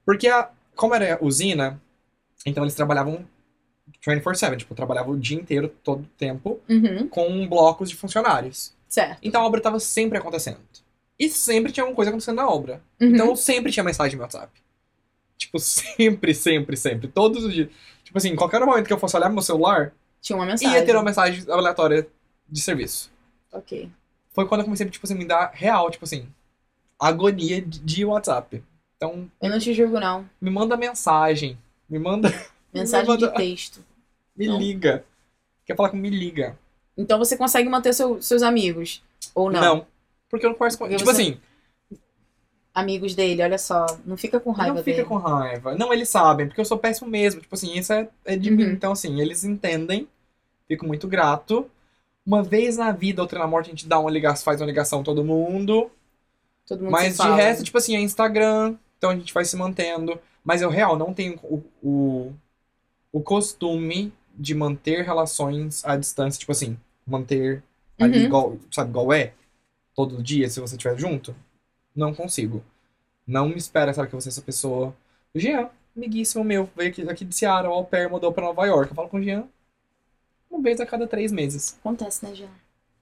[0.06, 1.82] Porque, a, como era usina,
[2.46, 3.26] então eles trabalhavam
[4.08, 7.08] 24-7, tipo, trabalhavam o dia inteiro, todo o tempo, Uhum.
[7.10, 8.74] com blocos de funcionários.
[8.88, 9.18] Certo.
[9.24, 10.60] Então a obra tava sempre acontecendo.
[11.20, 12.82] E sempre tinha alguma coisa acontecendo na obra.
[13.00, 13.08] Uhum.
[13.10, 14.52] Então sempre tinha mensagem no WhatsApp.
[15.38, 17.08] Tipo, sempre, sempre, sempre.
[17.08, 17.70] Todos os dias.
[18.04, 20.74] Tipo assim, qualquer momento que eu fosse olhar meu celular, tinha uma mensagem.
[20.76, 22.08] ia ter uma mensagem aleatória
[22.48, 23.12] de serviço.
[23.52, 23.90] Ok.
[24.34, 26.28] Foi quando eu comecei, tipo assim, me dar real, tipo assim,
[27.00, 28.64] agonia de- WhatsApp.
[28.98, 30.30] Então, Eu não te julgo, não.
[30.42, 31.58] me manda mensagem.
[31.90, 32.30] Me manda.
[32.74, 33.84] Mensagem manda- de texto.
[34.36, 34.58] Me Não.
[34.60, 35.06] liga.
[35.66, 36.58] Quer falar com me liga?
[36.98, 39.02] Então você consegue manter seu- seus amigos.
[39.34, 39.88] Ou não.
[40.36, 40.86] Porque eu não converso com.
[40.86, 41.38] Porque Tipo você- assim,
[42.74, 43.86] Amigos dele, olha só.
[44.06, 45.08] Não fica com raiva não fica dele.
[45.08, 45.76] com raiva.
[45.76, 47.40] Não, eles sabem, porque eu sou péssimo mesmo.
[47.40, 48.58] Tipo assim, isso é, é de Uhum.
[48.58, 48.64] mim.
[48.66, 50.10] Então, assim, eles entendem.
[50.68, 51.70] Fico muito grato.
[52.26, 55.04] Uma vez na vida, outra na morte, a gente dá uma ligação, faz uma ligação
[55.04, 55.90] todo mundo.
[56.68, 57.36] Todo mundo Mas de fala.
[57.38, 58.76] resto, tipo assim, é Instagram.
[58.98, 60.20] Então a gente vai se mantendo.
[60.44, 62.34] Mas eu, real, não tenho o, o,
[63.12, 66.38] o costume de manter relações à distância.
[66.40, 67.64] Tipo assim, manter
[67.98, 68.26] ali Uhum.
[68.26, 69.32] igual, sabe, igual é?
[69.96, 71.36] Todo dia, se você estiver junto.
[71.96, 72.64] Não consigo.
[73.26, 74.96] Não me espera, sabe, que você é essa pessoa.
[75.34, 78.92] O Jean, amiguíssimo meu, veio aqui, aqui de Seattle, ao pair, mudou pra Nova York.
[78.92, 79.48] Eu falo com o Jean
[80.50, 81.78] uma vez a cada três meses.
[81.80, 82.48] Acontece, né, já?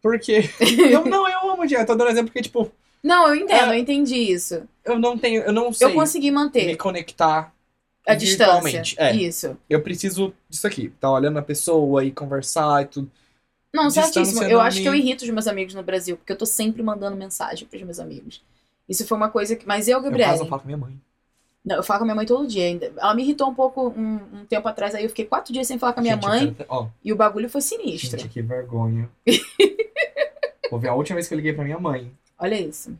[0.02, 0.42] Porque.
[0.92, 1.80] eu, não, eu amo o Jean.
[1.80, 2.72] Eu tô dando exemplo porque, tipo,
[3.02, 3.76] Não, eu entendo, É.
[3.76, 4.64] eu entendi isso.
[4.84, 5.42] eu não tenho.
[5.44, 7.54] Eu não sei Eu consegui me manter conectar
[8.06, 8.82] a distância.
[8.98, 9.16] É.
[9.16, 9.58] Isso.
[9.70, 10.90] Eu preciso disso aqui.
[11.00, 13.12] Tá olhando a pessoa e conversar e tudo.
[13.74, 14.44] Não, certíssimo.
[14.44, 17.18] Eu acho que eu irrito os meus amigos no Brasil, porque eu tô sempre mandando
[17.18, 18.42] mensagem pros meus amigos.
[18.88, 19.66] Isso foi uma coisa que.
[19.66, 20.34] Mas eu, No Gabriela.
[20.34, 21.00] caso, eu falo com minha mãe.
[21.66, 22.94] Não, eu falo com a minha mãe todo dia ainda.
[22.98, 25.80] Ela me irritou um pouco um, um tempo atrás, aí eu fiquei quatro dias sem
[25.80, 28.20] falar com a minha Gente, eu mãe quero Ó, e o bagulho foi sinistro.
[28.20, 29.10] gente, que vergonha.
[30.70, 32.12] Vou ver a última vez que eu liguei pra minha mãe.
[32.38, 32.96] Olha isso.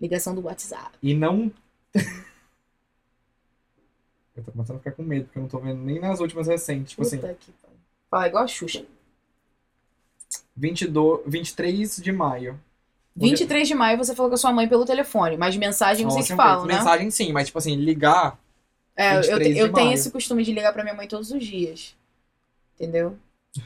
[0.00, 0.90] Ligação do WhatsApp.
[1.02, 1.50] E não.
[4.36, 6.46] eu tô começando a ficar com medo, porque eu não tô vendo nem nas últimas
[6.46, 6.90] recentes.
[6.90, 7.76] Tipo assim, Puta que pariu.
[8.10, 8.84] Fala igual a Xuxa.
[10.56, 12.60] 22, 23 de maio.
[13.16, 16.32] 23 de maio você falou com a sua mãe pelo telefone, mas mensagem vocês se
[16.32, 16.74] Ótima falam, né?
[16.76, 18.38] Mensagem sim, mas tipo assim, ligar.
[18.96, 21.44] É, eu, 23 te- eu tenho esse costume de ligar pra minha mãe todos os
[21.44, 21.94] dias.
[22.74, 23.16] Entendeu?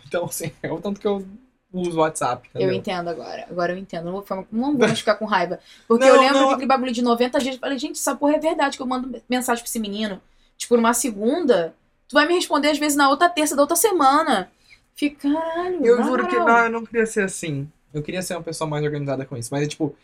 [0.07, 1.27] Então, assim, é o tanto que eu
[1.73, 2.49] uso o WhatsApp.
[2.55, 2.77] Eu entendeu?
[2.79, 3.47] entendo agora.
[3.51, 4.05] Agora eu entendo.
[4.07, 5.59] Não vou, ficar- não ficar com raiva.
[5.87, 6.49] Porque Não, eu lembro não.
[6.49, 7.55] que aquele bagulho de 90 dias.
[7.55, 10.21] Eu falei, gente, essa porra é verdade que eu mando mensagem pra esse menino.
[10.59, 11.75] Tipo, numa segunda,
[12.07, 14.51] tu vai me responder às vezes na outra terça da outra semana.
[14.99, 15.87] Fica, caralho.
[15.87, 17.71] Eu juro que não, eu não queria ser assim.
[17.95, 19.49] Eu queria ser uma pessoa mais organizada com isso.
[19.53, 19.95] Mas é tipo,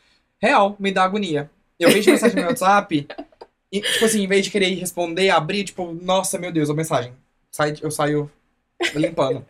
[0.41, 1.51] real, me dá agonia.
[1.79, 3.07] Eu vejo mensagem no meu WhatsApp
[3.73, 6.75] e, tipo assim, em vez de querer ir responder, abrir, tipo, nossa, meu Deus, a
[6.75, 7.13] mensagem.
[7.51, 8.31] Sai, eu saio
[8.95, 9.45] limpando.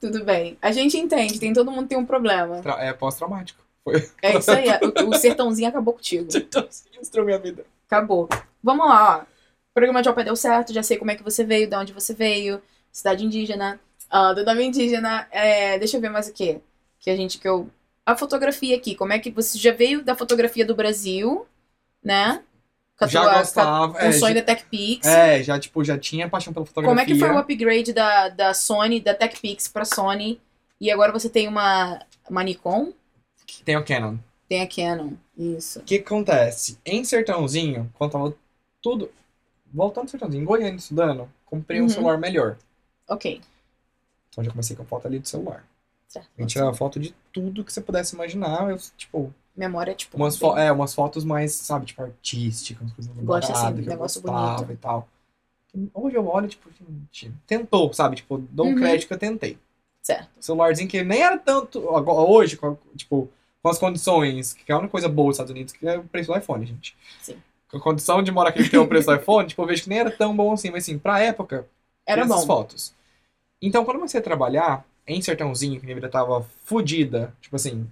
[0.00, 0.56] Tudo bem.
[0.60, 2.60] A gente entende, tem todo mundo tem um problema.
[2.60, 3.62] Tra- É pós-traumático.
[3.82, 4.08] Foi.
[4.22, 4.66] É isso aí.
[5.04, 6.28] O, o sertãozinho acabou contigo.
[6.36, 7.64] Então, sinistro minha vida.
[7.86, 8.28] Acabou.
[8.62, 9.22] Vamos lá, ó.
[9.22, 11.92] O programa de Alpé deu certo, já sei como é que você veio, de onde
[11.92, 12.62] você veio,
[12.92, 13.80] cidade indígena.
[14.16, 16.60] Ah, do nome indígena, é, deixa eu ver mais o quê?
[17.00, 17.68] Que a gente, que eu...
[18.06, 21.46] A fotografia aqui, como é que você já veio da fotografia do Brasil,
[22.02, 22.42] né?
[22.96, 23.92] Com Já tua- gostava.
[23.94, 25.04] Com o é, sonho já- da TechPix.
[25.06, 26.90] É, já, tipo, já tinha paixão pela fotografia.
[26.96, 30.40] Como é que foi o upgrade da, da Sony, da TechPix pra Sony?
[30.80, 31.98] E agora você tem uma,
[32.30, 32.92] uma Nikon,
[33.64, 34.16] Tem o Canon.
[34.48, 35.14] tem a Canon.
[35.36, 35.80] Isso.
[35.80, 36.78] O que acontece?
[36.86, 38.34] Em Sertãozinho, quando tava
[38.80, 39.10] tudo.
[39.72, 41.88] Voltando ao Sertãozinho, em Goiânia estudando, comprei um Uhum.
[41.88, 42.58] celular melhor.
[43.08, 43.40] Ok.
[44.34, 45.64] Então já comecei com a foto ali do celular.
[46.08, 46.28] Certo.
[46.36, 48.68] A gente tirava foto de tudo que você pudesse imaginar.
[48.68, 50.16] Eu, tipo, Memória, tipo.
[50.16, 53.86] umas, bem- é, umas fotos mais, sabe, tipo, artísticas, umas coisas Gosta, assim, que eu
[53.86, 54.72] negócio gostava bonito.
[54.72, 55.08] e tal.
[55.92, 56.68] Hoje eu olho, tipo,
[57.12, 58.16] gente, tentou, sabe?
[58.16, 58.74] Tipo, dou um Uhum.
[58.76, 59.58] crédito que eu tentei.
[60.02, 60.28] Certo.
[60.38, 61.80] celularzinho que nem era tanto.
[61.80, 62.58] Hoje,
[62.96, 63.28] tipo,
[63.62, 66.04] com as condições, que é a única coisa boa dos Estados Unidos, que é o
[66.04, 66.94] preço do iPhone, gente.
[67.22, 67.40] Sim.
[67.70, 69.82] Com a condição de morar aqui que tem o preço do iPhone, tipo, eu vejo
[69.84, 71.66] que nem era tão bom assim, mas assim, pra época,
[72.06, 72.44] Era bom.
[72.44, 72.94] fotos.
[73.66, 77.88] Então, quando comecei a trabalhar em Sertãozinho, que minha vida tava fodida, tipo assim,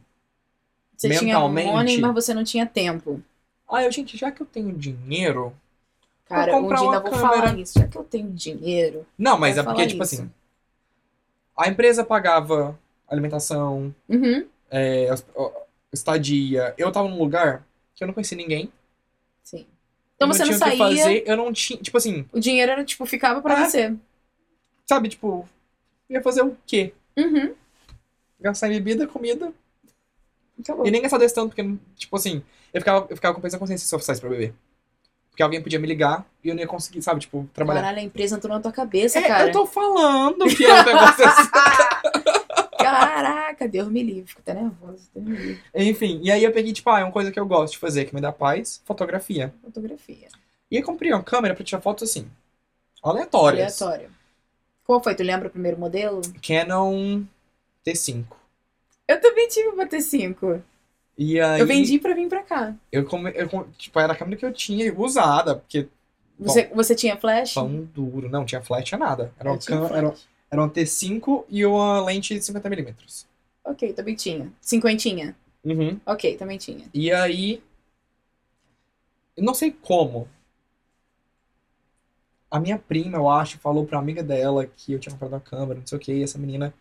[0.97, 3.23] Você tinha mentalmente- money, mas você não tinha tempo.
[3.69, 5.53] ah, eu, gente, já que eu tenho dinheiro.
[6.27, 7.43] Cara, Vou um comprar dia uma ainda vou câmera.
[7.49, 7.79] falar isso.
[7.79, 9.07] Já que eu tenho dinheiro.
[9.19, 10.15] Não, mas é porque, tipo isso.
[10.17, 10.31] assim,
[11.57, 12.79] a empresa pagava
[13.09, 14.47] alimentação, Uhum.
[14.71, 15.09] é,
[15.93, 16.75] estadia.
[16.79, 18.73] Eu tava num lugar que eu não conhecia ninguém.
[19.43, 19.67] Sim.
[20.17, 21.03] Então eu você não tinha o que saía.
[21.03, 21.79] fazer, eu não tinha.
[21.83, 23.65] Tipo assim, O dinheiro era, tipo, ficava pra É.
[23.69, 23.95] você.
[24.87, 25.49] sabe, tipo,
[26.13, 26.93] ia fazer o quê?
[27.17, 27.55] Uhum.
[28.41, 29.53] Gastar em bebida, comida.
[30.61, 30.87] Acabou.
[30.87, 33.59] E nem gastar desse tanto, porque, tipo assim, eu ficava, eu ficava com peso na
[33.59, 34.55] consciência se eu pra beber.
[35.31, 37.81] Porque alguém podia me ligar e eu não ia conseguir, sabe, tipo, trabalhar.
[37.81, 39.49] Caralho, a empresa entrou na tua cabeça, É, cara.
[39.49, 41.51] eu tô falando que é um negócio assim.
[42.79, 44.27] Caraca, Deus me livre.
[44.27, 45.09] Fico até nervosa.
[45.15, 45.63] Deus me livre.
[45.75, 48.05] Enfim, e aí eu peguei, tipo, ah, é uma coisa que eu gosto de fazer,
[48.05, 49.55] que me dá paz, fotografia.
[49.63, 50.29] Fotografia.
[50.71, 52.31] E aí comprei uma câmera pra tirar fotos assim,
[53.03, 53.81] aleatórias.
[53.81, 54.11] Aleatório.
[54.85, 55.15] Qual foi?
[55.15, 56.21] Tu lembra o primeiro modelo?
[56.47, 57.23] Canon
[57.87, 58.25] T5.
[59.09, 60.63] Eu também tive uma T5.
[61.19, 61.61] E aí.
[61.61, 62.75] Eu vendi pra vir pra cá.
[62.91, 63.49] Eu, come, eu
[63.79, 65.89] tipo, era a câmera que eu tinha usada, porque
[66.39, 67.55] Você, você tinha flash?
[67.55, 68.29] pão duro.
[68.29, 69.33] Não, tinha flash, tinha nada.
[69.39, 70.21] Era Eu uma, tinha câmera- flash.
[70.21, 73.27] era, era uma T5 e uma lente de 50mm.
[73.65, 74.51] Ok, também tinha.
[74.61, 75.37] Cinquentinha?
[75.65, 76.01] Uhum.
[76.05, 76.85] Ok, também tinha.
[76.93, 77.63] E aí.
[79.37, 80.29] Eu não sei como.
[82.53, 85.81] A minha prima, eu acho, falou pra amiga dela que eu tinha comprado uma câmera,
[85.81, 86.75] não sei o que, e essa menina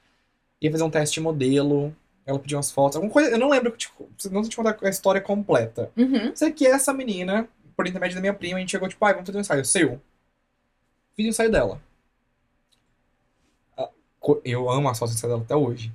[0.60, 1.96] ia fazer um teste de modelo.
[2.26, 3.32] Ela pediu umas fotos, alguma coisa.
[3.32, 5.90] Eu não lembro, tipo, não te contar a história completa.
[5.96, 6.36] Uhum.
[6.36, 9.26] Sei que essa menina, por intermédio da minha prima, a gente chegou, tipo, ai, vamos
[9.26, 9.64] fazer um ensaio.
[9.64, 10.02] Seu.
[11.16, 11.82] Fiz o ensaio dela.
[13.78, 13.90] Ah,
[14.44, 15.92] Eu amo as fotos do ensaio dela até hoje.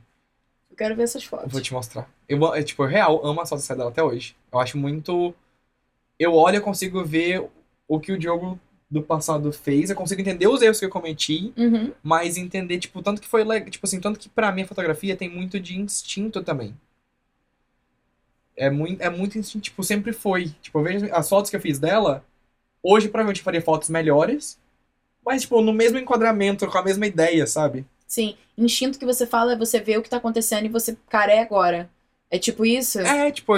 [0.70, 1.52] Eu quero ver essas fotos.
[1.52, 2.10] vou te mostrar.
[2.26, 4.34] Eu, é, tipo, eu real amo as fotos do ensaio dela até hoje.
[4.50, 5.34] Eu acho muito.
[6.18, 7.46] Eu olho e consigo ver
[7.86, 8.58] o que o Diogo
[8.90, 9.90] do passado fez.
[9.90, 11.92] Eu consigo entender os erros que eu cometi, Uhum.
[12.02, 13.68] mas entender, tipo, tanto que foi legal.
[13.70, 16.74] Tipo assim, tanto que pra mim a fotografia tem muito de instinto também.
[18.56, 20.54] É muito, é muito instinto, tipo, sempre foi.
[20.62, 22.24] Tipo, eu vejo as fotos que eu fiz dela.
[22.82, 24.58] Hoje, provavelmente, eu faria fotos melhores.
[25.24, 27.84] Mas, tipo, no mesmo enquadramento, com a mesma ideia, sabe?
[28.06, 31.32] Sim, instinto que você fala é você vê o que tá acontecendo e você, cara,
[31.32, 31.90] é agora.
[32.30, 33.00] É tipo isso?
[33.00, 33.52] É, tipo.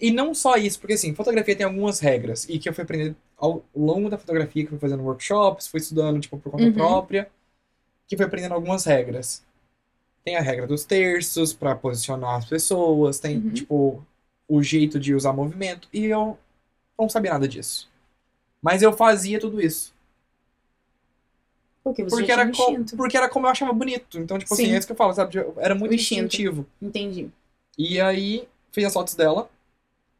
[0.00, 2.46] E não só isso, porque assim, fotografia tem algumas regras.
[2.48, 5.80] E que eu fui aprendendo ao longo da fotografia, que eu fui fazendo workshops, fui
[5.80, 6.72] estudando, tipo, por conta Uhum.
[6.74, 7.30] própria,
[8.06, 9.42] que fui aprendendo algumas regras.
[10.24, 13.50] Tem a regra dos terços pra posicionar as pessoas, tem, Uhum.
[13.50, 14.06] tipo,
[14.46, 15.88] o jeito de usar movimento.
[15.92, 16.36] E eu
[16.98, 17.88] não sabia nada disso.
[18.60, 19.94] Mas eu fazia tudo isso.
[21.82, 22.50] Porque Porque era,
[22.96, 24.18] porque era como eu achava bonito.
[24.18, 24.72] Então, tipo assim, Sim.
[24.74, 25.38] é isso que eu falo, sabe?
[25.56, 26.66] Era muito instintivo.
[26.82, 27.30] Entendi.
[27.78, 29.48] E aí, fiz as fotos dela.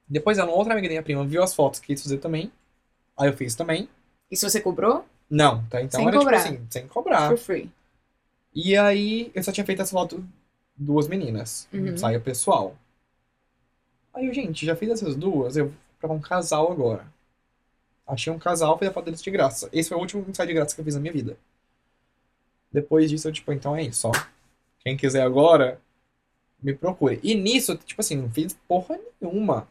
[0.09, 2.51] Depois, ela, uma outra amiga da minha prima viu as fotos que quis fazer também.
[3.16, 3.89] Aí eu fiz também.
[4.30, 5.05] E se você cobrou?
[5.28, 5.82] Não, tá?
[5.82, 6.39] Então Sem era cobrar.
[6.43, 7.28] tipo assim, sem cobrar.
[7.28, 7.70] For free.
[8.55, 10.24] E aí, eu só tinha feito essa foto
[10.76, 11.68] duas meninas.
[11.72, 11.86] Um Uhum.
[11.89, 12.76] ensaio pessoal.
[14.14, 17.06] Aí eu, gente, já fiz essas duas, eu vou pra um casal agora.
[18.06, 19.68] Achei um casal, fiz a foto deles de graça.
[19.72, 21.36] Esse foi o último ensaio de graça que eu fiz na minha vida.
[22.72, 24.12] Depois disso, eu, tipo, então é isso, ó.
[24.80, 25.80] Quem quiser agora,
[26.62, 27.20] me procure.
[27.22, 29.68] E nisso, tipo assim, não fiz porra nenhuma.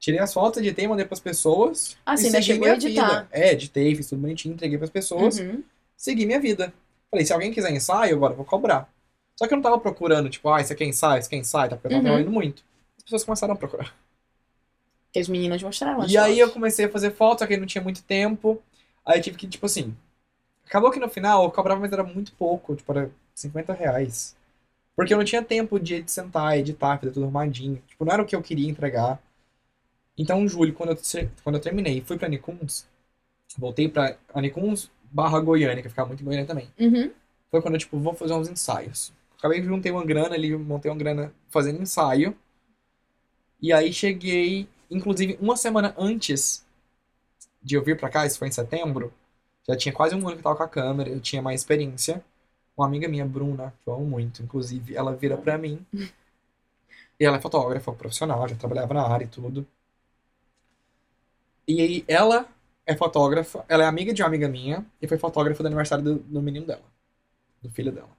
[0.00, 1.96] Tirei as fotos, editei, mandei pras pessoas.
[2.06, 3.06] Ah, você ainda chegou a editar.
[3.06, 3.28] vida.
[3.30, 5.62] É, editei, fiz tudo bonitinho, entreguei pras pessoas Uhum.
[5.96, 6.72] segui minha vida.
[7.10, 8.88] Falei, se alguém quiser ensaio, agora eu vou cobrar.
[9.36, 11.38] Só que eu não tava procurando, tipo, ah, isso aqui é ensaio, isso aqui é
[11.40, 11.76] ensaio, tá?
[11.76, 12.04] Porque eu tava Uhum.
[12.04, 12.64] trabalhando muito.
[12.96, 13.94] As pessoas começaram a procurar.
[15.12, 17.66] Que as meninas mostraram as E aí eu comecei a fazer foto, só que não
[17.66, 18.62] tinha muito tempo.
[19.04, 19.94] Aí eu tive que, tipo assim.
[20.66, 24.36] Acabou que no final eu cobrava, mas era muito pouco, tipo, era 50 reais.
[24.94, 27.82] Porque eu não tinha tempo de sentar, editar, fazer tudo arrumadinho.
[27.88, 29.20] Tipo, não era o que eu queria entregar.
[30.16, 30.98] Então, em julho, quando eu,
[31.42, 32.86] quando eu terminei e fui pra Nicuns,
[33.56, 36.68] voltei pra a Nicuns barra Goiânia, que ficava muito em Goiânia também.
[36.78, 37.10] Uhum.
[37.50, 39.12] Foi quando eu, tipo, vou fazer uns ensaios.
[39.38, 42.36] Acabei que juntei uma grana ali, montei uma grana fazendo ensaio.
[43.60, 46.64] E aí cheguei, inclusive, uma semana antes
[47.62, 49.12] de eu vir pra cá, isso foi em setembro.
[49.66, 52.24] Já tinha quase um ano que eu tava com a câmera, eu tinha mais experiência.
[52.76, 55.84] Uma amiga minha, Bruna, que eu amo muito, inclusive, ela vira pra mim.
[57.18, 59.66] E ela é fotógrafa profissional, já trabalhava na área e tudo.
[61.70, 62.48] E aí ela
[62.84, 66.14] é fotógrafa, ela é amiga de uma amiga minha e foi fotógrafa do aniversário do,
[66.16, 66.82] do menino dela,
[67.62, 68.10] do filho dela.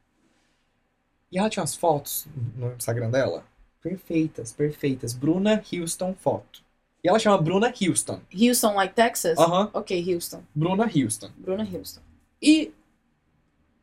[1.30, 3.44] E ela tinha umas fotos no Instagram dela,
[3.82, 5.14] perfeitas, perfeitas.
[5.14, 6.64] Bruna Houston foto.
[7.04, 8.22] E ela chama Bruna Houston.
[8.34, 9.38] Houston, like Texas?
[9.38, 10.44] Aham, Ok, Houston.
[10.56, 11.30] Bruna Houston.
[11.38, 12.02] Bruna Houston.
[12.42, 12.74] E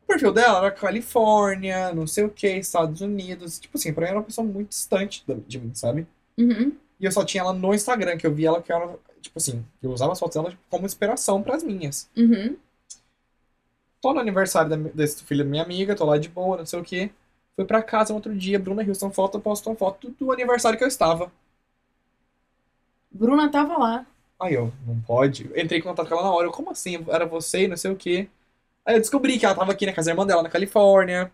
[0.03, 3.59] o perfil dela era Califórnia, não sei o que, Estados Unidos.
[3.59, 6.07] Tipo assim, pra mim era uma pessoa muito distante de mim, sabe?
[6.39, 6.75] Uhum.
[6.99, 9.65] E eu só tinha ela no Instagram, que eu vi ela que era, tipo assim,
[9.81, 12.09] eu usava as fotos dela como inspiração pras minhas.
[12.17, 12.55] Uhum.
[14.01, 16.79] Tô no aniversário da, desse filho da minha amiga, tô lá de boa, não sei
[16.79, 17.11] o que.
[17.55, 20.83] Fui pra casa no outro dia, Bruna Houston foto, postou uma foto do aniversário que
[20.83, 21.31] eu estava.
[23.11, 24.05] Bruna tava lá.
[24.39, 25.49] Aí eu, não pode.
[25.55, 27.03] Entrei em contato com ela na hora, eu, como assim?
[27.09, 28.29] Era você, e não sei o quê.
[28.85, 31.29] Aí eu descobri que ela tava aqui na casa da irmã dela, na Califórnia.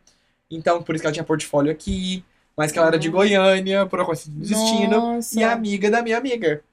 [0.49, 2.25] Então, por isso que ela tinha portfólio aqui.
[2.57, 3.17] Mas que ela era de Nossa.
[3.17, 4.89] Goiânia, por uma coisa do destino.
[4.89, 5.39] Nossa.
[5.39, 6.63] E é amiga da minha amiga.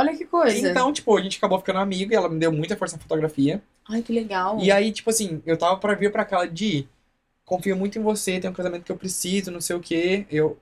[0.00, 0.70] Olha que coisa.
[0.70, 3.62] Então, tipo, a gente acabou ficando amiga e ela me deu muita força na fotografia.
[3.88, 4.58] Ai, que legal.
[4.60, 6.86] E aí, tipo assim, eu tava pra vir pra cá de
[7.44, 10.26] confio muito em você, tem um casamento que eu preciso, não sei o quê.
[10.30, 10.56] Eu.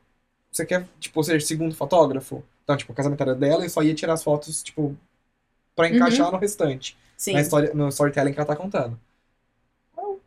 [0.51, 2.43] Você quer, tipo, ser segundo fotógrafo?
[2.65, 4.97] Então, tipo, o casamento era dela e só ia tirar as fotos, tipo,
[5.77, 6.97] pra encaixar no restante.
[7.16, 7.35] Sim.
[7.35, 8.98] Na história, no storytelling que ela tá contando.
[9.97, 10.20] Eu,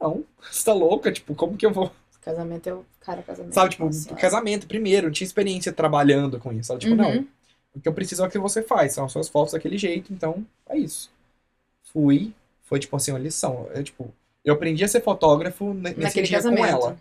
[0.00, 1.10] Não, você tá louca?
[1.10, 1.90] Tipo, como que eu vou.
[2.20, 3.54] Casamento é o cara, casamento.
[3.54, 4.20] Sabe, tipo, senhora.
[4.20, 6.70] casamento primeiro, não tinha experiência trabalhando com isso.
[6.70, 7.26] Ela, tipo, não.
[7.74, 10.12] O que eu preciso é o que você faz, são as suas fotos daquele jeito,
[10.12, 11.10] então é isso.
[11.92, 12.32] Fui,
[12.64, 13.68] foi tipo assim, uma lição.
[13.74, 14.12] Eu, tipo,
[14.44, 16.60] eu aprendi a ser fotógrafo ne- nesse Naquele dia casamento.
[16.60, 16.96] com ela.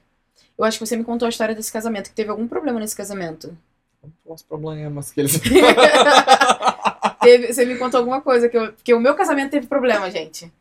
[0.57, 2.95] Eu acho que você me contou a história desse casamento, que teve algum problema nesse
[2.95, 3.57] casamento.
[4.25, 5.39] Os problemas que eles.
[7.21, 10.51] Teve- você me contou alguma coisa, que, eu, que o meu casamento teve problema, gente.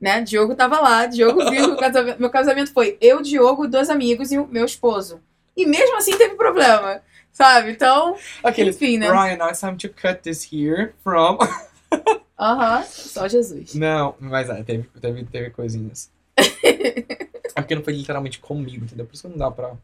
[0.00, 0.20] Né?
[0.22, 4.32] Diogo tava lá, Diogo viu que o casamento, meu casamento foi eu, Diogo, dois amigos
[4.32, 5.20] e o meu esposo.
[5.56, 7.72] E mesmo assim teve problema, sabe?
[7.72, 8.76] Então, Aqueles.
[8.76, 9.10] enfim, né?
[9.10, 11.38] Ryan, now it's time to cut this here from.
[12.38, 13.74] Aham, só Jesus.
[13.74, 16.10] Não, mas é, teve, teve, teve coisinhas.
[16.64, 19.04] é porque não foi literalmente comigo, entendeu?
[19.04, 19.76] Por isso que não dá pra,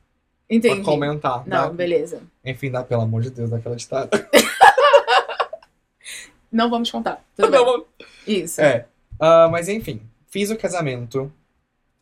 [0.48, 1.46] pra comentar.
[1.46, 1.74] Não, né?
[1.74, 2.22] beleza.
[2.44, 4.10] Enfim, dá, pelo amor de Deus, daquela ditada.
[6.50, 7.22] Não vamos contar.
[7.36, 7.50] Tudo.
[7.50, 7.84] Não,
[8.26, 8.62] Isso.
[8.62, 8.86] É.
[9.20, 11.30] Ah, mas enfim, fiz o casamento.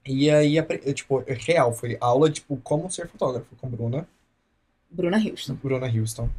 [0.06, 0.56] E aí,
[0.92, 4.06] tipo, real, foi aula, tipo, como ser fotógrafo com Bruna.
[4.94, 5.54] Bruna Houston.
[5.62, 6.30] Bruna Houston.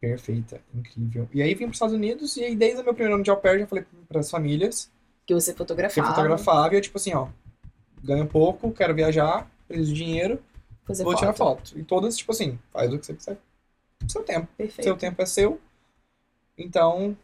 [0.00, 1.28] Perfeita, incrível.
[1.32, 3.30] E aí vim para os Estados Unidos, e aí desde o meu primeiro ano de
[3.30, 4.90] au pair, já falei para as famílias
[5.24, 6.08] Que você que eu fotografava.
[6.08, 7.28] fotografava, e eu, tipo assim, ó,
[8.02, 10.42] ganho pouco, quero viajar, preciso de dinheiro,
[10.84, 11.20] Fazer vou foto.
[11.20, 11.78] tirar foto.
[11.78, 13.38] E todas, tipo assim, faz o que você quiser.
[14.08, 14.48] Seu tempo.
[14.56, 14.82] Perfeito.
[14.82, 15.60] Seu tempo é seu.
[16.58, 17.16] Então,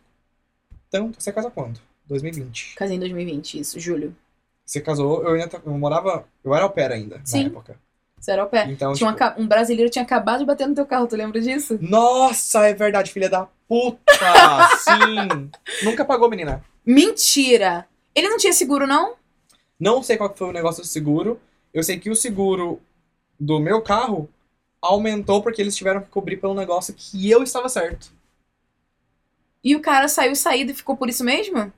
[0.89, 1.81] então, você casa quando?
[2.07, 2.77] 2020.
[2.77, 4.17] Casei em 2020, isso, julho.
[4.65, 7.45] Você casou, eu ainda eu morava, eu era au pair ainda, Sim.
[7.45, 7.77] na época.
[8.21, 8.67] Você era ao pé.
[8.71, 11.17] Então, Tinha um, tipo, aca- um brasileiro tinha acabado de bater no teu carro, tu
[11.17, 11.79] lembra disso?
[11.81, 13.99] Nossa, é verdade, filha da puta!
[14.79, 15.51] Sim!
[15.83, 16.65] Nunca pagou, menina.
[16.85, 17.87] Mentira!
[18.15, 19.15] Ele não tinha seguro, não?
[19.79, 21.41] Não sei qual foi o negócio do seguro.
[21.73, 22.81] Eu sei que o seguro
[23.39, 24.29] do meu carro
[24.83, 28.11] aumentou porque eles tiveram que cobrir pelo negócio que eu estava certo.
[29.63, 31.73] E o cara saiu saído e ficou por isso mesmo?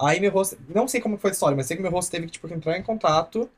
[0.00, 0.56] Aí meu rosto.
[0.68, 2.78] Não sei como foi a história, mas sei que meu rosto teve que, tipo, entrar
[2.78, 3.48] em contato.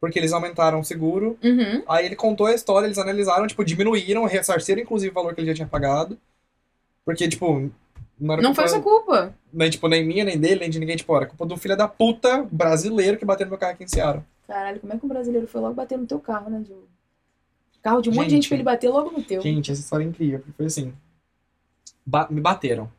[0.00, 1.38] Porque eles aumentaram o seguro.
[1.42, 1.82] Uhum.
[1.88, 5.48] Aí ele contou a história, eles analisaram, tipo, diminuíram, ressarceram inclusive o valor que ele
[5.48, 6.18] já tinha pagado.
[7.06, 7.70] Porque, tipo,
[8.20, 9.34] não era Não culpa, foi sua culpa.
[9.52, 11.88] nem, tipo, nem minha, nem dele, nem de ninguém, tipo, era culpa do filho da
[11.88, 14.22] puta brasileiro que bateu no meu carro aqui em Seattle.
[14.46, 16.86] Caralho, como é que um brasileiro foi logo bater no teu carro, né, Diogo?
[17.82, 18.48] Carro de um monte de gente Gente.
[18.48, 19.40] pra ele bater logo no teu.
[19.40, 20.92] Gente, essa história é incrível, porque foi assim.
[22.04, 22.90] ba- me bateram.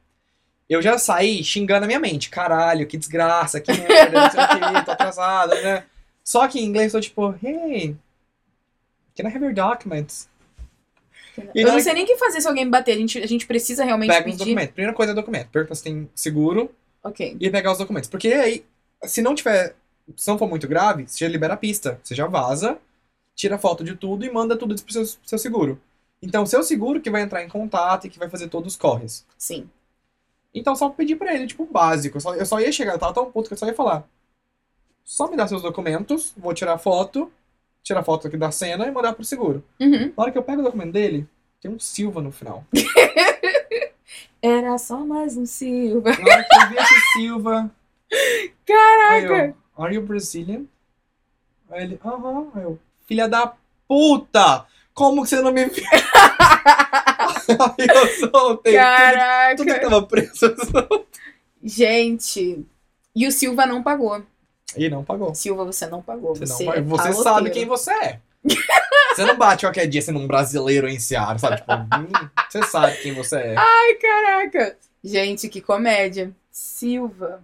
[0.69, 2.29] Eu já saí xingando a minha mente.
[2.29, 5.85] Caralho, que desgraça, que merda, não sei o que, tô atrasada, né?
[6.23, 7.95] Só que em inglês eu tô tipo, hey,
[9.15, 10.27] can I have your documents?
[11.53, 12.93] E Eu não sei nem o que fazer se alguém me bater.
[12.93, 14.37] A gente, a gente precisa realmente Pega os pedir.
[14.39, 14.73] documentos.
[14.73, 15.49] Primeira coisa é documento.
[15.49, 16.73] Pergunta se tem seguro
[17.03, 17.35] Ok.
[17.39, 18.09] e pegar os documentos.
[18.09, 18.65] Porque aí,
[19.03, 19.75] se não tiver,
[20.15, 21.99] se não for muito grave, você já libera a pista.
[22.01, 22.77] Você já vaza,
[23.35, 25.79] tira foto de tudo e manda tudo isso pro seu, seu seguro.
[26.21, 29.25] Então, seu seguro que vai entrar em contato e que vai fazer todos os corres.
[29.37, 29.69] Sim.
[30.55, 32.15] Então, só pedir pra ele, tipo, básico.
[32.15, 34.07] Eu só, eu só ia chegar, eu tava tão puto que eu só ia falar.
[35.03, 37.31] Só me dá seus documentos, vou tirar foto,
[37.83, 39.63] tirar foto aqui da cena e mandar pro seguro.
[39.79, 40.13] Uhum.
[40.15, 41.27] Na hora que eu pego o documento dele,
[41.61, 42.63] tem um Silva no final.
[44.41, 46.11] Era só mais um Silva.
[46.11, 47.71] Na hora que eu vi esse Silva.
[49.09, 50.63] Aí eu, Are you Brazilian?
[51.69, 52.47] Aí ele, aham.
[52.55, 53.53] Aí eu, filha da
[53.87, 54.65] puta!
[54.93, 55.83] Como que você não me viu?
[57.77, 58.73] Eu soltei.
[58.73, 59.55] Tudo, Caraca.
[59.55, 60.45] tudo que tava preso.
[60.45, 61.05] eu soltei.
[61.63, 62.65] Gente.
[63.15, 64.23] E o Silva não pagou.
[64.75, 65.33] E não pagou.
[65.33, 66.35] Silva, você não pagou.
[66.35, 67.23] Você, Você, não, é você caloteiro.
[67.23, 68.19] sabe quem você é.
[69.15, 71.57] Você não bate qualquer dia sendo um brasileiro em Seara, sabe?
[71.57, 73.55] Tipo, hum, você sabe quem você é.
[73.57, 74.77] Ai, caraca.
[75.03, 76.31] Gente, que comédia.
[76.51, 77.41] Silva.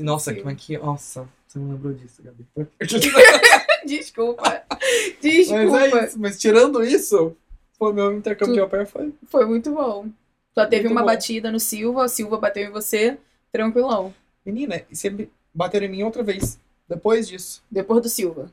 [0.00, 0.38] Nossa, Sim.
[0.40, 0.76] como é que.
[0.78, 2.46] Nossa, você não lembrou disso, Gabi.
[3.86, 4.42] Desculpa.
[4.70, 5.80] Mas Desculpa.
[5.80, 6.18] é isso.
[6.18, 7.36] Mas tirando isso,
[7.78, 9.12] foi meu intercâmbio de au pair foi.
[9.26, 10.08] Foi muito bom.
[10.54, 11.06] Só teve Muito uma bom.
[11.08, 13.18] batida no Silva, o Silva bateu em você,
[13.52, 14.14] tranquilão.
[14.44, 16.58] Menina, e você bateram em mim outra vez.
[16.88, 17.62] Depois disso.
[17.70, 18.50] Depois do Silva.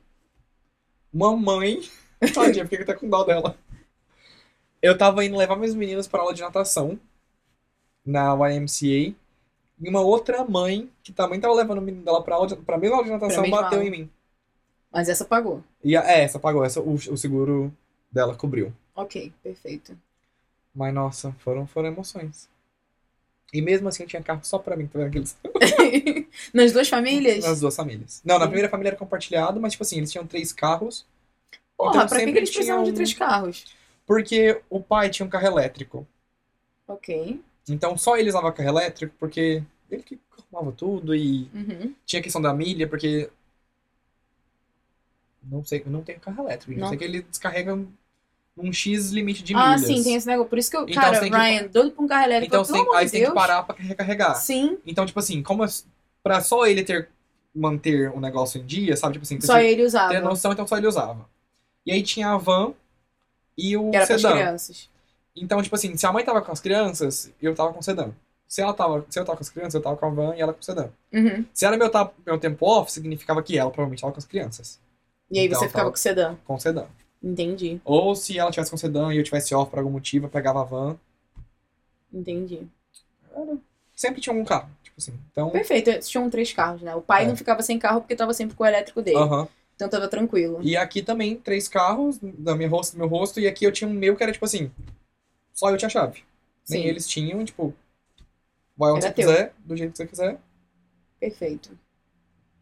[1.13, 1.81] Mamãe.
[2.33, 3.57] Tadinha, fiquei até com dó dela.
[4.81, 6.99] Eu tava indo levar meus meninos pra aula de natação
[8.05, 9.15] na YMCA.
[9.79, 12.77] E uma outra mãe, que também tava levando o menino dela pra, aula de, pra
[12.77, 13.87] mesma aula de natação, bateu aula.
[13.87, 14.09] em mim.
[14.91, 15.63] Mas essa pagou.
[15.81, 17.73] E a, é, essa pagou, essa, o, o seguro
[18.11, 18.73] dela cobriu.
[18.95, 19.97] Ok, perfeito.
[20.73, 22.49] Mas nossa, foram, foram emoções.
[23.53, 25.37] E mesmo assim eu tinha carro só pra mim, tá vendo aqueles?
[26.53, 27.43] Nas duas famílias?
[27.45, 28.21] Nas duas famílias.
[28.25, 28.47] Não, na Sim.
[28.47, 31.05] primeira família era compartilhado, mas tipo assim, eles tinham três carros.
[31.77, 33.65] Porra, Então pra que, que eles precisavam de um- três carros?
[34.07, 36.07] Porque o pai tinha um carro elétrico.
[36.87, 37.41] Ok.
[37.69, 40.19] Então só ele usava carro elétrico porque ele que
[40.51, 41.93] arrumava tudo e Uhum.
[42.05, 43.29] tinha questão da milha, porque.
[45.43, 46.71] Não sei, eu não tenho carro elétrico.
[46.73, 46.89] Eu Não.
[46.89, 47.77] sei que ele descarrega
[48.57, 49.81] um, X limite de Ah, milhas.
[49.87, 50.49] sim, tem esse negócio.
[50.49, 50.83] Por isso que eu.
[50.83, 52.55] Então cara, tem que- Ryan, doido pra um carro elétrico.
[52.55, 54.35] Então pelo amor aí de tem que parar pra recarregar.
[54.35, 54.77] Sim.
[54.85, 55.63] Então, tipo assim, como
[56.21, 57.09] pra só ele ter
[57.55, 59.13] manter o negócio em dia, sabe?
[59.13, 60.11] Tipo assim, ter, Só ele usava.
[60.11, 61.27] ter noção, então só ele usava.
[61.85, 62.73] E aí tinha a van
[63.57, 64.31] e o Que era sedã.
[64.33, 64.89] crianças.
[65.35, 68.09] Então, tipo assim, se a mãe tava com as crianças, eu tava com o sedã.
[68.47, 70.41] Se ela tava, se eu tava com as crianças, eu tava com a van e
[70.41, 70.89] ela com o sedã.
[71.11, 71.43] Uhum.
[71.53, 71.89] Se era meu,
[72.25, 74.79] meu tempo off, significava que ela provavelmente tava com as crianças,
[75.31, 76.35] E aí Então, você ficava com o sedã.
[76.45, 76.85] com o sedã.
[77.23, 80.29] Entendi, Ou se ela tivesse com sedã e eu tivesse off por algum motivo, eu
[80.29, 80.97] pegava a van.
[82.11, 82.67] entendi.
[83.95, 85.13] Sempre tinha um carro, tipo assim.
[85.31, 86.95] Então, Perfeito, tinham três carros, né?
[86.95, 87.27] O pai É.
[87.27, 89.17] não ficava sem carro porque tava sempre com o elétrico dele.
[89.17, 89.47] aham.
[89.75, 90.59] Então tava tranquilo.
[90.61, 93.89] E aqui também, três carros da minha rosto, do meu rosto, e aqui eu tinha
[93.89, 94.71] um meu que era tipo assim,
[95.53, 96.23] só eu tinha chave.
[96.69, 96.87] Nem Sim.
[96.87, 97.73] eles tinham, tipo,
[98.77, 99.29] vai onde Era você teu.
[99.29, 100.39] quiser, do jeito que você quiser.
[101.19, 101.77] Perfeito.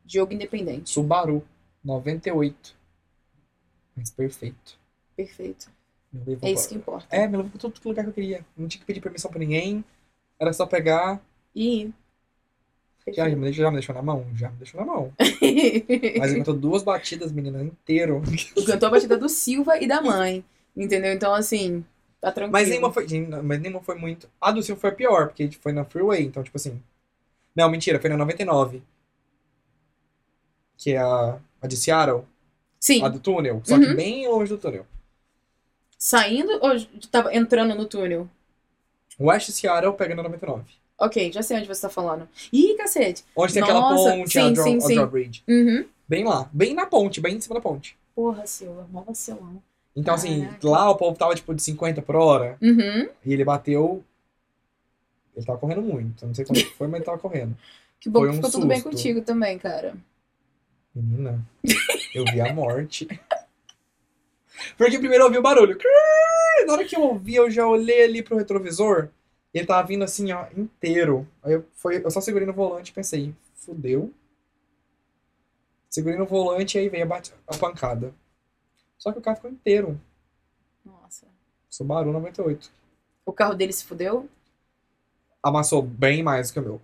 [0.07, 0.89] Jogo independente.
[0.89, 1.43] Subaru,
[1.83, 2.75] 98.
[3.95, 4.77] Mas perfeito.
[5.15, 5.69] Perfeito.
[6.41, 7.07] É isso pra- que importa.
[7.15, 8.45] É, me levou pra todo lugar que eu queria.
[8.57, 9.83] Não tinha que pedir permissão pra ninguém.
[10.39, 11.21] Era só pegar.
[11.55, 11.91] E.
[13.07, 14.25] Já, já, me deixou, já me deixou na mão?
[14.35, 15.13] Já me deixou na mão.
[16.19, 18.21] Mas aguentou duas batidas, menina, inteiro.
[18.65, 20.43] Cantou a batida do Silva e da mãe.
[20.75, 21.11] Entendeu?
[21.11, 21.83] Então, assim,
[22.19, 22.53] tá tranquilo.
[22.53, 23.05] Mas nenhuma foi,
[23.43, 24.29] mas nenhuma foi muito.
[24.39, 26.81] A do Silvio foi pior, porque foi na Freeway, então, tipo assim.
[27.55, 28.81] Não, mentira, foi na 99.
[30.77, 32.25] Que é a, a de Seattle,
[32.81, 33.61] Sim, a do túnel.
[33.63, 33.95] Só que Uhum.
[33.95, 34.85] bem longe do túnel.
[35.97, 36.71] saindo ou
[37.11, 38.27] tava entrando no túnel?
[39.19, 40.63] West Seattle pega na 99.
[40.97, 42.27] Ok, já sei onde você tá falando.
[42.51, 43.23] Ih, cacete.
[43.35, 44.95] Onde tem aquela Nossa, ponte, sim, a, draw, sim, sim.
[44.95, 45.43] drawbridge.
[45.47, 45.85] Uhum.
[46.09, 46.49] Bem lá.
[46.51, 47.95] Bem na ponte, bem em cima da ponte.
[48.15, 49.61] Porra, Silva, mó vacilão.
[49.95, 50.69] Então, assim, Caraca.
[50.69, 52.57] lá o povo tava tipo de 50 por hora.
[52.61, 53.07] Uhum.
[53.25, 54.03] E ele bateu.
[55.35, 56.23] Ele tava correndo muito.
[56.23, 57.55] Eu não sei como que foi, mas ele tava correndo.
[57.99, 58.89] Que bom Foi que um ficou tudo bem susto.
[58.89, 59.93] contigo também, cara.
[60.95, 61.39] Menina,
[62.13, 63.07] eu vi a morte.
[64.77, 65.77] Porque primeiro eu ouvi o barulho.
[66.65, 69.09] Na hora que eu ouvi, eu já olhei ali pro retrovisor.
[69.53, 71.27] E ele tava vindo assim, ó, inteiro.
[71.43, 74.13] Aí eu, foi, eu só segurei no volante e pensei, fudeu.
[75.89, 78.13] Segurei no volante e aí veio a, a pancada.
[78.97, 79.99] Só que o carro ficou inteiro.
[80.85, 81.27] Nossa.
[81.69, 82.71] Subaru 98.
[83.25, 84.29] O carro dele se fudeu?
[85.43, 86.81] Amassou bem mais do que o meu.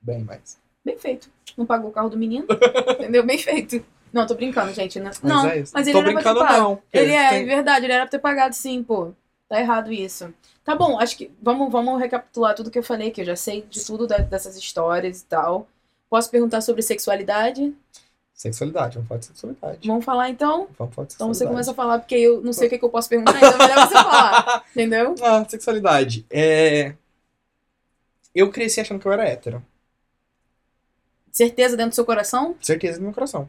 [0.00, 0.58] Bem mais.
[0.84, 1.30] Bem feito.
[1.56, 2.46] Não pagou o carro do menino.
[2.98, 3.24] entendeu?
[3.24, 3.84] Bem feito.
[4.12, 4.98] Não, tô brincando, gente.
[4.98, 6.58] Não, Mas não, é mas ele Tô era pra ter brincando, pago.
[6.62, 6.82] não.
[6.92, 9.12] Ele é, Tem- verdade, ele era pra ter pagado sim, pô.
[9.48, 10.32] Tá errado isso.
[10.64, 11.30] Tá bom, acho que.
[11.42, 14.56] Vamos, vamos recapitular tudo que eu falei, que eu já sei de tudo da- dessas
[14.56, 15.66] histórias e tal.
[16.10, 17.74] Posso perguntar sobre sexualidade?
[18.34, 19.88] Sexualidade, vamos falar de sexualidade.
[19.88, 20.68] Vamos falar então?
[20.78, 21.38] Vamos falar de Então sexualidade.
[21.38, 23.52] você começa a falar, porque eu não sei o que, que eu posso perguntar, então
[23.54, 24.64] é melhor você falar.
[24.70, 25.14] Entendeu?
[25.22, 26.24] Ah, sexualidade.
[26.30, 26.94] É...
[28.34, 29.60] Eu cresci achando que eu era hétero.
[31.32, 32.54] Certeza dentro do seu coração?
[32.60, 33.48] Certeza no meu coração.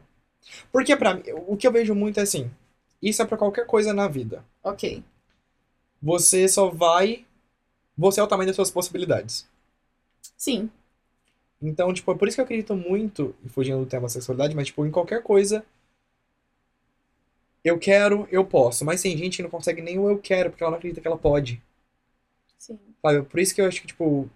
[0.72, 2.50] Porque mim, o que eu vejo muito é assim,
[3.02, 4.44] isso é pra qualquer coisa na vida.
[4.62, 5.02] Ok.
[6.02, 7.24] Você só vai...
[7.96, 9.46] Você é o tamanho das suas possibilidades.
[10.36, 10.70] Sim.
[11.60, 14.68] Então, tipo, é por isso que eu acredito muito, e fugindo do tema sexualidade, mas,
[14.68, 15.64] tipo, em qualquer coisa,
[17.62, 18.84] eu quero, eu posso.
[18.84, 21.06] Mas tem gente que não consegue nem o eu quero, porque ela não acredita que
[21.06, 21.62] ela pode.
[22.58, 22.78] Sim.
[23.02, 23.22] Sabe?
[23.22, 24.30] Por isso que eu acho que, tipo,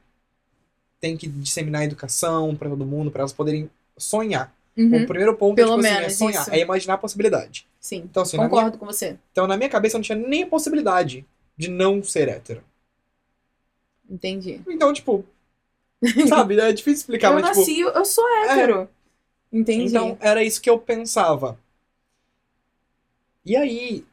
[1.00, 4.54] tem que disseminar educação pra todo mundo, pra elas poderem sonhar.
[4.76, 5.02] Uhum.
[5.04, 6.50] O primeiro ponto Pelo é, tipo, assim, menos é sonhar, isso.
[6.52, 7.66] é imaginar a possibilidade.
[7.80, 7.98] Sim.
[8.10, 9.16] Então, assim, na minha, Concordo com você.
[9.30, 11.24] então, na minha cabeça não tinha nem a possibilidade
[11.56, 12.62] de não ser hétero.
[14.08, 14.60] Entendi.
[14.68, 15.24] Então, tipo,
[16.28, 18.88] sabe, é difícil explicar, eu mas, tipo, nasci, eu sou hétero.
[19.52, 19.86] Entendi.
[19.88, 21.58] Então, era isso que eu pensava.
[23.44, 24.04] E aí,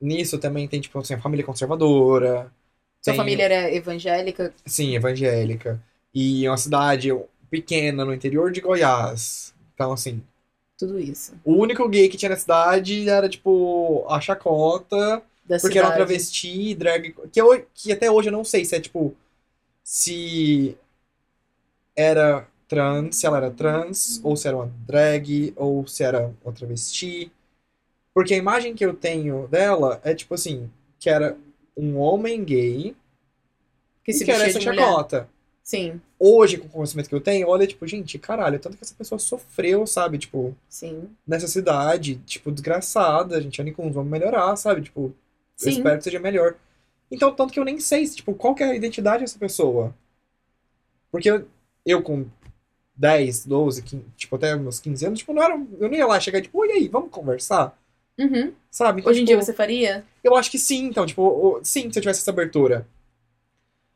[0.00, 2.52] nisso também tem, tipo, assim, a família conservadora.
[3.00, 4.52] Sua tem- família era evangélica?
[4.66, 5.80] Sim, evangélica.
[6.14, 7.08] E uma cidade
[7.48, 9.54] pequena no interior de Goiás.
[9.80, 10.22] Então, assim,
[10.76, 11.38] Tudo isso.
[11.44, 15.22] o único gay que tinha na cidade era, tipo, a chacota.
[15.44, 15.92] Da Porque era um cidade.
[15.92, 17.14] travesti, drag.
[17.32, 19.14] Que, eu, que até hoje eu não sei se é, tipo,
[19.84, 20.76] se
[21.96, 26.52] era trans, se ela era trans, ou se era uma drag, ou se era uma
[26.52, 27.30] travesti.
[28.14, 31.38] Porque a imagem que eu tenho dela é, tipo assim, que era
[31.76, 32.96] um homem gay
[34.04, 35.28] Que se que era vestia essa chacota.
[35.62, 38.94] Sim, Hoje, com o conhecimento que eu tenho, olha, tipo, gente, caralho, tanto que essa
[38.94, 40.18] pessoa sofreu, sabe?
[40.18, 41.08] Tipo, sim.
[41.26, 44.82] nessa cidade, tipo, desgraçada, gente anda com vamos melhorar, sabe?
[44.82, 45.14] Tipo, eu
[45.56, 45.70] Sim.
[45.70, 46.56] espero que seja melhor.
[47.10, 49.94] Então, tanto que eu nem sei, tipo, qual que é a identidade dessa pessoa.
[51.10, 51.48] Porque eu,
[51.86, 52.26] eu com
[52.96, 56.20] 10, 12, 15, tipo, até meus 15 anos, tipo, não era, eu não ia lá
[56.20, 57.78] chegar, tipo, e aí, vamos conversar?
[58.18, 58.52] Uhum.
[58.70, 59.00] Sabe?
[59.00, 60.04] Então, Hoje em dia tipo, você faria?
[60.22, 62.86] Eu acho que sim, então, tipo, sim, se eu tivesse essa abertura.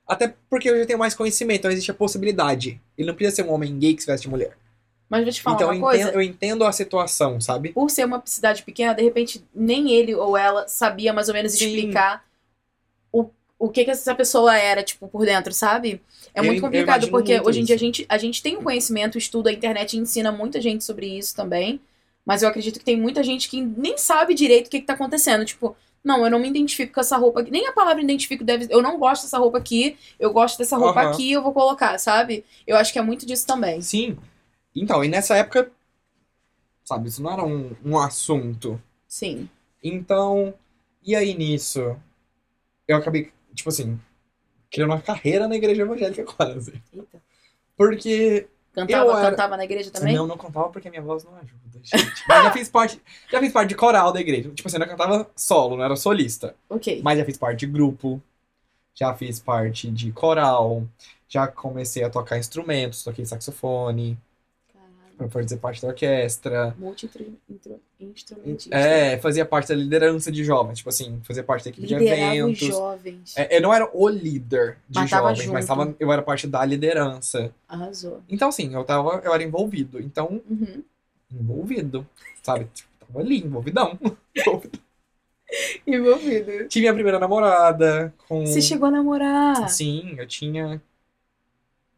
[0.07, 2.81] Até porque eu já tenho mais conhecimento, então existe a possibilidade.
[2.97, 4.57] Ele não precisa ser um homem gay que se veste de mulher.
[5.09, 6.03] Mas vou te falar então uma eu coisa.
[6.03, 7.71] entendo, eu entendo a situação, sabe?
[7.73, 11.53] Por ser uma cidade pequena, de repente, nem ele ou ela sabia mais ou menos
[11.53, 11.67] Sim.
[11.67, 12.25] explicar
[13.13, 16.03] o, o que que essa pessoa era, tipo, por dentro, sabe?
[16.35, 18.63] É Eu- muito complicado, porque muito hoje em dia a gente, a gente tem um
[18.63, 21.81] conhecimento, estudo, a internet ensina muita gente sobre isso também.
[22.27, 24.95] Mas eu acredito que tem muita gente que nem sabe direito o que, que tá
[24.95, 25.45] acontecendo.
[25.45, 27.51] Tipo, não, eu não me identifico com essa roupa aqui.
[27.51, 28.67] Nem a palavra identifico deve.
[28.71, 31.11] Eu não gosto dessa roupa aqui, eu gosto dessa roupa Aham.
[31.13, 32.45] aqui, eu vou colocar, sabe?
[32.67, 33.81] Eu acho que é muito disso também.
[33.81, 34.19] Sim.
[34.77, 35.73] Então, e nessa época,
[36.85, 38.81] sabe, isso não era um, um assunto.
[39.09, 39.49] Sim.
[39.83, 40.55] Então,
[41.03, 41.97] e aí nisso,
[42.87, 43.99] eu acabei, tipo assim,
[44.71, 46.81] criando uma carreira na igreja evangélica agora, assim.
[46.93, 47.23] Eita.
[47.77, 50.15] Porque Cantava, Eu era- cantava na igreja também?
[50.17, 52.25] Não, não cantava porque minha voz não ajuda, gente.
[52.29, 53.01] Mas já fiz parte,
[53.31, 54.51] já fiz parte de coral da igreja.
[54.51, 56.55] Tipo assim, eu não cantava solo, não era solista.
[56.69, 57.01] Ok.
[57.03, 58.21] Mas já fiz parte de grupo,
[58.95, 60.85] já fiz parte de coral,
[61.29, 64.17] já comecei a tocar instrumentos, toquei saxofone,
[64.73, 65.17] Caralho.
[65.19, 66.75] pra fazer parte da orquestra.
[66.79, 68.77] Multi-instrumentista.
[68.77, 72.33] É, fazia parte da liderança de jovens, tipo assim, fazia parte da equipe de Liderava
[72.33, 72.67] os eventos.
[72.69, 73.35] jovens.
[73.37, 76.65] É, eu não era o líder de Mas jovens, mas tava, eu era parte da
[76.65, 77.53] liderança.
[77.69, 78.23] Arrasou.
[78.29, 80.01] Então, assim, eu tava, eu era envolvido.
[80.01, 80.83] Então, Uhum.
[81.41, 82.07] Envolvido,
[82.43, 82.67] sabe?
[82.75, 83.99] Tipo, tava ali, envolvidão.
[84.37, 84.79] Envolvido.
[85.87, 86.69] Envolvido.
[86.69, 88.45] Tive minha primeira namorada com...
[88.47, 89.69] Você chegou a namorar?
[89.69, 90.81] Sim, eu tinha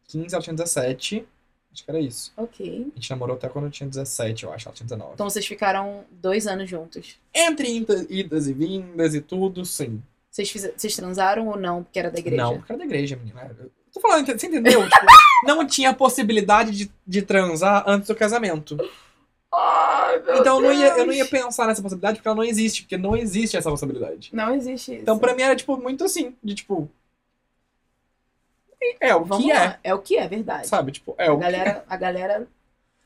[0.09, 1.27] 15, ela tinha 17.
[1.73, 2.33] Acho que era isso.
[2.37, 2.89] Ok.
[2.93, 4.69] A gente namorou até quando eu tinha 17, eu acho.
[4.69, 5.13] Ela tinha 19.
[5.15, 7.17] Então vocês ficaram dois anos juntos.
[7.35, 10.03] Entre ida- idas e vindas e tudo, sim.
[10.31, 11.83] Vocês, fiz- vocês transaram ou não?
[11.83, 12.43] Porque era da igreja?
[12.43, 13.55] Não, porque era da igreja, menina.
[13.59, 14.83] Eu tô falando, você entendeu?
[14.89, 15.07] Tipo,
[15.45, 18.77] não tinha possibilidade de, de transar antes do casamento.
[20.07, 22.83] Ai, Então eu não, ia, eu não ia pensar nessa possibilidade porque ela não existe,
[22.83, 24.31] porque não existe essa possibilidade.
[24.33, 25.03] Não existe isso.
[25.03, 26.89] Então pra mim era, tipo, muito assim, de tipo.
[29.01, 29.79] É o Vamos que é, lá.
[29.83, 30.67] É o que é, verdade.
[30.69, 30.93] sabe?
[30.93, 31.51] Tipo, é A o que é.
[31.51, 32.49] galera, a galera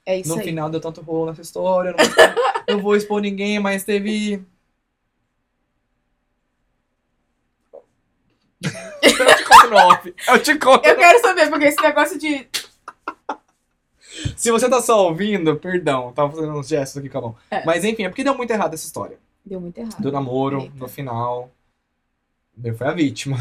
[0.04, 0.44] é isso No aí.
[0.44, 3.84] final deu tanto rolo nessa história, eu não vou expor, não vou expor ninguém, mas
[3.84, 4.44] teve.
[9.02, 10.14] Eu te conto no off.
[10.28, 10.86] Eu te conto.
[10.86, 12.46] Eu quero saber, porque esse negócio de.
[14.36, 17.36] Se você tá só ouvindo, perdão, tava fazendo uns gestos aqui com a mão.
[17.50, 17.64] É.
[17.64, 19.18] Mas enfim, é porque deu muito errado essa história.
[19.44, 20.00] Deu muito errado.
[20.00, 20.72] Do namoro, Eita.
[20.76, 21.50] no final.
[22.62, 23.38] Eu fui a vítima.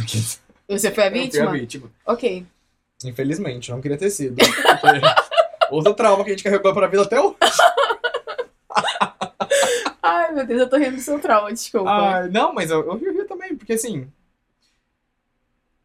[0.68, 1.50] Você foi a Eu fui vítima?
[1.50, 1.92] a vítima.
[2.06, 2.46] Ok.
[3.04, 4.36] Infelizmente, não queria ter sido.
[5.72, 7.36] Outro trauma que a gente carregou pra vida até hoje.
[10.02, 11.90] Ai, meu Deus, eu tô rindo do seu trauma, desculpa.
[11.90, 14.08] Ah, não, mas eu, eu ri- ri também, porque assim.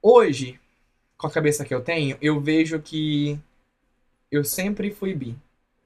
[0.01, 0.59] Hoje,
[1.17, 3.39] com a cabeça que eu tenho, eu vejo que
[4.37, 5.37] eu sempre fui bi.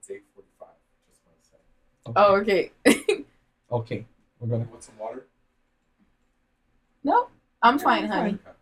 [0.01, 0.69] It's 8:45.
[1.09, 1.59] Just want to say.
[2.05, 2.15] Ok.
[2.15, 2.73] Ah, ok.
[3.71, 4.07] Ok.
[4.41, 5.25] We're gonna- want some water?
[7.63, 8.35] I'm fine, honey.
[8.35, 8.53] Okay.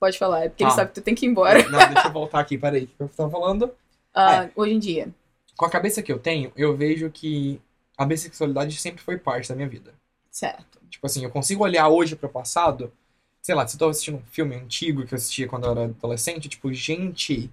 [0.00, 0.74] Pode falar, é porque ele Ah.
[0.74, 1.62] sabe que tu tem que ir embora.
[1.68, 2.84] Não, deixa eu voltar aqui, peraí.
[2.84, 3.70] O que eu tava falando?
[4.12, 5.14] Ah, Hoje em dia.
[5.56, 7.60] Com a cabeça que eu tenho, eu vejo que
[7.96, 9.94] a bissexualidade sempre foi parte da minha vida.
[10.30, 10.80] Certo.
[10.90, 12.92] Tipo assim, eu consigo olhar hoje pro passado,
[13.40, 15.84] sei lá, se eu tô assistindo um filme antigo que eu assistia quando eu era
[15.84, 17.48] adolescente, tipo, gente,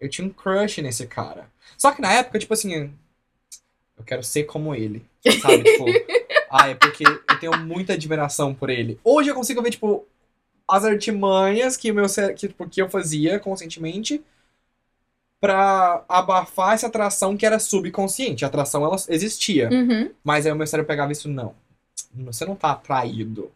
[0.00, 1.50] eu tinha um crush nesse cara.
[1.76, 2.92] Só que na época, tipo assim,
[3.96, 5.04] eu quero ser como ele,
[5.40, 5.64] sabe?
[5.64, 5.84] tipo,
[6.50, 8.98] ah, é porque eu tenho muita admiração por ele.
[9.02, 10.06] Hoje eu consigo ver, tipo,
[10.66, 14.22] as artimanhas que, meu, que, tipo, que eu fazia conscientemente
[15.40, 18.44] pra abafar essa atração que era subconsciente.
[18.44, 19.68] A atração, ela existia.
[19.70, 20.10] Uhum.
[20.22, 21.54] Mas aí o meu cérebro pegava isso, não.
[22.14, 23.50] Você não tá atraído.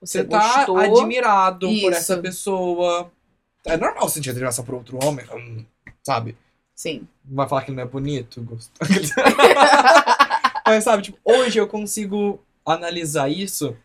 [0.00, 1.90] Você, Você tá admirado por Isso.
[1.90, 3.10] essa pessoa.
[3.64, 5.64] É normal sentir admiração por outro homem, hum,
[6.08, 6.36] sabe?
[6.74, 7.06] Sim.
[7.22, 8.42] Não vai falar que não é bonito?
[10.64, 13.76] Mas sabe, tipo, hoje eu consigo analisar isso.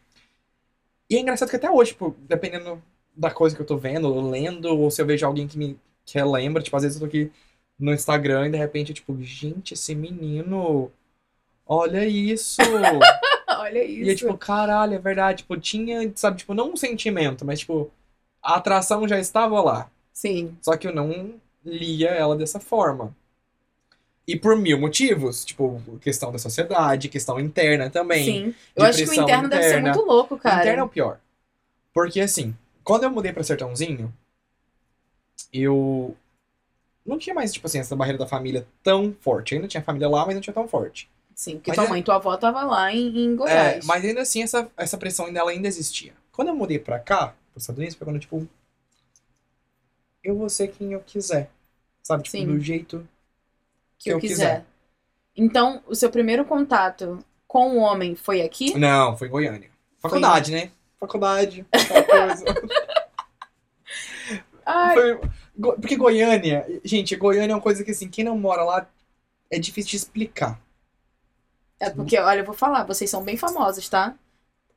[1.09, 2.81] E é engraçado que até hoje, tipo, dependendo
[3.13, 5.77] da coisa que eu tô vendo, ou lendo, ou se eu vejo alguém que me
[6.05, 7.31] que relembra, tipo, às vezes eu tô aqui
[7.77, 10.91] no Instagram e de repente, eu, tipo, gente, esse menino,
[11.65, 12.61] olha isso.
[13.55, 14.03] Olha isso.
[14.03, 15.37] E é tipo, caralho, é verdade.
[15.43, 17.89] Tipo, tinha, sabe, tipo, não um sentimento, mas tipo,
[18.41, 19.89] a atração já estava lá.
[20.11, 20.57] Sim.
[20.61, 23.15] Só que eu não lia ela dessa forma.
[24.25, 28.23] E por mil motivos, tipo, questão da sociedade, questão interna também.
[28.23, 28.55] Sim.
[28.75, 29.93] Eu acho que o interno deve ser interna.
[29.93, 30.61] muito louco, cara.
[30.61, 31.19] Interna é o pior.
[31.93, 34.13] Porque assim, quando eu mudei pra Sertãozinho,
[35.51, 36.15] eu
[37.05, 39.51] não tinha mais, tipo assim, essa barreira da família tão forte.
[39.53, 41.09] Eu ainda tinha família lá, mas não tinha tão forte.
[41.35, 43.85] Sim, porque Mas tua é- mãe e tua avó tava lá em, em É, Goiás.
[43.85, 46.13] mas ainda assim, essa, essa pressão dela ainda existia.
[46.31, 48.47] Quando eu mudei pra cá, pros Estados Unidos, foi quando, tipo,
[50.23, 51.49] eu vou ser quem eu quiser.
[52.01, 52.23] Sabe?
[52.23, 52.45] Tipo, Sim.
[52.47, 53.07] do jeito
[53.97, 54.65] que eu quiser.
[55.35, 58.77] Então, o seu primeiro contato com o homem foi aqui?
[58.77, 59.69] Não, foi em Goiânia.
[59.99, 60.71] Faculdade, né?
[60.99, 62.45] Faculdade, aquela coisa.
[64.65, 65.19] Ai, Foi-
[65.75, 68.87] Porque Goiânia, gente, Goiânia é uma coisa que, assim, quem não mora lá
[69.51, 70.59] é difícil de explicar.
[71.79, 74.15] é porque, olha, eu vou falar, vocês são bem famosos, tá?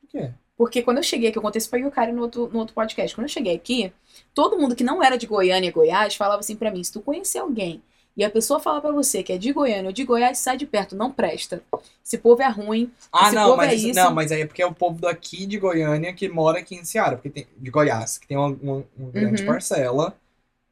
[0.00, 0.30] Por quê?
[0.56, 3.14] Porque quando eu cheguei aqui, eu contei isso pra Yukari no outro, no outro podcast.
[3.14, 3.92] Quando eu cheguei aqui,
[4.34, 7.00] todo mundo que não era de Goiânia e Goiás falava assim pra mim: se tu
[7.00, 7.82] conhecer alguém
[8.16, 10.64] e a pessoa fala pra você que é de Goiânia ou de Goiás, sai de
[10.66, 11.62] perto, não presta.
[12.02, 12.90] Esse povo é ruim.
[13.12, 14.98] Ah, Esse não, povo mas é isso- não, mas aí é porque é o povo
[14.98, 18.48] daqui de Goiânia que mora aqui em Ceará, porque tem, de Goiás, que tem uma,
[18.62, 19.48] uma- uma grande Uhum.
[19.48, 20.16] parcela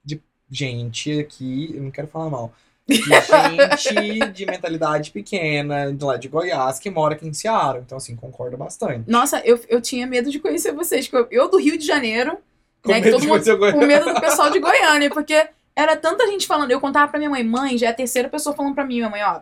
[0.03, 0.19] de
[0.51, 2.51] gente aqui, eu não quero falar mal,
[2.89, 7.79] gente de mentalidade pequena, de lá de Goiás, que mora aqui em Ceará.
[7.79, 9.09] Então, assim, concordo bastante.
[9.11, 11.09] Nossa, eu, eu tinha medo de conhecer vocês.
[11.13, 12.39] Eu, eu do Rio de Janeiro,
[12.83, 16.47] Com né, medo de mundo- com medo do pessoal de Goiânia, porque era tanta gente
[16.47, 16.71] falando.
[16.71, 19.11] Eu contava pra minha mãe, mãe, já é a terceira pessoa falando pra mim, minha
[19.11, 19.41] mãe, ó.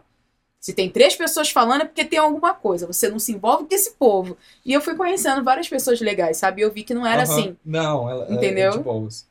[0.60, 2.86] Se tem três pessoas falando é porque tem alguma coisa.
[2.86, 4.36] Você não se envolve com esse povo.
[4.64, 6.60] E eu fui conhecendo várias pessoas legais, sabe?
[6.60, 7.56] E eu vi que não era assim.
[7.64, 8.68] Não, ela ela Entendeu?
[8.70, 9.26] é de boas.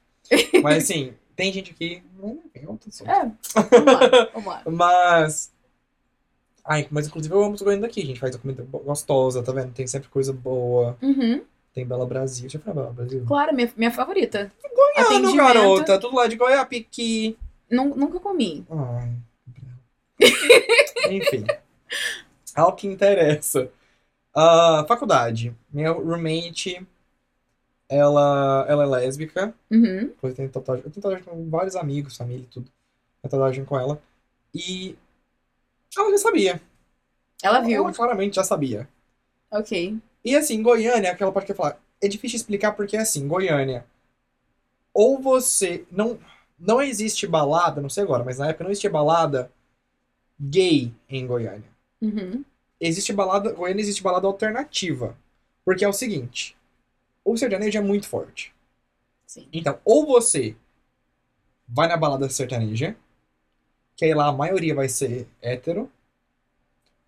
[0.62, 2.03] Mas, assim, tem gente aqui...
[2.53, 4.64] É, vamos lá, vamos lá.
[4.70, 5.52] Mas.
[6.64, 9.74] Ai, mas inclusive eu amo os goianos daqui, a gente faz comida gostosa, tá vendo?
[9.74, 10.95] Tem sempre coisa boa.
[11.02, 11.41] Uhum,
[11.74, 12.48] Tem Bela Brasil.
[12.49, 13.24] Já foi Bela Brasil?
[13.28, 14.52] claro, minha, minha favorita.
[14.95, 15.36] Atendimento.
[15.38, 15.99] garota.
[15.99, 17.36] Tudo lá de Goiapiqui.
[17.70, 18.66] Nu- nunca comi.
[18.70, 19.12] Ai.
[21.10, 21.45] Enfim.
[22.56, 23.70] Ao que interessa.
[24.36, 25.56] Ah, faculdade.
[25.72, 26.86] Minha roommate,
[27.91, 29.53] ela, ela é lésbica.
[29.69, 30.07] Uhum.
[30.07, 30.85] Depois eu tenho tatuagem.
[30.85, 32.72] Eu tenho tatuagem com vários amigos, família e tudo.
[33.22, 34.01] Tenho tatuagem com ela.
[34.55, 34.95] E
[35.95, 36.61] ela já sabia.
[37.43, 37.84] Ela viu.
[37.84, 38.88] Ela claramente já sabia.
[39.51, 39.97] Ok.
[40.23, 43.85] E assim, Goiânia, aquela parte que eu falar, é difícil explicar porque assim, Goiânia,
[44.93, 46.18] ou você não
[46.57, 49.51] não existe balada, não sei agora, mas na época não existia balada
[50.39, 51.69] gay em Goiânia.
[51.99, 52.45] Uhum.
[52.80, 55.18] Existe balada, Goiânia existe balada alternativa,
[55.65, 56.55] porque é o seguinte,
[57.23, 58.53] o sertanejo é muito forte.
[59.26, 59.48] Sim.
[59.53, 60.56] Então, ou você
[61.68, 62.95] vai na balada sertaneja,
[63.95, 65.89] que aí lá a maioria vai ser hétero,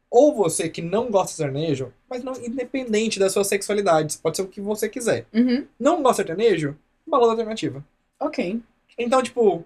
[0.09, 4.43] ou você que não gosta de sertanejo, mas não independente da sua sexualidade, pode ser
[4.43, 5.25] o que você quiser.
[5.33, 5.67] Uhum.
[5.79, 7.83] Não gosta de sertanejo, balada alternativa.
[8.19, 8.61] Ok.
[8.97, 9.65] Então, tipo,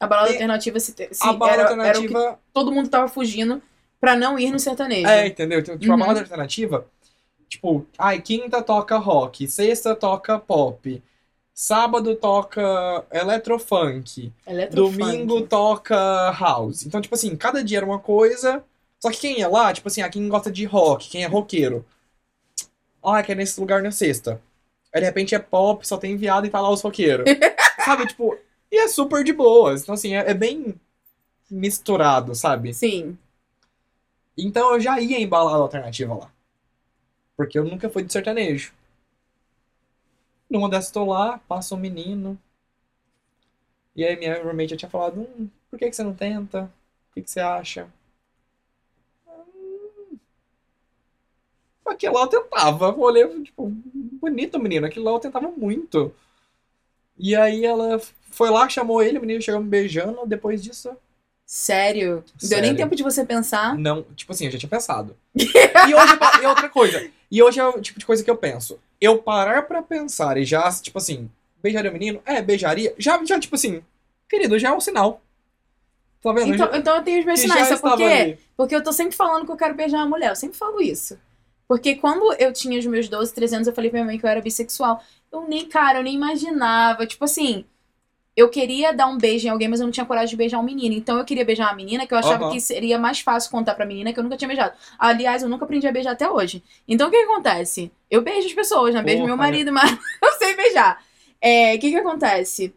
[0.00, 3.62] A balada alternativa se, te- se a balada era, era alternativa todo mundo tava fugindo
[4.00, 5.06] pra não ir no sertanejo.
[5.06, 5.60] É, entendeu?
[5.60, 6.00] Então, Tipo, a Uhum.
[6.00, 6.86] balada alternativa,
[7.52, 11.02] tipo, ai, quinta toca rock, sexta toca pop,
[11.52, 14.32] sábado toca Eletrofunk.
[14.70, 16.86] domingo toca house.
[16.86, 18.64] Então, tipo assim, cada dia era uma coisa.
[18.98, 21.84] Só que quem ia lá, tipo assim, ah, quem gosta de rock, quem é roqueiro.
[23.04, 24.40] Ah, que é nesse lugar na sexta.
[24.94, 27.26] Aí de repente é pop, só tem viado e tá lá os roqueiros.
[27.84, 28.38] sabe, tipo,
[28.70, 29.82] e é super de boas.
[29.82, 30.80] Então, assim, é, é bem
[31.50, 32.72] misturado, sabe?
[32.72, 33.18] Sim.
[34.38, 36.32] Então eu já ia em balada alternativa lá.
[37.36, 38.72] Porque eu nunca fui de sertanejo.
[40.48, 42.38] Numa dessas tô lá, passa um menino.
[43.96, 46.70] E aí minha roommate já tinha falado, hum, por que que você não tenta?
[47.10, 47.88] O que que você acha?
[49.26, 50.18] Hum.
[51.86, 52.86] Aquilo lá eu tentava.
[52.86, 54.86] Eu olhei, tipo, bonito menino.
[54.86, 56.14] Aquilo lá eu tentava muito.
[57.18, 58.00] E aí ela
[58.30, 60.26] foi lá, chamou ele, o menino chegou me beijando.
[60.26, 60.96] Depois disso,
[61.52, 62.24] Sério?
[62.42, 62.76] Não deu nem Sério.
[62.76, 63.76] tempo de você pensar.
[63.76, 65.14] não, tipo assim, eu já tinha pensado.
[65.36, 67.10] E hoje, e outra coisa.
[67.32, 68.78] E hoje é o tipo de coisa que eu penso.
[69.00, 71.30] Eu parar pra pensar e já, tipo assim,
[71.62, 72.20] beijaria o menino?
[72.26, 72.94] É, beijaria.
[72.98, 73.82] Já, já tipo assim,
[74.28, 75.22] querido, já é um sinal.
[76.22, 76.54] Tá vendo?
[76.54, 78.04] Então, Já- então eu tenho os meus sinais, sabe por quê?
[78.04, 78.38] ali.
[78.54, 80.28] Porque eu tô sempre falando que eu quero beijar uma mulher.
[80.28, 81.18] Eu sempre falo isso.
[81.66, 84.26] Porque quando eu tinha os meus 12, 13 anos, eu falei pra minha mãe que
[84.26, 85.02] eu era bissexual.
[85.32, 87.06] Eu nem, cara, eu nem imaginava.
[87.06, 87.64] Tipo assim,
[88.34, 90.62] eu queria dar um beijo em alguém, mas eu não tinha coragem de beijar um
[90.62, 90.94] menino.
[90.94, 92.52] Então eu queria beijar uma menina que eu achava Aham.
[92.52, 94.74] que seria mais fácil contar pra menina que eu nunca tinha beijado.
[94.98, 96.62] Aliás, eu nunca aprendi a beijar até hoje.
[96.88, 97.92] Então o que, que acontece?
[98.10, 99.02] Eu beijo as pessoas, né?
[99.02, 99.90] Beijo Porra, meu marido, mas
[100.22, 101.02] eu sei beijar.
[101.40, 102.74] É, o que, que acontece?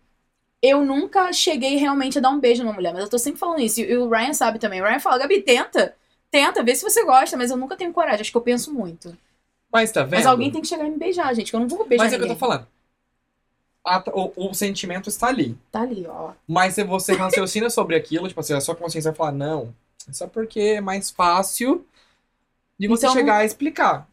[0.62, 3.62] Eu nunca cheguei realmente a dar um beijo numa mulher, mas eu tô sempre falando
[3.62, 3.80] isso.
[3.80, 4.82] E o Ryan sabe também.
[4.82, 5.96] O Ryan fala, Gabi, tenta.
[6.30, 8.22] Tenta, vê se você gosta, mas eu nunca tenho coragem.
[8.22, 9.16] Acho que eu penso muito.
[9.72, 10.16] Mas tá vendo?
[10.16, 12.14] Mas alguém tem que chegar e me beijar, gente, que eu não vou beijar Mas
[12.14, 12.68] é o que eu tô falando.
[13.86, 15.56] A- o, o sentimento está ali.
[15.72, 16.32] Tá ali, ó.
[16.48, 19.74] Mas se você raciocina sobre aquilo, tipo assim, a sua consciência vai falar, não,
[20.10, 21.86] é só porque é mais fácil
[22.80, 24.08] de você Então- chegar e explicar.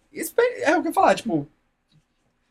[0.62, 1.48] É o que eu falar, tipo,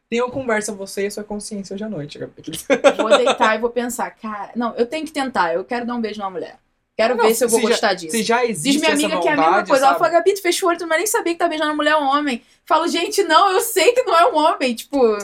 [0.09, 2.17] tenha uma conversa você e a sua consciência hoje à noite.
[2.97, 5.53] Vou deitar e vou pensar, cara, não, eu tenho que tentar.
[5.53, 6.57] Eu quero dar um beijo numa mulher.
[6.97, 8.11] Quero Não, ver se eu vou se já- gostar disso.
[8.11, 9.85] Se já existe Diz minha amiga que é a mesma coisa.
[9.85, 9.99] Ela sabe?
[9.99, 11.95] fala, Gabi, tu fecha o olho, tu não vai nem saber que tá beijando mulher
[11.95, 12.43] ou homem.
[12.65, 14.75] Falo, gente, não, eu sei que não é um homem.
[14.75, 15.17] Tipo,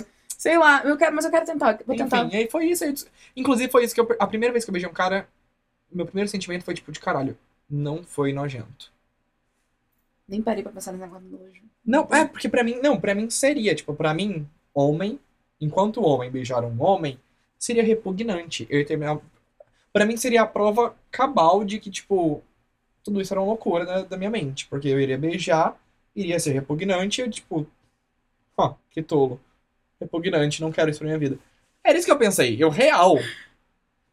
[0.48, 1.80] sei lá, eu quero, mas eu quero tentar.
[1.86, 2.26] Vou tentar.
[2.26, 2.84] Enfim, e aí foi isso.
[2.84, 2.94] aí-
[3.36, 4.08] Inclusive foi isso que eu...
[4.20, 5.28] A primeira vez que eu beijei um cara,
[5.92, 7.38] meu primeiro sentimento foi tipo, de caralho,
[7.70, 8.92] não foi nojento.
[10.28, 11.62] Nem parei pra pensar nesse negócio do nojo.
[11.86, 15.20] Não, é, porque pra mim, não, pra mim seria, tipo, pra mim, homem,
[15.60, 17.18] enquanto homem beijar um homem,
[17.58, 18.68] seria repugnante.
[18.70, 19.20] Eu ia terminar.
[19.94, 22.44] Pra mim seria a prova cabal de que, tipo,
[23.04, 24.68] tudo isso era uma loucura da, da minha mente.
[24.68, 25.78] Porque eu iria beijar,
[26.16, 27.66] iria ser repugnante, e eu, tipo,
[28.58, 29.40] Ó, que tolo.
[30.00, 31.38] Repugnante, não quero isso pra minha vida.
[31.84, 32.62] Era isso que eu pensei.
[32.62, 33.16] Eu, real.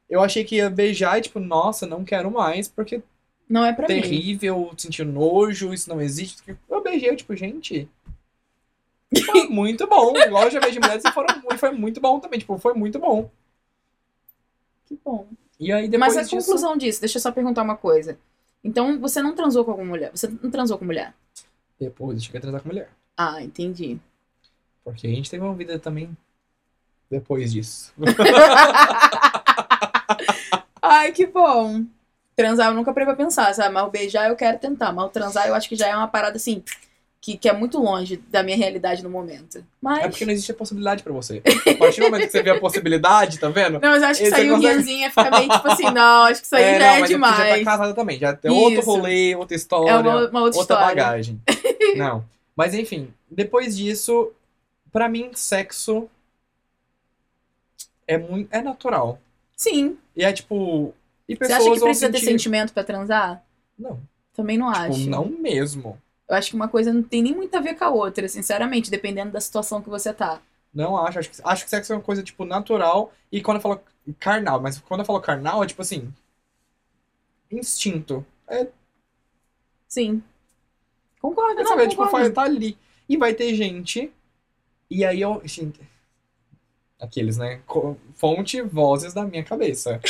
[0.08, 3.02] Eu achei que ia beijar e, tipo, nossa, não quero mais, porque
[3.48, 4.00] Não é pra mim.
[4.00, 6.56] terrível, sentir nojo, isso não existe.
[6.68, 7.88] Eu beijei, eu, tipo, gente.
[9.26, 10.16] Foi muito bom.
[10.16, 11.28] Igual eu já beijei mulheres e foram,
[11.58, 12.38] foi muito bom também.
[12.38, 13.30] Tipo, foi muito bom.
[14.86, 15.26] Que bom.
[15.58, 16.36] E aí depois Mas a disso.
[16.46, 18.18] conclusão disso, deixa eu só perguntar uma coisa.
[18.62, 20.10] Então, você não transou com alguma mulher?
[20.14, 21.14] Você não transou com mulher?
[21.78, 22.90] Depois eu cheguei a transar com mulher.
[23.16, 23.98] Ah, entendi.
[24.84, 26.14] Porque a gente teve uma vida também
[27.10, 27.92] depois disso.
[30.82, 31.84] Ai, que bom.
[32.36, 33.72] Transar eu nunca parei pra pensar, sabe?
[33.72, 34.92] Mas o beijar eu quero tentar.
[34.92, 36.62] Mas o transar eu acho que já é uma parada assim,
[37.20, 39.64] que, que é muito longe da minha realidade no momento.
[39.80, 40.04] Mas.
[40.04, 41.40] É porque não existe a possibilidade pra você.
[41.46, 43.80] A partir do momento que você vê a possibilidade, tá vendo?
[43.80, 46.46] Não, mas eu acho que sair consegue- guiazinho fica meio tipo assim, não, acho que
[46.46, 47.36] isso aí já não, é mas demais.
[47.36, 48.18] Já tá casada também.
[48.18, 48.90] Já tem outro Isso.
[48.90, 50.86] rolê, outra história, é uma, uma outra, outra história.
[50.86, 51.40] bagagem.
[51.96, 52.24] não.
[52.54, 54.30] Mas enfim, depois disso,
[54.94, 56.08] pra mim, sexo
[58.06, 58.48] é muito.
[58.54, 59.18] é natural.
[59.56, 59.98] Sim.
[60.14, 60.94] E é tipo.
[61.28, 62.30] E Você pessoas acha que vão precisa ter sentir...
[62.30, 63.44] sentimento pra transar?
[63.76, 64.00] Não,
[64.32, 65.10] Também não tipo, acho.
[65.10, 66.00] não mesmo.
[66.28, 68.90] Eu acho que uma coisa não tem nem muito a ver com a outra, sinceramente,
[68.90, 70.40] dependendo da situação que você tá.
[70.72, 71.18] Não acho.
[71.18, 73.12] Acho que, acho que sexo é uma coisa, tipo, natural.
[73.32, 73.80] E quando eu falo
[74.20, 76.12] carnal, mas quando eu falo carnal, é tipo assim.
[77.50, 78.24] Instinto.
[78.46, 78.68] É,
[79.88, 80.22] Sim.
[81.20, 81.82] Concordo, não, sabe?
[81.82, 82.26] É, tipo, concordo.
[82.26, 82.76] vai tá ali.
[83.08, 84.12] E vai ter gente.
[84.94, 85.42] E aí eu.
[85.44, 85.80] Gente,
[87.00, 87.60] aqueles, né?
[88.14, 90.00] Fonte, vozes da minha cabeça.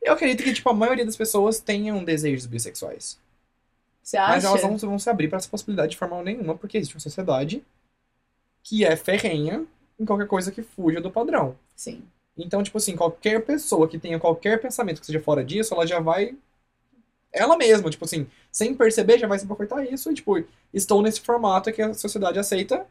[0.00, 3.18] Eu acredito que, tipo, a maioria das pessoas tenham desejos bissexuais.
[4.00, 4.32] Você acha?
[4.32, 7.00] Mas elas não vão se abrir para essa possibilidade de forma nenhuma, porque existe uma
[7.00, 7.64] sociedade
[8.62, 9.66] que é ferrenha
[9.98, 11.56] em qualquer coisa que fuja do padrão.
[11.74, 12.04] Sim.
[12.38, 15.98] Então, tipo assim, qualquer pessoa que tenha qualquer pensamento que seja fora disso, ela já
[15.98, 16.36] vai.
[17.32, 20.12] Ela mesma, tipo assim, sem perceber, já vai se boicotar isso.
[20.12, 22.86] E, tipo, estou nesse formato que a sociedade aceita.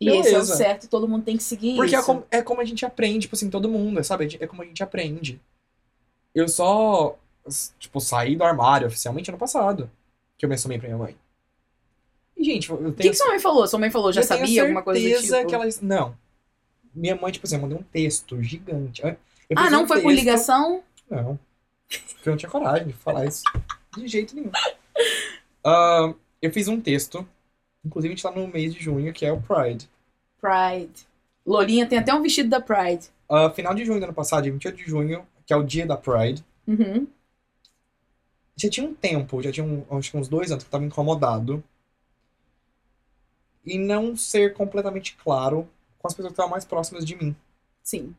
[0.00, 0.56] E esse é o Beleza.
[0.56, 2.06] certo, todo mundo tem que seguir Porque é isso.
[2.06, 4.36] como, é como a gente aprende, tipo assim, todo mundo, sabe?
[4.40, 5.40] É como a gente aprende.
[6.34, 7.16] Eu só,
[7.80, 9.90] tipo, saí do armário oficialmente ano passado,
[10.36, 11.16] que eu me assumi pra minha mãe.
[12.36, 13.66] E, gente, eu tenho O que, que sua mãe falou?
[13.66, 15.46] Sua mãe falou, já eu sabia alguma coisa do tipo?
[15.48, 15.64] que ela...
[15.82, 16.16] Não.
[16.94, 19.02] Minha mãe, tipo assim, eu mandei um texto gigante.
[19.56, 20.82] Ah, não um foi por texto- ligação?
[21.10, 21.38] Não.
[21.88, 23.42] Porque eu não tinha coragem de falar isso.
[23.96, 24.50] De jeito nenhum.
[25.64, 27.28] Ah, eu fiz um texto,
[27.84, 29.88] inclusive a gente tá no mês de junho, que é o Pride.
[30.40, 31.06] Pride.
[31.46, 33.08] Lolinha tem até um vestido da Pride.
[33.28, 35.86] Ah, final de junho do ano passado, dia 28 de junho, que é o dia
[35.86, 36.44] da Pride.
[36.66, 37.06] Uhum.
[38.56, 40.84] Já tinha um tempo, já tinha um- acho que uns dois anos que eu tava
[40.84, 41.62] incomodado.
[43.64, 45.68] E não ser completamente claro
[45.98, 47.36] com as pessoas que estavam mais próximas de mim.
[47.82, 48.14] Sim.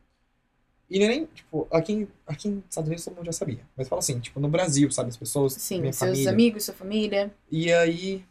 [0.88, 3.60] E é nem, tipo, aqui, aqui nos Estados Unidos todo mundo já sabia.
[3.76, 6.30] Mas fala assim, tipo, no Brasil, sabe, as pessoas, Sim, seus família.
[6.30, 7.32] amigos, sua família.
[7.50, 8.24] E aí.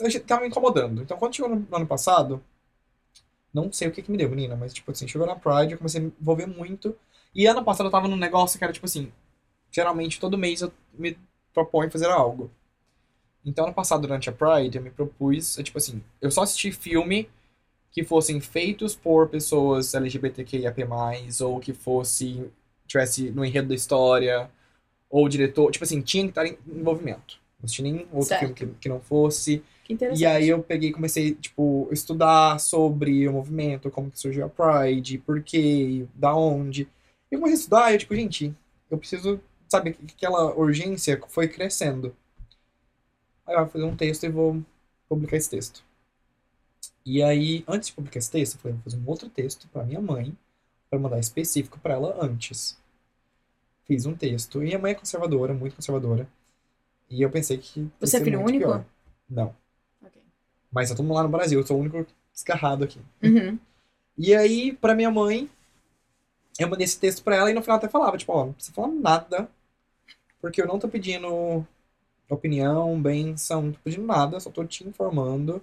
[0.00, 1.02] Eu já tava me incomodando.
[1.02, 2.42] Então, quando chegou no, no ano passado,
[3.52, 5.78] não sei o que que me deu, menina, mas, tipo assim, chegou na Pride, eu
[5.78, 6.96] comecei a me envolver muito.
[7.34, 9.12] E ano passado eu tava num negócio que era, tipo assim,
[9.70, 11.16] geralmente todo mês eu me
[11.52, 12.50] proponho fazer algo.
[13.44, 17.28] Então, ano passado, durante a Pride, eu me propus, tipo assim, eu só assisti filme
[17.92, 20.82] que fossem feitos por pessoas LGBTQIAP+,
[21.42, 22.50] ou que fosse,
[22.88, 24.50] tivesse no enredo da história,
[25.08, 27.38] ou diretor, tipo assim, tinha que estar em envolvimento.
[27.60, 28.40] Não assisti nenhum outro Certo.
[28.40, 29.62] filme que, que não fosse.
[29.84, 30.22] Que interessante.
[30.22, 34.48] E aí eu peguei e comecei, tipo, estudar sobre o movimento, como que surgiu a
[34.48, 36.88] Pride, por quê, da onde.
[37.30, 38.54] E eu comecei a estudar e eu, tipo, gente,
[38.90, 39.38] eu preciso,
[39.68, 42.16] sabe, que aquela urgência foi crescendo.
[43.46, 44.62] Aí eu vou fazer um texto e vou
[45.06, 45.84] publicar esse texto.
[47.04, 49.84] E aí, antes de publicar esse texto, eu falei, vou fazer um outro texto pra
[49.84, 50.34] minha mãe,
[50.88, 52.80] pra mandar específico pra ela antes.
[53.84, 54.62] Fiz um texto.
[54.62, 56.26] E minha mãe é conservadora, muito conservadora.
[57.10, 57.90] E eu pensei que.
[58.00, 58.64] Você é filho único?
[58.64, 58.84] pior.
[59.28, 59.54] Não.
[60.74, 63.00] Mas tá todo mundo lá no Brasil, eu sou o único escarrado aqui.
[63.22, 63.56] Uhum.
[64.18, 65.48] E aí, pra minha mãe,
[66.58, 68.74] eu mandei esse texto pra ela e no final até falava, tipo, ó, não precisa
[68.74, 69.48] falar nada,
[70.40, 71.64] porque eu não tô pedindo
[72.28, 75.62] opinião, benção, não tô pedindo nada, só tô te informando.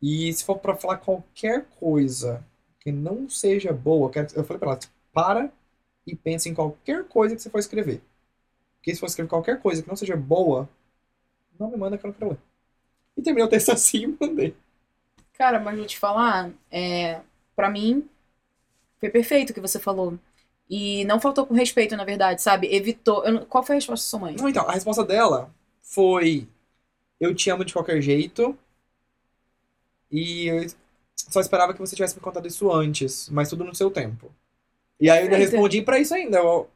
[0.00, 2.44] E se for pra falar qualquer coisa
[2.80, 4.80] que não seja boa, eu eu falei pra ela,
[5.12, 5.52] para
[6.06, 8.00] e pensa em qualquer coisa que você for escrever.
[8.76, 10.68] Porque se for escrever qualquer coisa que não seja boa,
[11.58, 12.38] não me manda que eu não quero ler.
[13.16, 14.54] E terminei o texto assim e mandei.
[15.34, 17.20] Cara, mas vou te falar, é,
[17.54, 18.08] pra mim,
[18.98, 20.18] foi perfeito o que você falou.
[20.68, 22.74] E não faltou com respeito, na verdade, sabe?
[22.74, 23.24] Evitou.
[23.24, 24.36] eu Qual foi a resposta da sua mãe?
[24.36, 26.48] Não, então, a resposta dela foi:
[27.20, 28.58] Eu te amo de qualquer jeito.
[30.10, 30.66] E eu
[31.14, 34.32] só esperava que você tivesse me contado isso antes, mas tudo no seu tempo.
[35.00, 36.38] E aí eu ainda respondi pra isso ainda.
[36.38, 36.68] Eu,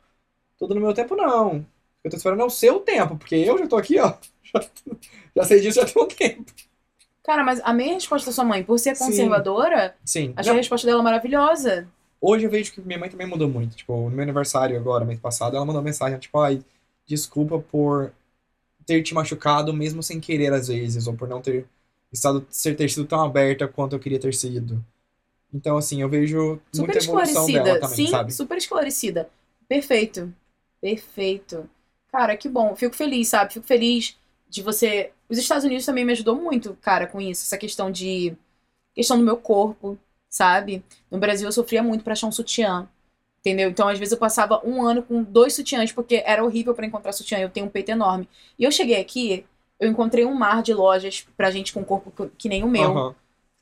[0.58, 1.66] tudo no meu tempo, não.
[2.04, 4.14] Eu tô esperando é o seu tempo, porque eu já tô aqui, ó.
[4.52, 4.60] Já,
[5.36, 6.52] já sei disso já tem um tempo.
[7.22, 9.04] Cara, mas a minha resposta da sua mãe, por ser Sim.
[9.04, 10.32] conservadora, Sim.
[10.36, 11.86] achei Não, a resposta dela maravilhosa.
[12.20, 13.76] Hoje eu vejo que minha mãe também mudou muito.
[13.76, 16.62] Tipo, no meu aniversário agora, mês passado, ela mandou mensagem, tipo, ai,
[17.06, 18.12] desculpa por
[18.86, 21.66] ter te machucado, mesmo sem querer às vezes, ou por não ter
[22.12, 24.84] estado, ser, ter sido tão aberta quanto eu queria ter sido.
[25.52, 27.62] Então, assim, eu vejo Super muita evolução esclarecida.
[27.64, 28.32] dela também, Sim, sabe?
[28.32, 29.30] super esclarecida.
[29.68, 30.32] Perfeito.
[30.80, 31.68] Perfeito.
[32.12, 32.74] Cara, que bom.
[32.74, 33.52] Fico feliz, sabe?
[33.54, 34.16] Fico feliz
[34.48, 35.12] de você.
[35.28, 37.44] Os Estados Unidos também me ajudou muito, cara, com isso.
[37.44, 38.36] Essa questão de.
[38.94, 40.82] questão do meu corpo, sabe?
[41.10, 42.88] No Brasil eu sofria muito pra achar um sutiã.
[43.40, 43.70] Entendeu?
[43.70, 47.12] Então, às vezes, eu passava um ano com dois sutiãs, porque era horrível pra encontrar
[47.12, 47.38] sutiã.
[47.38, 48.28] Eu tenho um peito enorme.
[48.58, 49.46] E eu cheguei aqui,
[49.78, 53.14] eu encontrei um mar de lojas pra gente com corpo que- nem o meu Aham.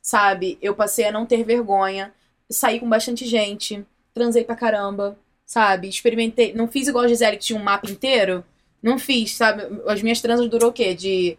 [0.03, 0.59] sabe?
[0.61, 2.13] Eu passei a não ter vergonha,
[2.51, 5.17] saí com bastante gente, transei pra caramba,
[5.49, 5.89] sabe?
[5.89, 8.45] Experimentei, não fiz igual a Gisele que tinha um mapa inteiro,
[8.83, 9.63] não fiz, sabe?
[9.87, 10.95] As minhas transas durou o quê?
[10.95, 11.39] De,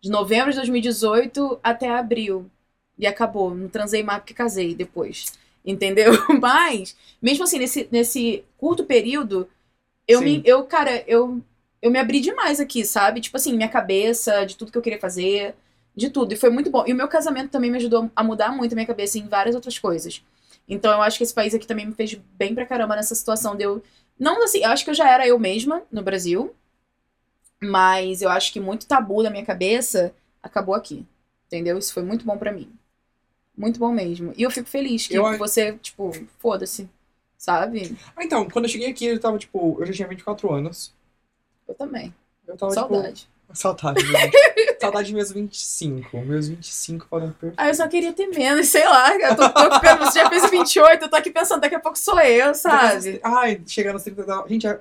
[0.00, 2.48] de novembro de 2018 até abril.
[2.96, 5.26] E acabou, não transei mais porque casei depois.
[5.64, 6.12] Entendeu?
[6.40, 9.48] Mas, mesmo assim, nesse, nesse curto período,
[10.06, 10.24] eu Sim.
[10.24, 10.42] me.
[10.44, 11.42] Eu, cara, eu,
[11.82, 13.20] eu me abri demais aqui, sabe?
[13.20, 15.54] Tipo assim, minha cabeça, de tudo que eu queria fazer
[15.96, 16.32] de tudo.
[16.32, 16.84] E foi muito bom.
[16.86, 19.54] E o meu casamento também me ajudou a mudar muito a minha cabeça em várias
[19.56, 20.22] outras coisas.
[20.68, 23.56] Então eu acho que esse país aqui também me fez bem pra caramba nessa situação
[23.56, 23.82] de eu.
[24.18, 26.54] Não assim, eu acho que eu já era eu mesma no Brasil.
[27.60, 31.06] Mas eu acho que muito tabu da minha cabeça acabou aqui.
[31.46, 31.78] Entendeu?
[31.78, 32.70] Isso foi muito bom pra mim.
[33.56, 34.32] Muito bom mesmo.
[34.36, 36.88] E eu fico feliz que Eu você, tipo, foda-se.
[37.36, 37.96] Sabe?
[38.16, 40.92] Ah, então, quando eu cheguei aqui, eu tava, tipo, eu já tinha 24 anos.
[41.66, 42.14] Eu também.
[42.46, 43.28] Eu tava, tipo, Saudade.
[44.80, 46.18] Saudade, meus 25.
[46.20, 47.54] Meus 25 foram perfeitos.
[47.58, 49.14] Ah, eu só queria ter menos, sei lá.
[49.16, 51.98] Eu tô, tô ficando, você já fez 28, eu tô aqui pensando, daqui a pouco
[51.98, 53.20] sou eu, sabe?
[53.22, 54.46] Ai, chegar nos 30 da...
[54.46, 54.80] Gente, a...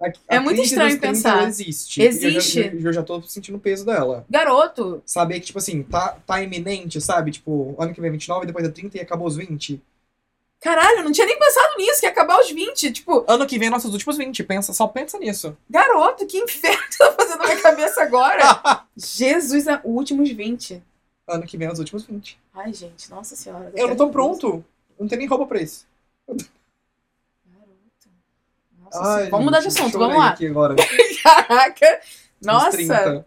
[0.00, 1.48] a- É a muito estranho dos 30 pensar.
[1.48, 2.02] existe.
[2.02, 2.58] Existe.
[2.60, 4.24] Eu já, eu já tô sentindo o peso dela.
[4.30, 7.30] Garoto, Saber que, tipo assim, tá, tá iminente, sabe?
[7.32, 9.82] Tipo, ano que vem é 29, depois é 30 e acabou os 20.
[10.60, 12.92] Caralho, eu não tinha nem pensado nisso, que ia acabar os 20.
[12.92, 14.42] Tipo, Ano que vem nossos últimos 20.
[14.44, 15.56] Pensa, só pensa nisso.
[15.68, 18.42] garoto, que inferno que tá fazendo na minha cabeça agora?
[18.96, 20.82] Jesus, é últimos 20.
[21.26, 22.38] ano que vem os últimos 20.
[22.54, 23.70] Ai, gente, nossa senhora.
[23.74, 24.64] Eu não tô pronto.
[24.98, 25.86] Eu não tenho nem roupa pra isso.
[26.26, 28.08] Garoto.
[28.82, 29.30] Nossa Ai, senhora.
[29.30, 30.36] Vamos mudar de gente, assunto, vamos lá.
[31.22, 32.00] Caraca.
[32.42, 32.70] Nossa.
[32.70, 33.26] 30.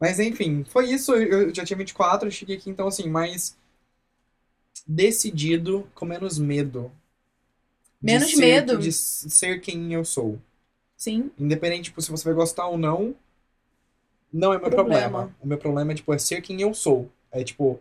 [0.00, 1.14] Mas enfim, foi isso.
[1.14, 3.56] Eu já tinha 24, eu cheguei aqui, então assim, mais
[4.86, 6.90] decidido, com menos medo.
[8.00, 8.78] Menos ser- medo.
[8.78, 10.38] De ser quem eu sou.
[10.96, 13.14] Sim, Independente, tipo, se você vai gostar ou não,
[14.32, 15.00] não é meu Problema.
[15.00, 15.36] problema.
[15.42, 17.10] O meu problema é, tipo, é ser quem eu sou.
[17.30, 17.80] É, tipo,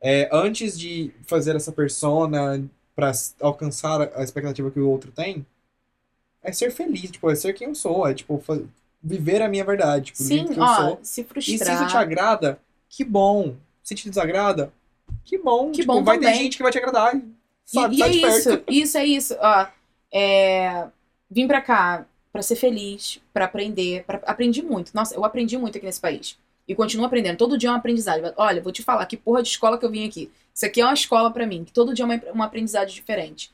[0.00, 5.46] é, antes de fazer essa persona pra s- alcançar a expectativa que o outro tem,
[6.42, 8.06] é ser feliz, tipo, é ser quem eu sou.
[8.06, 8.42] É, tipo,
[9.02, 11.74] viver a minha verdade, tipo, sim, ó, se E se frustrar.
[11.74, 13.56] isso te agrada, que bom.
[13.82, 14.72] Se te desagrada,
[15.24, 15.70] que bom.
[15.70, 16.40] Que Tipo, bom vai ter também.
[16.42, 17.20] gente que vai te agradar.
[17.64, 19.36] Sabe, e, e sai é isso, isso é isso.
[19.40, 19.66] Ó,
[20.12, 20.88] é,
[21.30, 24.04] vim pra cá pra ser feliz, pra aprender.
[24.04, 24.92] Pra, aprendi muito.
[24.94, 26.38] Nossa, eu aprendi muito aqui nesse país.
[26.66, 27.36] E continuo aprendendo.
[27.36, 28.32] Todo dia é um aprendizado.
[28.36, 30.30] Olha, vou te falar que porra de escola que eu vim aqui.
[30.54, 31.64] Isso aqui é uma escola pra mim.
[31.64, 33.50] Que todo dia é uma, uma aprendizado diferente.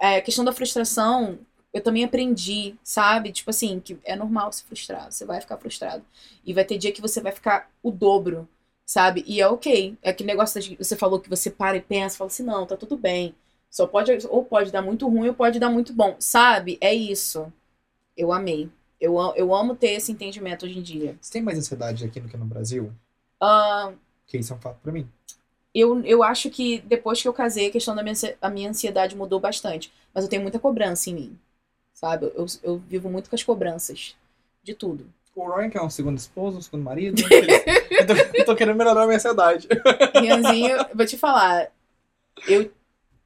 [0.00, 1.38] É, questão da frustração,
[1.72, 3.32] eu também aprendi, sabe?
[3.32, 5.10] Tipo assim, que é normal se frustrar.
[5.10, 6.04] Você vai ficar frustrado.
[6.44, 8.48] E vai ter dia que você vai ficar o dobro,
[8.86, 9.24] sabe?
[9.28, 9.98] E é ok.
[10.02, 12.76] É aquele negócio que você falou que você para e pensa, fala assim, não, tá
[12.78, 13.34] tudo bem.
[13.70, 16.16] Só pode, ou pode dar muito ruim ou pode dar muito bom.
[16.20, 16.78] Sabe?
[16.80, 17.52] É isso.
[18.16, 18.70] Eu amei.
[19.00, 21.18] Eu, eu amo ter esse entendimento hoje em dia.
[21.20, 22.92] Você tem mais ansiedade aqui do que no Brasil?
[23.40, 23.92] Ah,
[24.26, 25.10] Que isso é um fato pra mim.
[25.74, 29.16] eu, eu acho que depois que eu casei, a questão da minha, a minha ansiedade
[29.16, 29.92] mudou bastante.
[30.14, 31.38] Mas eu tenho muita cobrança em mim.
[31.94, 32.26] Sabe?
[32.36, 34.16] Eu, eu vivo muito com as cobranças.
[34.62, 35.12] De tudo.
[35.36, 37.20] O Ryan, que é um segundo esposo, um segundo marido.
[37.90, 39.68] eu, tô, eu tô querendo melhorar a minha ansiedade.
[40.18, 41.70] Rianzinho, vou te falar.
[42.48, 42.72] Eu.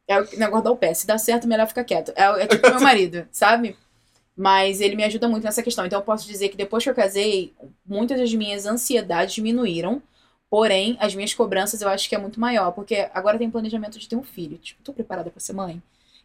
[0.09, 0.93] É o negócio dar o pé.
[0.93, 2.13] Se dá certo, melhor ficar quieto.
[2.17, 3.77] É, é tipo meu marido, sabe?
[4.37, 5.87] Mas ele me ajuda muito nessa questão.
[5.87, 7.55] Então eu posso dizer que depois que eu casei,
[7.87, 10.03] muitas das minhas ansiedades diminuíram.
[10.51, 12.73] Porém, as minhas cobranças eu acho que é muito maior.
[12.73, 14.59] Porque agora tem planejamento de ter um filho.
[14.59, 15.81] Tipo, tô preparada pra ser mãe?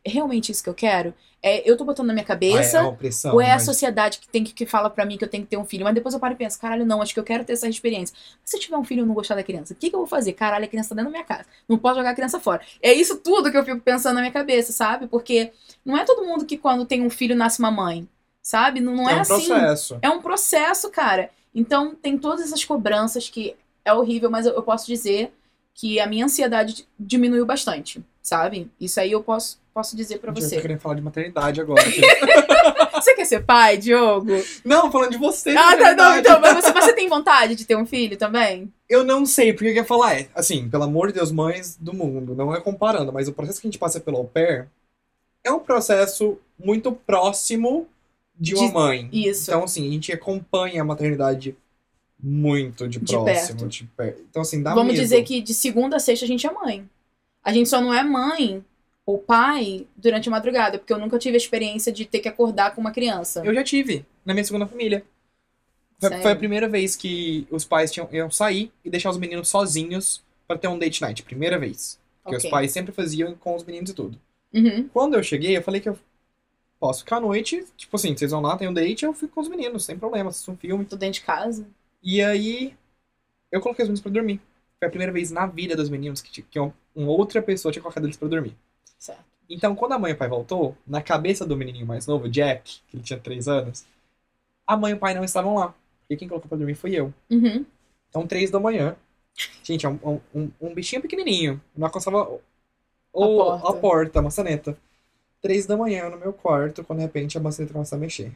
[0.05, 1.15] É realmente isso que eu quero?
[1.41, 2.79] É, eu tô botando na minha cabeça.
[2.79, 3.33] Ah, é uma pressão.
[3.33, 5.43] Ou é a mas- sociedade que tem que, que fala pra mim que eu tenho
[5.43, 5.83] que ter um filho?
[5.83, 8.15] Mas depois eu paro e penso, caralho, não, acho que eu quero ter essa experiência.
[8.39, 9.95] Mas se eu tiver um filho e eu não gostar da criança, o que, que
[9.95, 10.33] eu vou fazer?
[10.33, 11.45] Caralho, a criança tá dentro da minha casa.
[11.67, 12.61] Não posso jogar a criança fora.
[12.81, 15.07] É isso tudo que eu fico pensando na minha cabeça, sabe?
[15.07, 15.51] Porque
[15.83, 18.07] não é todo mundo que quando tem um filho nasce uma mãe,
[18.41, 18.79] sabe?
[18.79, 19.47] Não, não é, é um assim.
[19.47, 19.97] processo.
[20.01, 21.31] É um processo, cara.
[21.53, 25.33] Então tem todas essas cobranças que é horrível, mas eu, eu posso dizer
[25.75, 28.71] que a minha ansiedade diminuiu bastante, sabe?
[28.79, 30.55] Isso aí eu posso, posso dizer pra Gente, Eu você.
[30.55, 31.83] tô querendo falar de maternidade agora.
[32.95, 34.31] Você quer ser pai, Diogo?
[34.63, 35.51] Não, falando de você.
[35.55, 38.71] Ah, tá, não, então, mas você, você tem vontade de ter um filho também?
[38.89, 41.93] Eu não sei, porque eu ia falar, é, assim, pelo amor de Deus, mães do
[41.93, 44.67] mundo, não é comparando, mas o processo que a gente passa pelo au pair
[45.43, 47.87] é um processo muito próximo
[48.39, 49.09] de uma De- mãe.
[49.11, 49.51] Isso.
[49.51, 51.55] Então, assim, a gente acompanha a maternidade
[52.21, 53.59] muito de De próximo.
[53.59, 53.67] perto.
[53.67, 54.21] De perto.
[54.29, 55.01] Então, assim, dá Vamos medo.
[55.01, 56.87] dizer que de segunda a sexta a gente é mãe.
[57.43, 58.63] A gente só não é mãe
[59.05, 62.73] ou pai durante a madrugada, porque eu nunca tive a experiência de ter que acordar
[62.73, 63.43] com uma criança.
[63.45, 65.05] Eu já tive, na minha segunda família.
[65.99, 69.47] Foi, foi a primeira vez que os pais tinham, iam sair e deixar os meninos
[69.47, 71.21] sozinhos pra ter um date night.
[71.23, 71.99] Primeira vez.
[72.23, 72.47] Porque Ok.
[72.47, 74.19] os pais sempre faziam com os meninos e tudo.
[74.53, 74.89] Uhum.
[74.91, 75.97] Quando eu cheguei, eu falei que eu
[76.79, 77.63] posso ficar à noite.
[77.77, 80.29] Tipo assim, vocês vão lá, tem um date, eu fico com os meninos, sem problema,
[80.31, 80.83] assisto um filme.
[80.85, 81.65] Tô dentro de casa.
[82.05, 82.73] E aí,
[83.51, 84.39] eu coloquei os meninos pra dormir.
[84.79, 86.59] Foi a primeira vez na vida dos meninos que, tinha- que
[86.95, 88.55] uma outra pessoa tinha colocado eles pra dormir.
[88.99, 89.25] Certo.
[89.49, 92.79] Então, quando a mãe e o pai voltou, na cabeça do menininho mais novo, Jack,
[92.87, 93.85] que ele tinha 3 anos,
[94.67, 95.73] a mãe e o pai não estavam lá.
[96.09, 97.11] E quem colocou pra dormir foi eu.
[97.29, 97.65] Uhum.
[98.09, 98.95] Então, 3 da manhã.
[99.63, 101.59] Gente, é um, um, um- um bichinho pequenininho.
[101.75, 102.29] Não alcançava
[103.13, 103.73] o, A a, porta.
[103.81, 104.19] porta.
[104.19, 104.77] a maçaneta.
[105.41, 108.31] 3 da manhã no meu quarto, quando de repente a maçaneta começa a mexer.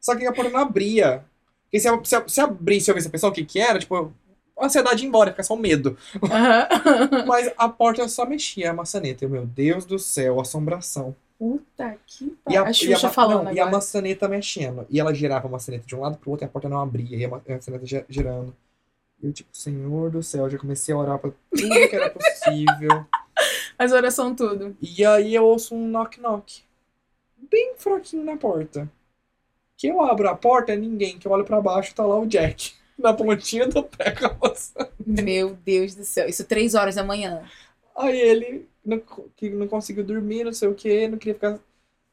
[0.00, 1.24] Só que a porta não abria.
[1.70, 3.60] Porque se, a- se, a- se abrisse e eu visse a pessoa o que que
[3.60, 4.12] era, tipo,
[4.58, 5.96] a ansiedade ia embora, fica só o medo.
[6.22, 7.24] Aham.
[7.26, 9.24] Mas a porta só mexia, a maçaneta.
[9.24, 11.14] Eu, meu Deus do céu, assombração.
[11.38, 12.62] Puta que E pariu.
[12.64, 14.84] a, A e Xuxa ma- falando não, e a maçaneta mexendo.
[14.90, 17.16] E ela girava a maçaneta de um lado pro outro e a porta não abria.
[17.16, 18.52] E a ma- a maçaneta gi- girando.
[19.22, 23.04] E eu, tipo, Senhor do céu, já comecei a orar pra tudo que era possível.
[23.78, 24.76] As orações tudo.
[24.82, 26.62] E aí eu ouço um knock-knock.
[27.48, 28.90] Bem fraquinho na porta.
[29.78, 31.18] Que eu abro a porta, é ninguém.
[31.18, 32.72] Que eu olho pra baixo, tá lá o Jack.
[32.98, 34.88] Na pontinha do pé com a maçã.
[35.06, 36.28] Meu Deus do céu.
[36.28, 37.42] Isso três horas da manhã.
[37.96, 39.00] Aí ele não,
[39.36, 41.58] que não conseguiu dormir, não sei o que, não queria ficar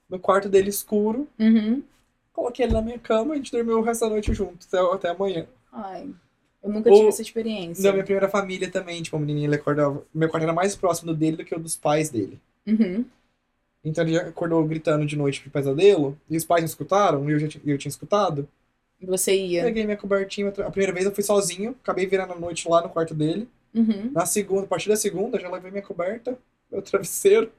[0.07, 1.27] no quarto dele escuro.
[1.39, 1.81] Uhum.
[2.31, 4.79] Coloquei ele na minha cama e a gente dormiu o resto da noite junto, até,
[4.95, 5.47] até amanhã.
[5.73, 6.07] Ai.
[6.63, 7.83] Eu nunca O- tive essa experiência.
[7.83, 10.03] Na minha primeira família também, tipo, o menininho ele acordava.
[10.13, 12.39] Meu quarto era mais próximo do dele do que o dos pais dele.
[12.67, 13.05] Uhum.
[13.85, 17.39] Então ele acordou gritando de noite pro pesadelo, e os pais não escutaram, e eu
[17.39, 18.47] já tinha, eu tinha escutado.
[19.01, 19.63] Você ia.
[19.63, 20.49] Peguei minha cobertinha.
[20.49, 23.47] A primeira vez eu fui sozinho, acabei virando a noite lá no quarto dele.
[23.73, 24.09] Uhum.
[24.11, 26.37] Na segunda, a partir da segunda, já levei minha coberta,
[26.71, 27.51] meu travesseiro.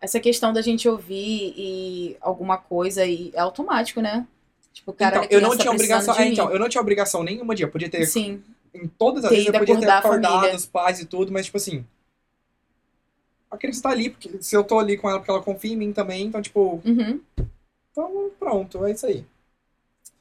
[0.00, 4.26] Essa questão da gente ouvir e alguma coisa e é automático, né?
[4.72, 6.14] Tipo, cara, então, a eu não tinha obrigação.
[6.14, 7.66] de é, então, eu não tinha obrigação nenhuma dia.
[7.66, 8.04] Eu podia ter.
[8.06, 8.42] Sim.
[8.74, 11.56] Em todas as Ter vezes eu podia ter acordado os pais e tudo, mas tipo
[11.56, 11.84] assim.
[13.52, 15.76] A criança tá ali, porque se eu tô ali com ela porque ela confia em
[15.76, 17.20] mim também, então, tipo, Uhum.
[17.90, 19.26] então pronto, é isso aí.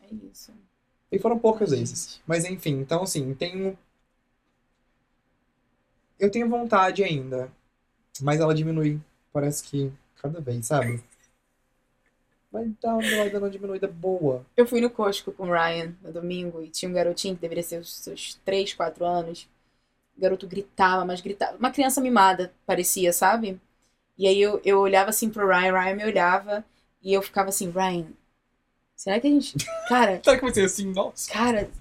[0.02, 0.54] É isso.
[1.12, 2.22] E foram poucas Ai, vezes.
[2.28, 3.78] Mas enfim, então assim, tenho.
[6.20, 7.52] Eu tenho vontade ainda.
[8.22, 9.00] Mas ela diminui.
[9.34, 9.92] Parece que
[10.22, 11.04] cada vez, sabe?
[12.52, 14.46] Vai dar vai dando uma diminuída boa.
[14.58, 17.64] Eu fui no Costco com o Ryan no domingo e tinha um garotinho que deveria
[17.64, 19.48] ser os seus 3, 4 anos.
[20.22, 21.58] O garoto gritava, mas gritava.
[21.58, 23.60] Uma criança mimada, parecia, sabe?
[24.16, 26.64] E aí eu, eu olhava assim pro Ryan, Ryan me olhava
[27.02, 28.06] e eu ficava assim, Ryan,
[28.96, 29.56] será que a gente.
[29.90, 30.86] Cara, Será que vai ser assim?
[30.94, 31.32] Nossa.
[31.32, 31.72] cara,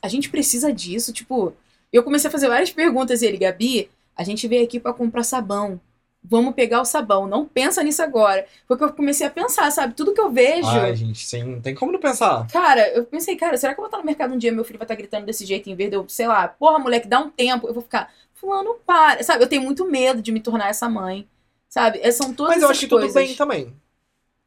[0.00, 1.52] a gente precisa disso, tipo,
[1.92, 5.24] eu comecei a fazer várias perguntas e ele, Gabi, a gente veio aqui pra comprar
[5.24, 5.80] sabão.
[6.22, 8.46] Vamos pegar o sabão, não pensa nisso agora.
[8.68, 9.94] Foi que eu comecei a pensar, sabe?
[9.94, 10.68] Tudo que eu vejo.
[10.68, 12.46] Ai, gente, sim, não tem como não pensar.
[12.48, 14.64] Cara, eu pensei, cara, será que eu vou estar no mercado um dia e meu
[14.64, 17.18] filho vai estar gritando desse jeito em vez de eu, sei lá, porra, moleque, dá
[17.18, 19.22] um tempo, eu vou ficar, fulano, para.
[19.22, 21.26] Sabe, eu tenho muito medo de me tornar essa mãe.
[21.68, 22.00] Sabe?
[22.02, 23.74] É, São todas Mas eu acho que tudo bem também.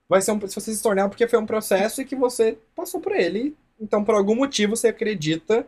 [0.07, 3.01] Vai ser um, se você se tornar porque foi um processo e que você passou
[3.01, 3.55] por ele.
[3.79, 5.65] Então, por algum motivo, você acredita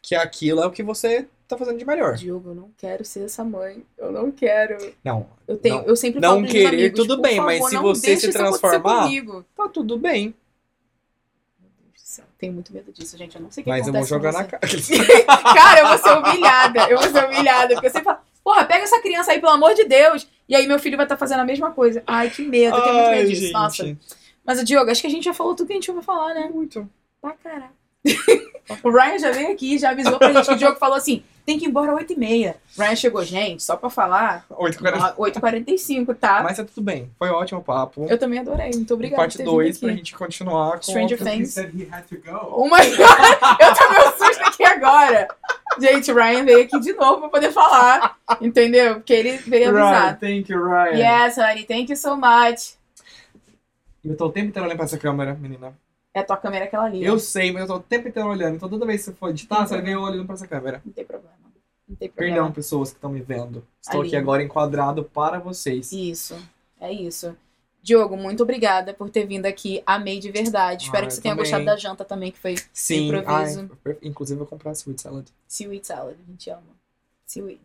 [0.00, 2.14] que aquilo é o que você tá fazendo de melhor.
[2.14, 3.84] Diogo, eu não quero ser essa mãe.
[3.98, 4.76] Eu não quero.
[5.04, 7.58] Não, Eu tenho, Não- eu sempre não falo meus querer, amigos, tudo por bem, mas
[7.58, 9.08] favor, se não você se transformar-
[9.56, 10.34] tá tudo bem.
[11.60, 13.36] Meu Deus do céu, tenho muito medo disso, gente.
[13.36, 14.60] Eu não sei o que Mas eu vou jogar na cara.
[15.54, 16.80] Cara, eu vou ser humilhada.
[16.90, 17.74] Eu vou ser humilhada.
[17.74, 20.26] Porque eu sempre falo, porra, pega essa criança aí, pelo amor de Deus.
[20.48, 22.02] E aí meu filho vai estar fazendo a mesma coisa.
[22.06, 22.76] Ai, que medo.
[22.76, 23.42] Eu tenho muito medo disso.
[23.42, 23.52] gente.
[23.52, 23.96] Nossa.
[24.46, 26.34] Mas, o Diogo, acho que a gente já falou tudo que a gente ia falar,
[26.34, 26.50] né?
[26.52, 26.86] Muito.
[27.20, 27.70] Pra caralho.
[28.84, 31.58] o Ryan já veio aqui, já avisou pra gente que o Diogo falou assim: tem
[31.58, 32.54] que ir embora às 8h30.
[32.78, 35.16] Ryan chegou, gente, só pra falar, 8h40.
[35.16, 36.42] 8h45, tá?
[36.42, 37.10] Mas tá tudo bem.
[37.18, 38.06] Foi um ótimo papo.
[38.08, 38.70] Eu também adorei.
[38.74, 39.22] Muito obrigada.
[39.22, 41.54] Parte por ter 2 vindo pra gente continuar com Stranger Things.
[41.54, 42.38] go.
[42.52, 42.76] Oh!
[42.76, 45.28] Eu tomei um susto aqui agora.
[45.80, 48.16] Gente, o Ryan veio aqui de novo pra poder falar.
[48.40, 48.96] Entendeu?
[48.96, 50.06] Porque ele veio avisar.
[50.06, 50.94] Right, thank you, Ryan.
[50.94, 52.74] Yes, honey, thank you so much.
[54.04, 55.72] Eu tô o tempo inteiro olhando pra essa câmera, menina.
[56.12, 57.04] É a tua câmera aquela ali.
[57.04, 58.54] Eu sei, mas eu tô o tempo inteiro olhando.
[58.54, 60.80] Então toda vez que você for editar, você vai ver eu olhando pra essa câmera.
[60.84, 61.33] Não tem problema.
[61.88, 62.36] Não tem problema.
[62.36, 63.64] Perdão, pessoas que estão me vendo.
[63.80, 64.08] Estou Ali.
[64.08, 65.92] aqui agora enquadrado para vocês.
[65.92, 66.36] Isso.
[66.80, 67.36] É isso.
[67.82, 69.82] Diogo, muito obrigada por ter vindo aqui.
[69.84, 70.84] Amei de verdade.
[70.84, 71.44] Espero Ah, que você tenha também.
[71.50, 73.08] gostado da janta também, que foi Sim.
[73.08, 73.70] Improviso.
[73.84, 75.26] Ai, inclusive, eu vou comprar sweet salad.
[75.46, 76.16] seaweed salad.
[76.26, 76.62] A gente ama.
[77.26, 77.60] Seaweed.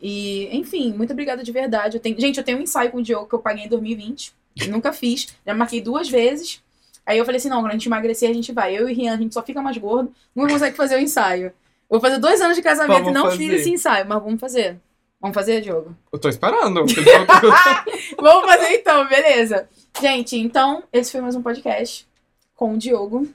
[0.00, 1.98] E, enfim, muito obrigada de verdade.
[1.98, 2.18] Eu tenho...
[2.18, 4.32] Gente, eu tenho um ensaio com o Diogo que eu paguei em 2020.
[4.68, 5.28] Nunca fiz.
[5.46, 6.62] Já marquei duas vezes.
[7.04, 8.76] Aí eu falei assim: não, quando a gente emagrecer, a gente vai.
[8.76, 10.12] Eu e Rian, a gente só fica mais gordo.
[10.34, 11.52] Não consegue fazer o ensaio.
[11.90, 13.36] Vou fazer dois anos de casamento Vamos e não fazer.
[13.36, 14.78] fiz esse ensaio, mas vamos fazer.
[15.20, 15.94] Vamos fazer, Diogo?
[16.10, 16.84] Eu tô esperando.
[18.16, 19.68] Vamos fazer então, beleza.
[20.00, 22.08] Gente, então, esse foi mais um podcast
[22.54, 23.28] com o Diogo,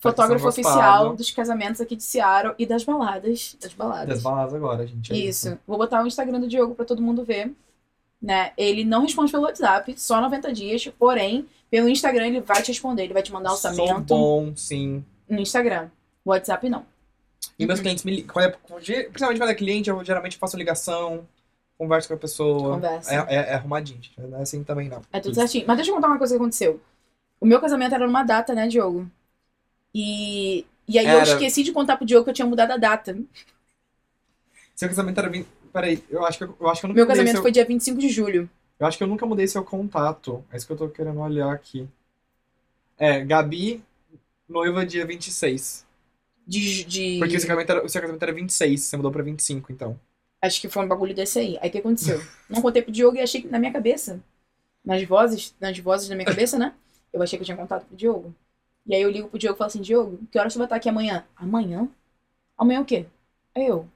[0.00, 3.56] fotógrafo tenham oficial dos casamentos aqui de Seattle e das baladas.
[3.60, 4.08] Das baladas.
[4.08, 5.12] Das balas agora, gente.
[5.12, 5.58] é Isso.
[5.66, 7.52] Vou botar o Instagram do Diogo pra todo mundo ver.
[8.20, 8.52] Né?
[8.56, 13.04] Ele não responde pelo WhatsApp, só 90 dias, porém, pelo Instagram ele vai te responder,
[13.04, 15.04] ele vai te mandar Sou orçamento bom, sim.
[15.28, 15.88] no Instagram.
[16.24, 16.84] WhatsApp não.
[17.58, 17.84] E meus Uhum.
[17.84, 18.42] clientes me ligam.
[18.42, 21.26] é- Principalmente quando é cliente, eu geralmente faço ligação,
[21.78, 22.74] converso com a pessoa.
[22.74, 23.14] Conversa.
[23.14, 24.00] É, é, é arrumadinho.
[24.18, 25.02] Não é assim também, não.
[25.12, 25.64] É tudo certinho.
[25.66, 26.80] Mas deixa eu contar uma coisa que aconteceu.
[27.40, 29.10] O meu casamento era numa data, né, Diogo?
[29.94, 31.22] E, e aí eu Era.
[31.22, 33.16] esqueci de contar pro Diogo que eu tinha mudado a data.
[34.74, 35.48] Seu casamento era 20.
[35.72, 37.42] Peraí, eu acho que eu, eu acho que eu nunca Meu casamento seu...
[37.42, 38.48] foi dia 25 de julho.
[38.78, 40.44] Eu acho que eu nunca mudei seu contato.
[40.50, 41.88] É isso que eu tô querendo olhar aqui.
[42.98, 43.82] É, Gabi,
[44.48, 45.85] noiva dia 26.
[46.46, 47.18] De, de...
[47.18, 49.98] Porque o seu, casamento era, o seu casamento era 26, você mudou pra 25, então.
[50.40, 51.58] Acho que foi um bagulho desse aí.
[51.60, 52.22] Aí o que aconteceu?
[52.48, 54.22] Não contei pro Diogo e achei que na minha cabeça,
[54.84, 56.72] nas vozes, nas vozes da minha cabeça, né?
[57.12, 58.34] Eu achei que eu tinha contado pro Diogo.
[58.86, 60.76] E aí eu ligo pro Diogo e falo assim, Diogo, que hora você vai estar
[60.76, 61.24] aqui amanhã?
[61.34, 61.88] Amanhã?
[62.56, 63.06] Amanhã o quê?
[63.54, 63.88] Aí eu, o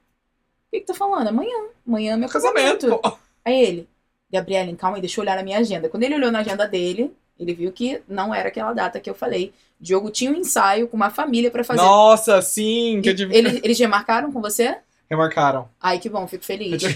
[0.73, 1.29] que que tá falando?
[1.29, 1.69] Amanhã.
[1.87, 2.87] Amanhã é meu casamento.
[2.89, 3.21] Casamento!
[3.45, 3.89] Aí ele,
[4.33, 5.89] Gabriela, calma aí, deixa eu olhar na minha agenda.
[5.89, 9.15] Quando ele olhou na agenda dele, ele viu que não era aquela data que eu
[9.15, 9.53] falei.
[9.81, 11.81] Diogo tinha um ensaio com uma família pra fazer.
[11.81, 13.01] Nossa, sim!
[13.03, 14.77] Que eu eles, eles já marcaram com você?
[15.11, 15.69] Remarcaram.
[15.81, 16.83] Ai, que bom, fico feliz.
[16.83, 16.91] Eu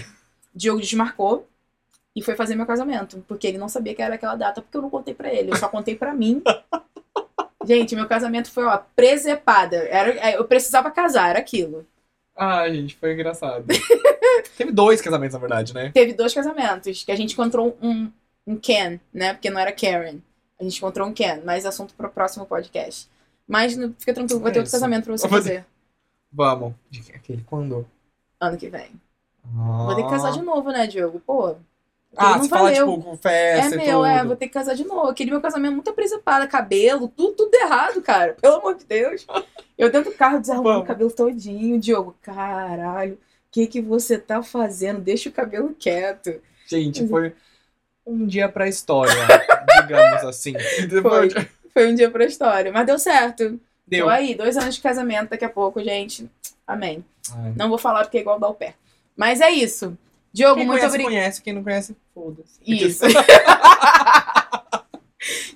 [0.55, 1.47] Diogo desmarcou
[2.15, 3.23] e foi fazer meu casamento.
[3.27, 5.51] Porque ele não sabia que era aquela data, porque eu não contei pra ele.
[5.51, 6.41] Eu só contei pra mim.
[7.65, 9.77] Gente, meu casamento foi, ó, presepada.
[9.89, 11.85] Era, é, eu precisava casar, era aquilo.
[12.35, 13.65] Ai, gente, foi engraçado.
[14.55, 15.89] Teve dois casamentos, na verdade, né?
[15.91, 18.11] Teve dois casamentos, que a gente encontrou um,
[18.45, 19.33] um Ken, né?
[19.33, 20.19] Porque não era Karen.
[20.59, 23.09] A gente encontrou um Ken, mas assunto pro próximo podcast.
[23.47, 25.65] Mas não- fica tranquilo, vai ter É outro casamento pra você fazer-
[26.31, 26.73] Vamos.
[27.13, 27.87] Aquele, quando?
[28.39, 28.89] ano que vem.
[29.45, 29.83] Ah.
[29.85, 31.19] Vou ter que casar de novo, né, Diogo?
[31.19, 31.55] Pô.
[32.17, 32.97] Ah, não fala, valeu.
[32.97, 34.05] tipo, festa É meu, tudo.
[34.05, 35.09] é, vou ter que casar de novo.
[35.09, 38.35] Aquele meu casamento muito presepada, cabelo, tudo, tudo errado, cara.
[38.41, 39.25] Pelo amor de Deus.
[39.77, 41.77] Eu dentro do carro desarrumando o cabelo todinho.
[41.79, 43.17] Diogo, caralho, o
[43.51, 45.01] que que você tá fazendo?
[45.01, 46.39] Deixa o cabelo quieto.
[46.67, 47.33] Gente, foi
[48.05, 49.11] um dia pra história,
[49.87, 50.53] digamos assim.
[51.01, 51.29] Foi.
[51.73, 53.59] Foi um dia pra história, mas deu certo.
[53.85, 54.05] Deu.
[54.05, 56.29] Tô aí, dois anos de casamento daqui a pouco, gente.
[56.65, 57.03] Amém.
[57.33, 57.53] Ai.
[57.55, 58.73] Não vou falar porque é igual dar o pé.
[59.15, 59.97] Mas é isso.
[60.33, 61.15] Diogo, Quem muito conhece, obrigada.
[61.15, 61.41] conhece.
[61.41, 62.59] Quem não conhece, foda-se.
[62.65, 63.05] Isso.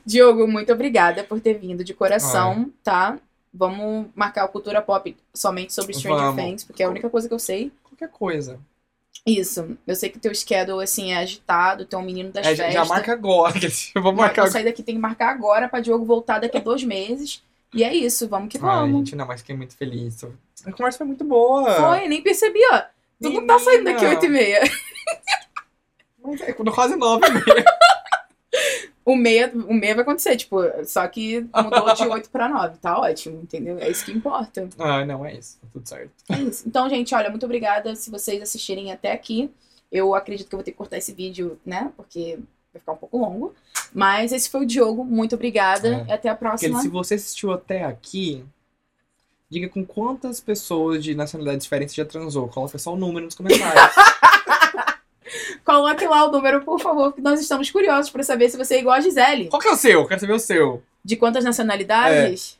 [0.05, 3.17] Diogo, muito obrigada por ter vindo de coração, tá?
[3.53, 6.43] Vamos marcar o Cultura Pop somente sobre Stranger Vamos.
[6.43, 7.71] Things, porque é a única coisa que eu sei.
[7.83, 8.59] Qualquer coisa.
[9.25, 9.77] Isso.
[9.85, 12.73] Eu sei que teu schedule, assim, é agitado, tem um menino das É, festas.
[12.73, 13.53] já marca agora.
[13.93, 16.61] Eu vou marcar Vou sair daqui, tem que marcar agora pra Diogo voltar daqui a
[16.61, 17.43] dois meses.
[17.73, 18.97] E é isso, vamos que Ai, vamos.
[18.97, 20.23] gente, não, mas fiquei muito feliz.
[20.65, 21.71] A conversa foi muito boa.
[21.75, 22.81] Foi, nem percebi, ó.
[23.21, 24.61] Tu não tá saindo daqui oito e meia.
[26.23, 27.65] Mas é quase nove e meia.
[29.09, 32.99] O meia, o meia vai acontecer, tipo, só que mudou de 8 pra 9, tá
[32.99, 33.79] ótimo, entendeu?
[33.79, 34.69] É isso que importa.
[34.77, 35.57] Ah, não, é isso.
[35.59, 36.11] Tá tudo certo.
[36.29, 36.63] É isso.
[36.67, 39.49] Então, gente, olha, muito obrigada se vocês assistirem até aqui.
[39.91, 41.91] Eu acredito que eu vou ter que cortar esse vídeo, né?
[41.97, 42.37] Porque
[42.71, 43.55] vai ficar um pouco longo.
[43.91, 45.03] Mas esse foi o Diogo.
[45.03, 45.87] Muito obrigada.
[45.87, 46.09] É.
[46.09, 46.79] E até a Porque próxima.
[46.79, 48.45] se você assistiu até aqui,
[49.49, 52.47] diga com quantas pessoas de nacionalidades diferentes já transou.
[52.47, 53.95] Coloca só o número nos comentários.
[55.63, 58.79] Coloque lá o número, por favor, que nós estamos curiosos pra saber se você é
[58.79, 59.49] igual a Gisele.
[59.49, 60.07] Qual que é o seu?
[60.07, 60.83] Quero saber o seu.
[61.03, 62.57] De quantas nacionalidades?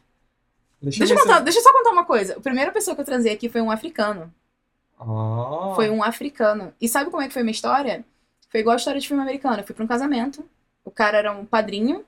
[0.82, 2.38] Deixa, Deixa, eu contar, deixa eu só contar uma coisa.
[2.38, 4.34] A primeira pessoa que eu transei aqui foi um africano.
[5.00, 5.74] Ah.
[5.76, 6.74] Foi um africano.
[6.80, 8.06] E sabe como é que foi a minha história?
[8.50, 9.60] Foi igual a história de filme americano.
[9.60, 10.44] Eu fui pra um casamento.
[10.84, 12.06] O cara era um padrinho.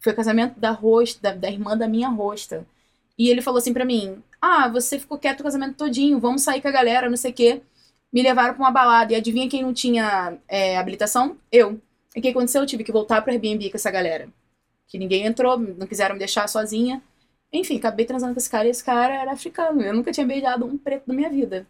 [0.00, 2.64] Foi o casamento da rosta, da, da irmã da minha rosta.
[3.18, 6.62] E ele falou assim pra mim: Ah, você ficou quieto o casamento todinho, vamos sair
[6.62, 7.62] com a galera, não sei o quê.
[8.12, 9.12] Me levaram pra uma balada.
[9.12, 11.36] E adivinha quem não tinha é, habilitação?
[11.52, 11.80] Eu.
[12.14, 12.62] E o que aconteceu?
[12.62, 14.28] Eu tive que voltar pro Airbnb com essa galera.
[14.86, 17.02] Que ninguém entrou, não quiseram me deixar sozinha.
[17.52, 19.82] Enfim, acabei transando com esse cara e esse cara era africano.
[19.82, 21.66] Eu nunca tinha beijado um preto na minha vida.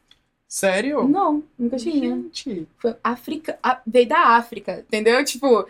[0.46, 1.06] Sério?
[1.06, 2.16] Não, nunca tinha.
[2.16, 2.66] Gente.
[2.78, 5.22] Foi África, a- veio da África, entendeu?
[5.24, 5.68] Tipo,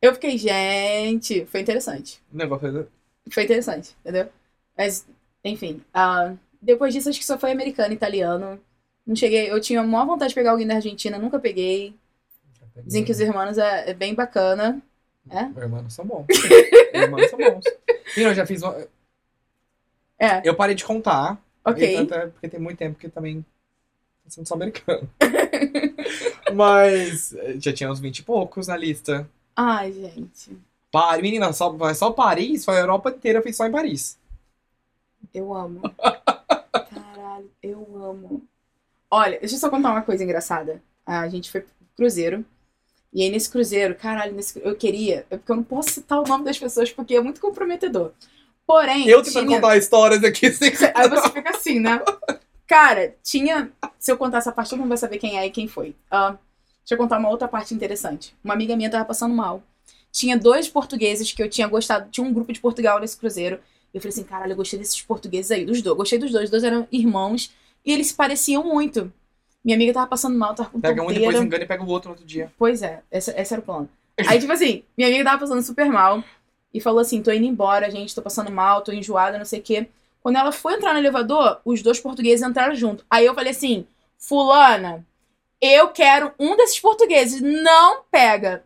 [0.00, 2.20] eu fiquei, gente, foi interessante.
[2.32, 2.86] O negócio é...
[3.30, 4.28] Foi interessante, entendeu?
[4.76, 5.06] Mas,
[5.44, 8.60] enfim, ah, depois disso acho que só foi americano, italiano.
[9.06, 11.94] Não cheguei, eu tinha a maior vontade de pegar alguém da Argentina, nunca peguei.
[12.84, 14.82] Dizem que os irmãos é, é bem bacana.
[15.30, 15.44] É?
[15.60, 16.26] Irmãos são bons.
[16.92, 17.64] Irmãos são bons.
[18.16, 18.76] E eu já fiz uma...
[20.18, 21.40] É, Eu parei de contar.
[21.64, 21.96] ok.
[21.98, 23.42] Até porque tem muito tempo que também
[24.24, 25.08] tá sendo só americano.
[26.54, 29.28] Mas eh, já tinha uns 20 e poucos na lista.
[29.56, 30.56] Ai, gente.
[30.90, 34.18] Paris, menina, só, só Paris, foi a Europa inteira, fiz só em Paris.
[35.32, 35.80] Eu amo.
[35.98, 38.42] Caralho, eu amo.
[39.14, 40.82] Olha, deixa eu só contar uma coisa engraçada.
[41.06, 42.44] A gente foi pro cruzeiro.
[43.12, 45.24] E aí, nesse cruzeiro, caralho, nesse, eu queria.
[45.30, 48.10] é Porque eu não posso citar o nome das pessoas porque é muito comprometedor.
[48.66, 49.06] Porém.
[49.08, 52.02] Eu tentando tinha- contar histórias aqui sem Aí você fica assim, né?
[52.66, 53.70] Cara, tinha.
[53.98, 55.94] Se eu contar essa parte, todo mundo vai saber quem é e quem foi.
[56.10, 56.30] Ah,
[56.80, 58.34] deixa eu contar uma outra parte interessante.
[58.42, 59.62] Uma amiga minha tava passando mal.
[60.10, 62.10] Tinha dois portugueses que eu tinha gostado.
[62.10, 63.60] Tinha um grupo de Portugal nesse cruzeiro.
[63.92, 65.96] Eu falei assim, caralho, eu gostei desses portugueses aí, dos dois.
[65.96, 66.44] Gostei dos dois.
[66.44, 67.52] Os dois eram irmãos.
[67.84, 69.12] E eles se pareciam muito.
[69.64, 72.08] Minha amiga tava passando mal, tava com Pega um, depois engana e pega o outro
[72.08, 72.52] no outro dia.
[72.58, 73.88] Pois é, esse, esse era o plano.
[74.26, 76.22] Aí, tipo assim, minha amiga tava passando super mal
[76.72, 79.62] e falou assim: tô indo embora, gente, tô passando mal, tô enjoada, não sei o
[79.62, 79.88] quê.
[80.22, 83.04] Quando ela foi entrar no elevador, os dois portugueses entraram junto.
[83.08, 83.86] Aí eu falei assim:
[84.18, 85.04] Fulana,
[85.60, 88.64] eu quero um desses portugueses, não pega.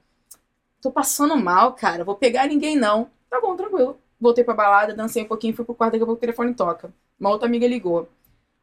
[0.80, 3.08] Tô passando mal, cara, vou pegar ninguém não.
[3.30, 3.98] Tá bom, tranquilo.
[4.20, 6.92] Voltei pra balada, dancei um pouquinho, fui pro quarto, daqui a pouco o telefone toca.
[7.18, 8.08] Uma outra amiga ligou.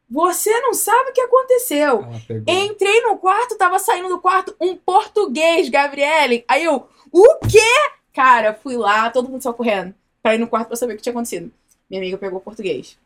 [0.08, 2.06] Você não sabe o que aconteceu.
[2.46, 6.44] Entrei no quarto, tava saindo do quarto um português, Gabriele.
[6.46, 7.90] Aí eu, o quê?
[8.12, 11.02] Cara, fui lá, todo mundo só correndo pra ir no quarto pra saber o que
[11.02, 11.50] tinha acontecido.
[11.90, 12.96] Minha amiga pegou português.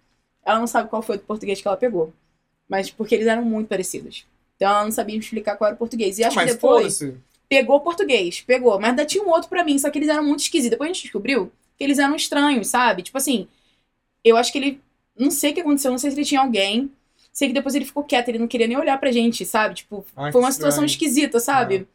[0.44, 2.12] Ela não sabe qual foi o português que ela pegou.
[2.68, 4.26] Mas porque eles eram muito parecidos.
[4.56, 6.18] Então ela não sabia me explicar qual era o português.
[6.18, 7.18] E acho que Mas depois foda-se.
[7.48, 8.78] pegou português, pegou.
[8.78, 10.70] Mas ainda tinha um outro pra mim, só que eles eram muito esquisitos.
[10.70, 13.02] Depois a gente descobriu que eles eram estranhos, sabe?
[13.02, 13.48] Tipo assim,
[14.22, 14.80] eu acho que ele.
[15.20, 16.90] Não sei o que aconteceu, não sei se ele tinha alguém.
[17.32, 19.74] Sei que depois ele ficou quieto, ele não queria nem olhar pra gente, sabe?
[19.76, 21.08] Tipo, Ai, foi uma situação estranho.
[21.08, 21.86] esquisita, sabe?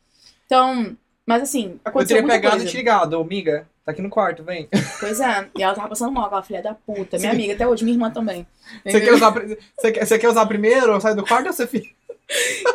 [0.46, 0.96] Então,
[1.26, 2.68] mas assim, Eu aconteceu teria muita pegado coisa.
[2.68, 3.68] e te ligado, amiga.
[3.84, 4.68] Tá aqui no quarto, vem.
[5.00, 7.18] Pois é, e ela tava passando mal, aquela filha da puta.
[7.18, 7.38] Minha Sim.
[7.38, 8.48] amiga até hoje, minha irmã também.
[8.84, 11.00] Você quer, usar, você, quer, você quer usar primeiro?
[11.02, 11.90] Sai do quarto ou você fica?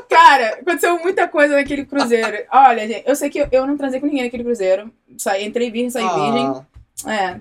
[0.08, 2.44] Cara, aconteceu muita coisa naquele cruzeiro.
[2.52, 4.92] Olha, gente, eu sei que eu, eu não transei com ninguém naquele cruzeiro.
[5.18, 6.64] Saí, entrei virgem, saí virgem.
[7.06, 7.40] Ah, É.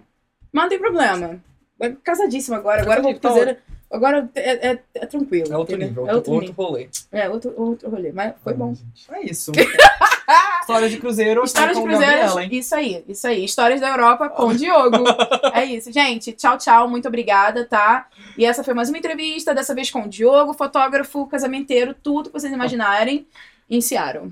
[0.52, 1.40] Mas não tem problema.
[1.80, 2.82] É casadíssima agora.
[2.82, 3.58] Agora vou cruzeiro.
[3.92, 5.52] Agora é, é- é tranquilo.
[5.52, 5.88] é outro entendeu?
[6.04, 6.66] nível, É outro, outro outro nível.
[6.66, 6.90] rolê.
[7.12, 8.12] É, outro, outro rolê.
[8.12, 8.76] Mas foi bom.
[9.12, 9.52] É isso.
[10.62, 11.44] História de cruzeiro.
[11.44, 12.50] História de hein?
[12.52, 13.44] isso aí, isso aí.
[13.44, 15.04] Histórias da Europa com o Diogo.
[15.56, 16.34] é isso, gente.
[16.34, 16.88] Tchau, tchau.
[16.88, 18.08] Muito obrigada, tá?
[18.38, 22.40] E essa foi mais uma entrevista, dessa vez com o Diogo, fotógrafo, casamenteiro, tudo que
[22.40, 23.28] vocês imaginarem
[23.68, 24.32] em Seattle.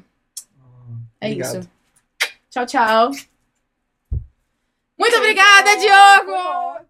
[1.19, 1.59] É Obrigado.
[1.61, 1.69] isso.
[2.51, 3.11] Tchau, tchau.
[4.99, 6.85] Muito obrigada, Diogo!